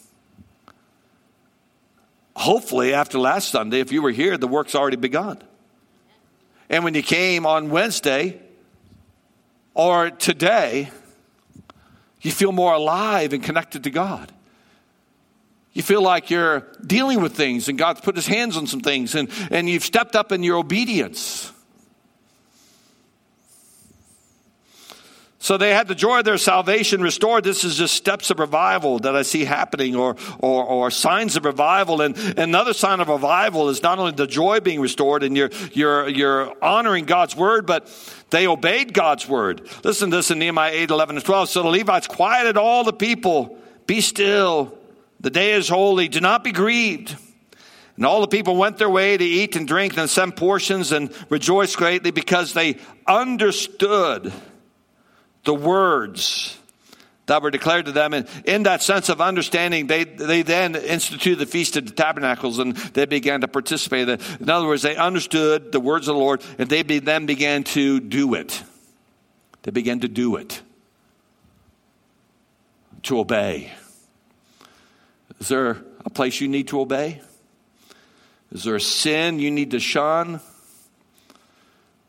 Hopefully, 2.36 2.94
after 2.94 3.18
last 3.18 3.50
Sunday, 3.50 3.80
if 3.80 3.90
you 3.90 4.00
were 4.00 4.12
here, 4.12 4.38
the 4.38 4.46
work's 4.46 4.76
already 4.76 4.96
begun. 4.96 5.42
And 6.70 6.84
when 6.84 6.94
you 6.94 7.02
came 7.02 7.46
on 7.46 7.70
Wednesday 7.70 8.40
or 9.74 10.10
today, 10.10 10.90
you 12.20 12.30
feel 12.30 12.52
more 12.52 12.74
alive 12.74 13.32
and 13.32 13.42
connected 13.42 13.84
to 13.84 13.90
God. 13.90 14.32
You 15.72 15.82
feel 15.82 16.02
like 16.02 16.30
you're 16.30 16.66
dealing 16.84 17.20
with 17.20 17.34
things 17.36 17.68
and 17.68 17.78
God's 17.78 18.00
put 18.00 18.16
his 18.16 18.26
hands 18.26 18.56
on 18.56 18.66
some 18.66 18.80
things 18.80 19.14
and, 19.14 19.30
and 19.50 19.68
you've 19.68 19.84
stepped 19.84 20.16
up 20.16 20.32
in 20.32 20.42
your 20.42 20.56
obedience. 20.56 21.52
So 25.40 25.56
they 25.56 25.72
had 25.72 25.86
the 25.86 25.94
joy 25.94 26.18
of 26.18 26.24
their 26.24 26.36
salvation 26.36 27.00
restored. 27.00 27.44
This 27.44 27.62
is 27.62 27.76
just 27.76 27.94
steps 27.94 28.30
of 28.30 28.40
revival 28.40 28.98
that 29.00 29.14
I 29.14 29.22
see 29.22 29.44
happening 29.44 29.94
or, 29.94 30.16
or, 30.40 30.64
or 30.64 30.90
signs 30.90 31.36
of 31.36 31.44
revival. 31.44 32.00
And, 32.00 32.16
another 32.36 32.72
sign 32.72 32.98
of 32.98 33.08
revival 33.08 33.68
is 33.68 33.80
not 33.80 34.00
only 34.00 34.12
the 34.12 34.26
joy 34.26 34.58
being 34.58 34.80
restored 34.80 35.22
and 35.22 35.36
you're, 35.36 35.50
you're, 35.72 36.08
you're 36.08 36.52
honoring 36.62 37.04
God's 37.04 37.36
word, 37.36 37.66
but 37.66 37.88
they 38.30 38.48
obeyed 38.48 38.92
God's 38.92 39.28
word. 39.28 39.68
Listen 39.84 40.10
to 40.10 40.16
this 40.16 40.32
in 40.32 40.40
Nehemiah 40.40 40.72
8, 40.72 40.90
11, 40.90 41.16
and 41.16 41.24
12. 41.24 41.48
So 41.50 41.62
the 41.62 41.68
Levites 41.68 42.08
quieted 42.08 42.56
all 42.56 42.82
the 42.82 42.92
people. 42.92 43.58
Be 43.86 44.00
still. 44.00 44.76
The 45.20 45.30
day 45.30 45.52
is 45.52 45.68
holy. 45.68 46.08
Do 46.08 46.20
not 46.20 46.42
be 46.42 46.50
grieved. 46.50 47.16
And 47.94 48.04
all 48.04 48.20
the 48.20 48.28
people 48.28 48.56
went 48.56 48.76
their 48.76 48.90
way 48.90 49.16
to 49.16 49.24
eat 49.24 49.54
and 49.54 49.68
drink 49.68 49.96
and 49.96 50.10
send 50.10 50.36
portions 50.36 50.90
and 50.90 51.12
rejoiced 51.30 51.76
greatly 51.76 52.10
because 52.10 52.54
they 52.54 52.76
understood 53.06 54.32
the 55.48 55.54
words 55.54 56.58
that 57.24 57.40
were 57.40 57.50
declared 57.50 57.86
to 57.86 57.92
them. 57.92 58.12
And 58.12 58.28
in 58.44 58.64
that 58.64 58.82
sense 58.82 59.08
of 59.08 59.22
understanding, 59.22 59.86
they, 59.86 60.04
they 60.04 60.42
then 60.42 60.74
instituted 60.74 61.38
the 61.38 61.46
Feast 61.46 61.74
of 61.78 61.86
the 61.86 61.92
Tabernacles 61.92 62.58
and 62.58 62.76
they 62.76 63.06
began 63.06 63.40
to 63.40 63.48
participate. 63.48 64.10
In 64.10 64.50
other 64.50 64.66
words, 64.66 64.82
they 64.82 64.94
understood 64.94 65.72
the 65.72 65.80
words 65.80 66.06
of 66.06 66.16
the 66.16 66.20
Lord 66.20 66.42
and 66.58 66.68
they 66.68 66.82
be, 66.82 66.98
then 66.98 67.24
began 67.24 67.64
to 67.64 67.98
do 67.98 68.34
it. 68.34 68.62
They 69.62 69.70
began 69.70 70.00
to 70.00 70.08
do 70.08 70.36
it, 70.36 70.60
to 73.04 73.18
obey. 73.18 73.72
Is 75.40 75.48
there 75.48 75.82
a 76.04 76.10
place 76.10 76.42
you 76.42 76.48
need 76.48 76.68
to 76.68 76.80
obey? 76.80 77.22
Is 78.52 78.64
there 78.64 78.76
a 78.76 78.80
sin 78.82 79.38
you 79.38 79.50
need 79.50 79.70
to 79.70 79.80
shun? 79.80 80.42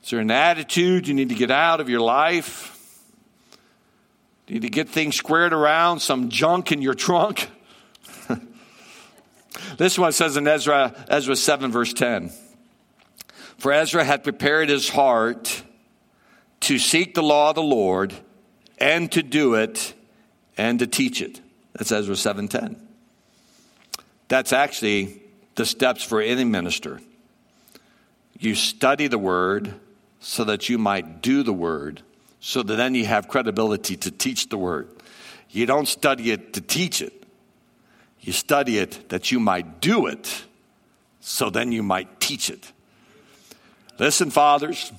Is 0.04 0.10
there 0.10 0.20
an 0.20 0.30
attitude 0.30 1.08
you 1.08 1.14
need 1.14 1.30
to 1.30 1.36
get 1.36 1.52
out 1.52 1.80
of 1.80 1.88
your 1.88 2.02
life? 2.02 2.76
Need 4.50 4.64
to 4.64 4.70
get 4.70 4.90
things 4.90 5.16
squared 5.16 5.54
around, 5.54 6.00
some 6.00 6.30
junk 6.30 6.72
in 6.72 6.82
your 6.82 6.96
trunk? 6.96 7.50
this 9.78 9.98
one 9.98 10.12
says 10.12 10.38
in 10.38 10.48
Ezra, 10.48 10.94
Ezra 11.08 11.36
7, 11.36 11.72
verse 11.72 11.94
10. 11.94 12.32
For 13.60 13.72
Ezra 13.72 14.04
had 14.04 14.24
prepared 14.24 14.70
his 14.70 14.90
heart 14.90 15.64
to 16.62 16.80
seek 16.80 17.14
the 17.14 17.22
law 17.22 17.50
of 17.50 17.56
the 17.56 17.62
Lord 17.62 18.14
and 18.80 19.12
to 19.12 19.22
do 19.22 19.54
it 19.54 19.94
and 20.58 20.80
to 20.80 20.88
teach 20.88 21.22
it. 21.22 21.42
That's 21.74 21.92
Ezra 21.92 22.16
7:10. 22.16 22.76
That's 24.28 24.52
actually 24.52 25.22
the 25.56 25.66
steps 25.66 26.04
for 26.04 26.22
any 26.22 26.44
minister. 26.44 27.02
You 28.40 28.56
study 28.56 29.08
the 29.08 29.18
word 29.18 29.74
so 30.20 30.44
that 30.46 30.70
you 30.70 30.78
might 30.78 31.22
do 31.22 31.44
the 31.44 31.54
word, 31.54 32.02
so 32.40 32.64
that 32.64 32.76
then 32.76 32.96
you 32.96 33.06
have 33.06 33.28
credibility 33.28 33.98
to 33.98 34.12
teach 34.12 34.50
the 34.50 34.58
word. 34.58 34.90
You 35.50 35.66
don't 35.66 35.88
study 35.88 36.32
it 36.32 36.54
to 36.54 36.62
teach 36.62 37.02
it, 37.02 37.24
you 38.22 38.34
study 38.34 38.78
it 38.78 39.10
that 39.10 39.32
you 39.32 39.40
might 39.40 39.82
do 39.82 40.08
it, 40.08 40.46
so 41.20 41.50
then 41.50 41.72
you 41.72 41.84
might 41.84 42.20
teach 42.20 42.50
it. 42.50 42.72
Listen, 43.98 44.30
fathers, 44.30 44.92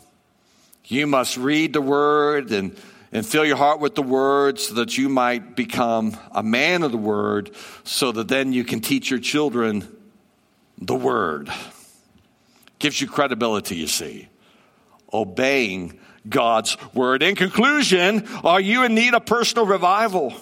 you 0.84 1.06
must 1.06 1.36
read 1.36 1.72
the 1.72 1.80
word 1.80 2.50
and 2.50 2.76
and 3.12 3.26
fill 3.26 3.44
your 3.44 3.56
heart 3.56 3.80
with 3.80 3.94
the 3.94 4.02
word 4.02 4.58
so 4.58 4.74
that 4.74 4.96
you 4.96 5.08
might 5.08 5.56
become 5.56 6.16
a 6.32 6.42
man 6.42 6.82
of 6.82 6.92
the 6.92 6.98
word 6.98 7.50
so 7.82 8.12
that 8.12 8.28
then 8.28 8.52
you 8.52 8.64
can 8.64 8.80
teach 8.80 9.10
your 9.10 9.18
children 9.18 9.86
the 10.78 10.94
word. 10.94 11.50
Gives 12.78 13.00
you 13.00 13.08
credibility, 13.08 13.76
you 13.76 13.88
see. 13.88 14.28
Obeying 15.12 15.98
God's 16.28 16.76
word. 16.94 17.22
In 17.22 17.34
conclusion, 17.34 18.26
are 18.44 18.60
you 18.60 18.84
in 18.84 18.94
need 18.94 19.14
of 19.14 19.26
personal 19.26 19.66
revival? 19.66 20.34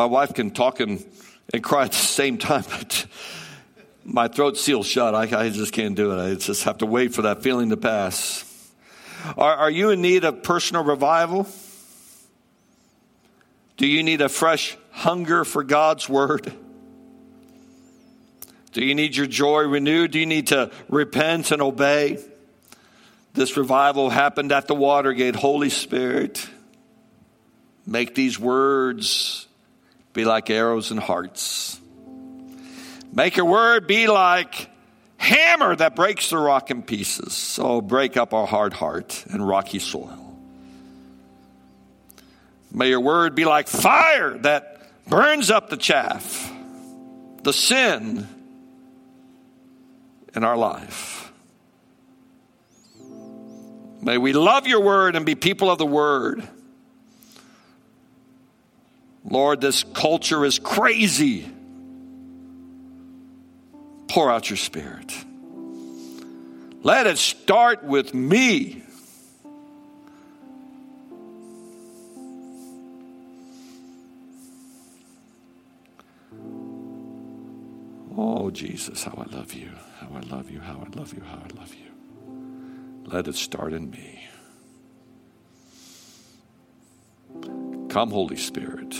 My 0.00 0.06
wife 0.06 0.32
can 0.32 0.50
talk 0.50 0.80
and, 0.80 1.04
and 1.52 1.62
cry 1.62 1.84
at 1.84 1.92
the 1.92 1.98
same 1.98 2.38
time, 2.38 2.64
but 2.70 3.04
my 4.02 4.28
throat's 4.28 4.58
sealed 4.58 4.86
shut. 4.86 5.14
I, 5.14 5.24
I 5.38 5.50
just 5.50 5.74
can't 5.74 5.94
do 5.94 6.12
it. 6.12 6.18
I 6.18 6.34
just 6.36 6.64
have 6.64 6.78
to 6.78 6.86
wait 6.86 7.12
for 7.12 7.20
that 7.20 7.42
feeling 7.42 7.68
to 7.68 7.76
pass. 7.76 8.72
Are, 9.36 9.54
are 9.54 9.70
you 9.70 9.90
in 9.90 10.00
need 10.00 10.24
of 10.24 10.42
personal 10.42 10.84
revival? 10.84 11.46
Do 13.76 13.86
you 13.86 14.02
need 14.02 14.22
a 14.22 14.30
fresh 14.30 14.74
hunger 14.90 15.44
for 15.44 15.62
God's 15.62 16.08
word? 16.08 16.50
Do 18.72 18.82
you 18.82 18.94
need 18.94 19.14
your 19.14 19.26
joy 19.26 19.64
renewed? 19.64 20.12
Do 20.12 20.18
you 20.18 20.24
need 20.24 20.46
to 20.46 20.70
repent 20.88 21.50
and 21.50 21.60
obey? 21.60 22.24
This 23.34 23.54
revival 23.58 24.08
happened 24.08 24.50
at 24.50 24.66
the 24.66 24.74
Water 24.74 25.12
Gate. 25.12 25.36
Holy 25.36 25.68
Spirit, 25.68 26.48
make 27.86 28.14
these 28.14 28.38
words 28.38 29.46
be 30.12 30.24
like 30.24 30.50
arrows 30.50 30.90
and 30.90 31.00
hearts. 31.00 31.80
Make 33.12 33.36
your 33.36 33.46
word 33.46 33.86
be 33.86 34.06
like 34.06 34.68
hammer 35.16 35.76
that 35.76 35.94
breaks 35.96 36.30
the 36.30 36.38
rock 36.38 36.70
in 36.70 36.82
pieces. 36.82 37.34
So 37.34 37.80
break 37.80 38.16
up 38.16 38.32
our 38.32 38.46
hard 38.46 38.72
heart 38.72 39.24
and 39.30 39.46
rocky 39.46 39.78
soil. 39.78 40.38
May 42.72 42.88
your 42.88 43.00
word 43.00 43.34
be 43.34 43.44
like 43.44 43.68
fire 43.68 44.38
that 44.38 44.80
burns 45.08 45.50
up 45.50 45.70
the 45.70 45.76
chaff, 45.76 46.52
the 47.42 47.52
sin 47.52 48.28
in 50.34 50.44
our 50.44 50.56
life. 50.56 51.32
May 54.02 54.18
we 54.18 54.32
love 54.32 54.66
your 54.66 54.80
word 54.80 55.16
and 55.16 55.26
be 55.26 55.34
people 55.34 55.70
of 55.70 55.78
the 55.78 55.86
word. 55.86 56.48
Lord, 59.24 59.60
this 59.60 59.84
culture 59.84 60.44
is 60.44 60.58
crazy. 60.58 61.50
Pour 64.08 64.30
out 64.30 64.50
your 64.50 64.56
spirit. 64.56 65.14
Let 66.82 67.06
it 67.06 67.18
start 67.18 67.84
with 67.84 68.14
me. 68.14 68.82
Oh, 78.16 78.50
Jesus, 78.50 79.04
how 79.04 79.12
I 79.12 79.34
love 79.36 79.52
you, 79.52 79.70
how 79.98 80.08
I 80.14 80.20
love 80.20 80.50
you, 80.50 80.60
how 80.60 80.84
I 80.84 80.98
love 80.98 81.12
you, 81.14 81.22
how 81.22 81.36
I 81.36 81.58
love 81.58 81.74
you. 81.74 81.90
Let 83.04 83.28
it 83.28 83.34
start 83.34 83.72
in 83.72 83.90
me. 83.90 84.26
Come, 87.90 88.10
Holy 88.10 88.36
Spirit. 88.36 88.94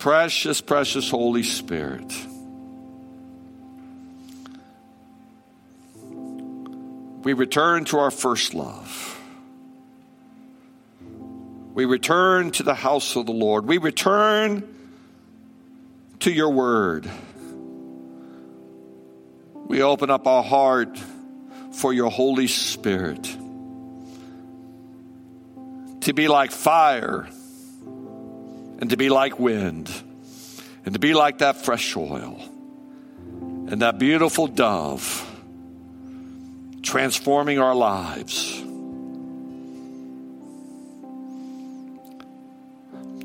Precious, 0.00 0.62
precious 0.62 1.10
Holy 1.10 1.42
Spirit. 1.42 2.10
We 7.22 7.34
return 7.34 7.84
to 7.84 7.98
our 7.98 8.10
first 8.10 8.54
love. 8.54 9.20
We 11.74 11.84
return 11.84 12.50
to 12.52 12.62
the 12.62 12.72
house 12.72 13.14
of 13.14 13.26
the 13.26 13.32
Lord. 13.32 13.66
We 13.66 13.76
return 13.76 14.66
to 16.20 16.32
your 16.32 16.48
word. 16.48 17.08
We 19.66 19.82
open 19.82 20.08
up 20.08 20.26
our 20.26 20.42
heart 20.42 20.98
for 21.74 21.92
your 21.92 22.10
Holy 22.10 22.46
Spirit 22.46 23.24
to 26.00 26.14
be 26.14 26.26
like 26.26 26.52
fire 26.52 27.28
and 28.80 28.90
to 28.90 28.96
be 28.96 29.10
like 29.10 29.38
wind 29.38 29.90
and 30.84 30.94
to 30.94 30.98
be 30.98 31.14
like 31.14 31.38
that 31.38 31.64
fresh 31.64 31.96
oil 31.96 32.40
and 33.68 33.82
that 33.82 33.98
beautiful 33.98 34.46
dove 34.46 35.26
transforming 36.82 37.58
our 37.58 37.74
lives. 37.74 38.64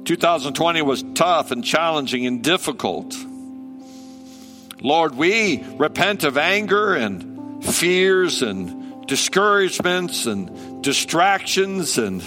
2020 0.06 0.82
was 0.84 1.04
tough 1.16 1.52
and 1.52 1.64
challenging 1.64 2.28
and 2.28 2.44
difficult. 2.44 3.16
Lord, 4.82 5.16
we 5.16 5.64
repent 5.78 6.24
of 6.24 6.38
anger 6.38 6.94
and 6.94 7.66
fears 7.66 8.44
and 8.44 9.08
discouragements 9.08 10.28
and 10.28 10.84
distractions 10.84 11.98
and 11.98 12.22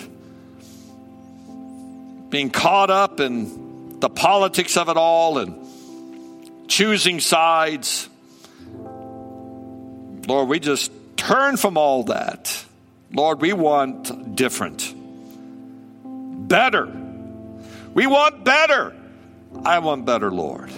being 2.31 2.51
caught 2.51 2.91
up 2.91 3.21
in 3.21 4.01
the 4.01 4.09
politics 4.09 4.77
of 4.77 4.89
it 4.89 4.97
all 4.97 5.39
and 5.39 6.69
choosing 6.69 7.21
sides. 7.21 8.09
Lord, 10.27 10.49
we 10.49 10.61
just 10.61 10.93
turn 11.17 11.57
from 11.57 11.79
all 11.79 12.05
that. 12.05 12.65
Lord, 13.13 13.41
we 13.41 13.53
want 13.55 14.37
different, 14.37 14.95
better. 16.49 16.87
We 17.95 18.07
want 18.07 18.45
better. 18.45 18.95
I 19.65 19.79
want 19.79 20.05
better, 20.05 20.31
Lord. 20.31 20.71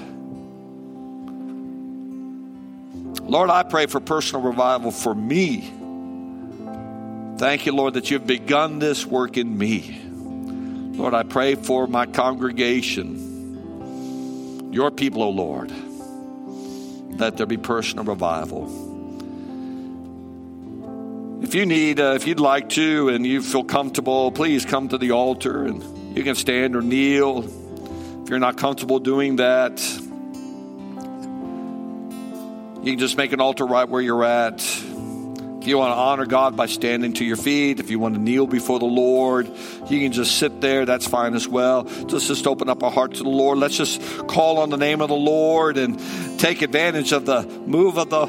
Lord, 3.22 3.50
I 3.50 3.64
pray 3.64 3.86
for 3.86 4.00
personal 4.00 4.42
revival 4.42 4.90
for 4.90 5.14
me. 5.14 5.72
Thank 7.36 7.66
you, 7.66 7.72
Lord, 7.72 7.94
that 7.94 8.10
you've 8.10 8.26
begun 8.26 8.78
this 8.78 9.04
work 9.04 9.36
in 9.36 9.56
me. 9.56 10.09
Lord, 10.92 11.14
I 11.14 11.22
pray 11.22 11.54
for 11.54 11.86
my 11.86 12.06
congregation, 12.06 13.28
your 14.72 14.90
people, 14.90 15.22
O 15.22 15.26
oh 15.26 15.30
Lord, 15.30 15.70
that 17.18 17.36
there 17.36 17.46
be 17.46 17.56
personal 17.56 18.04
revival. 18.04 18.88
If 21.42 21.54
you 21.54 21.64
need, 21.64 22.00
uh, 22.00 22.12
if 22.16 22.26
you'd 22.26 22.38
like 22.38 22.68
to, 22.70 23.08
and 23.08 23.26
you 23.26 23.40
feel 23.40 23.64
comfortable, 23.64 24.30
please 24.30 24.64
come 24.64 24.88
to 24.88 24.98
the 24.98 25.12
altar 25.12 25.64
and 25.64 26.16
you 26.16 26.22
can 26.22 26.34
stand 26.34 26.76
or 26.76 26.82
kneel. 26.82 27.44
If 28.22 28.28
you're 28.28 28.38
not 28.38 28.58
comfortable 28.58 28.98
doing 28.98 29.36
that, 29.36 29.80
you 32.82 32.92
can 32.92 32.98
just 32.98 33.16
make 33.16 33.32
an 33.32 33.40
altar 33.40 33.64
right 33.66 33.88
where 33.88 34.02
you're 34.02 34.24
at. 34.24 34.60
If 35.60 35.68
you 35.68 35.76
want 35.76 35.92
to 35.92 35.98
honor 35.98 36.24
God 36.24 36.56
by 36.56 36.64
standing 36.64 37.12
to 37.14 37.24
your 37.24 37.36
feet, 37.36 37.80
if 37.80 37.90
you 37.90 37.98
want 37.98 38.14
to 38.14 38.20
kneel 38.20 38.46
before 38.46 38.78
the 38.78 38.86
Lord, 38.86 39.46
you 39.90 40.00
can 40.00 40.10
just 40.10 40.38
sit 40.38 40.62
there. 40.62 40.86
That's 40.86 41.06
fine 41.06 41.34
as 41.34 41.46
well. 41.46 41.84
Just 41.84 42.28
just 42.28 42.46
open 42.46 42.70
up 42.70 42.82
our 42.82 42.90
heart 42.90 43.12
to 43.16 43.22
the 43.22 43.28
Lord. 43.28 43.58
Let's 43.58 43.76
just 43.76 44.00
call 44.26 44.56
on 44.60 44.70
the 44.70 44.78
name 44.78 45.02
of 45.02 45.10
the 45.10 45.14
Lord 45.14 45.76
and 45.76 46.00
take 46.40 46.62
advantage 46.62 47.12
of 47.12 47.26
the 47.26 47.42
move 47.42 47.98
of 47.98 48.08
the 48.08 48.24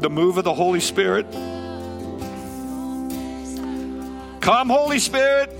the 0.00 0.08
move 0.08 0.38
of 0.38 0.44
the 0.44 0.54
Holy 0.54 0.80
Spirit. 0.80 1.30
Come, 4.40 4.70
Holy 4.70 5.00
Spirit. 5.00 5.50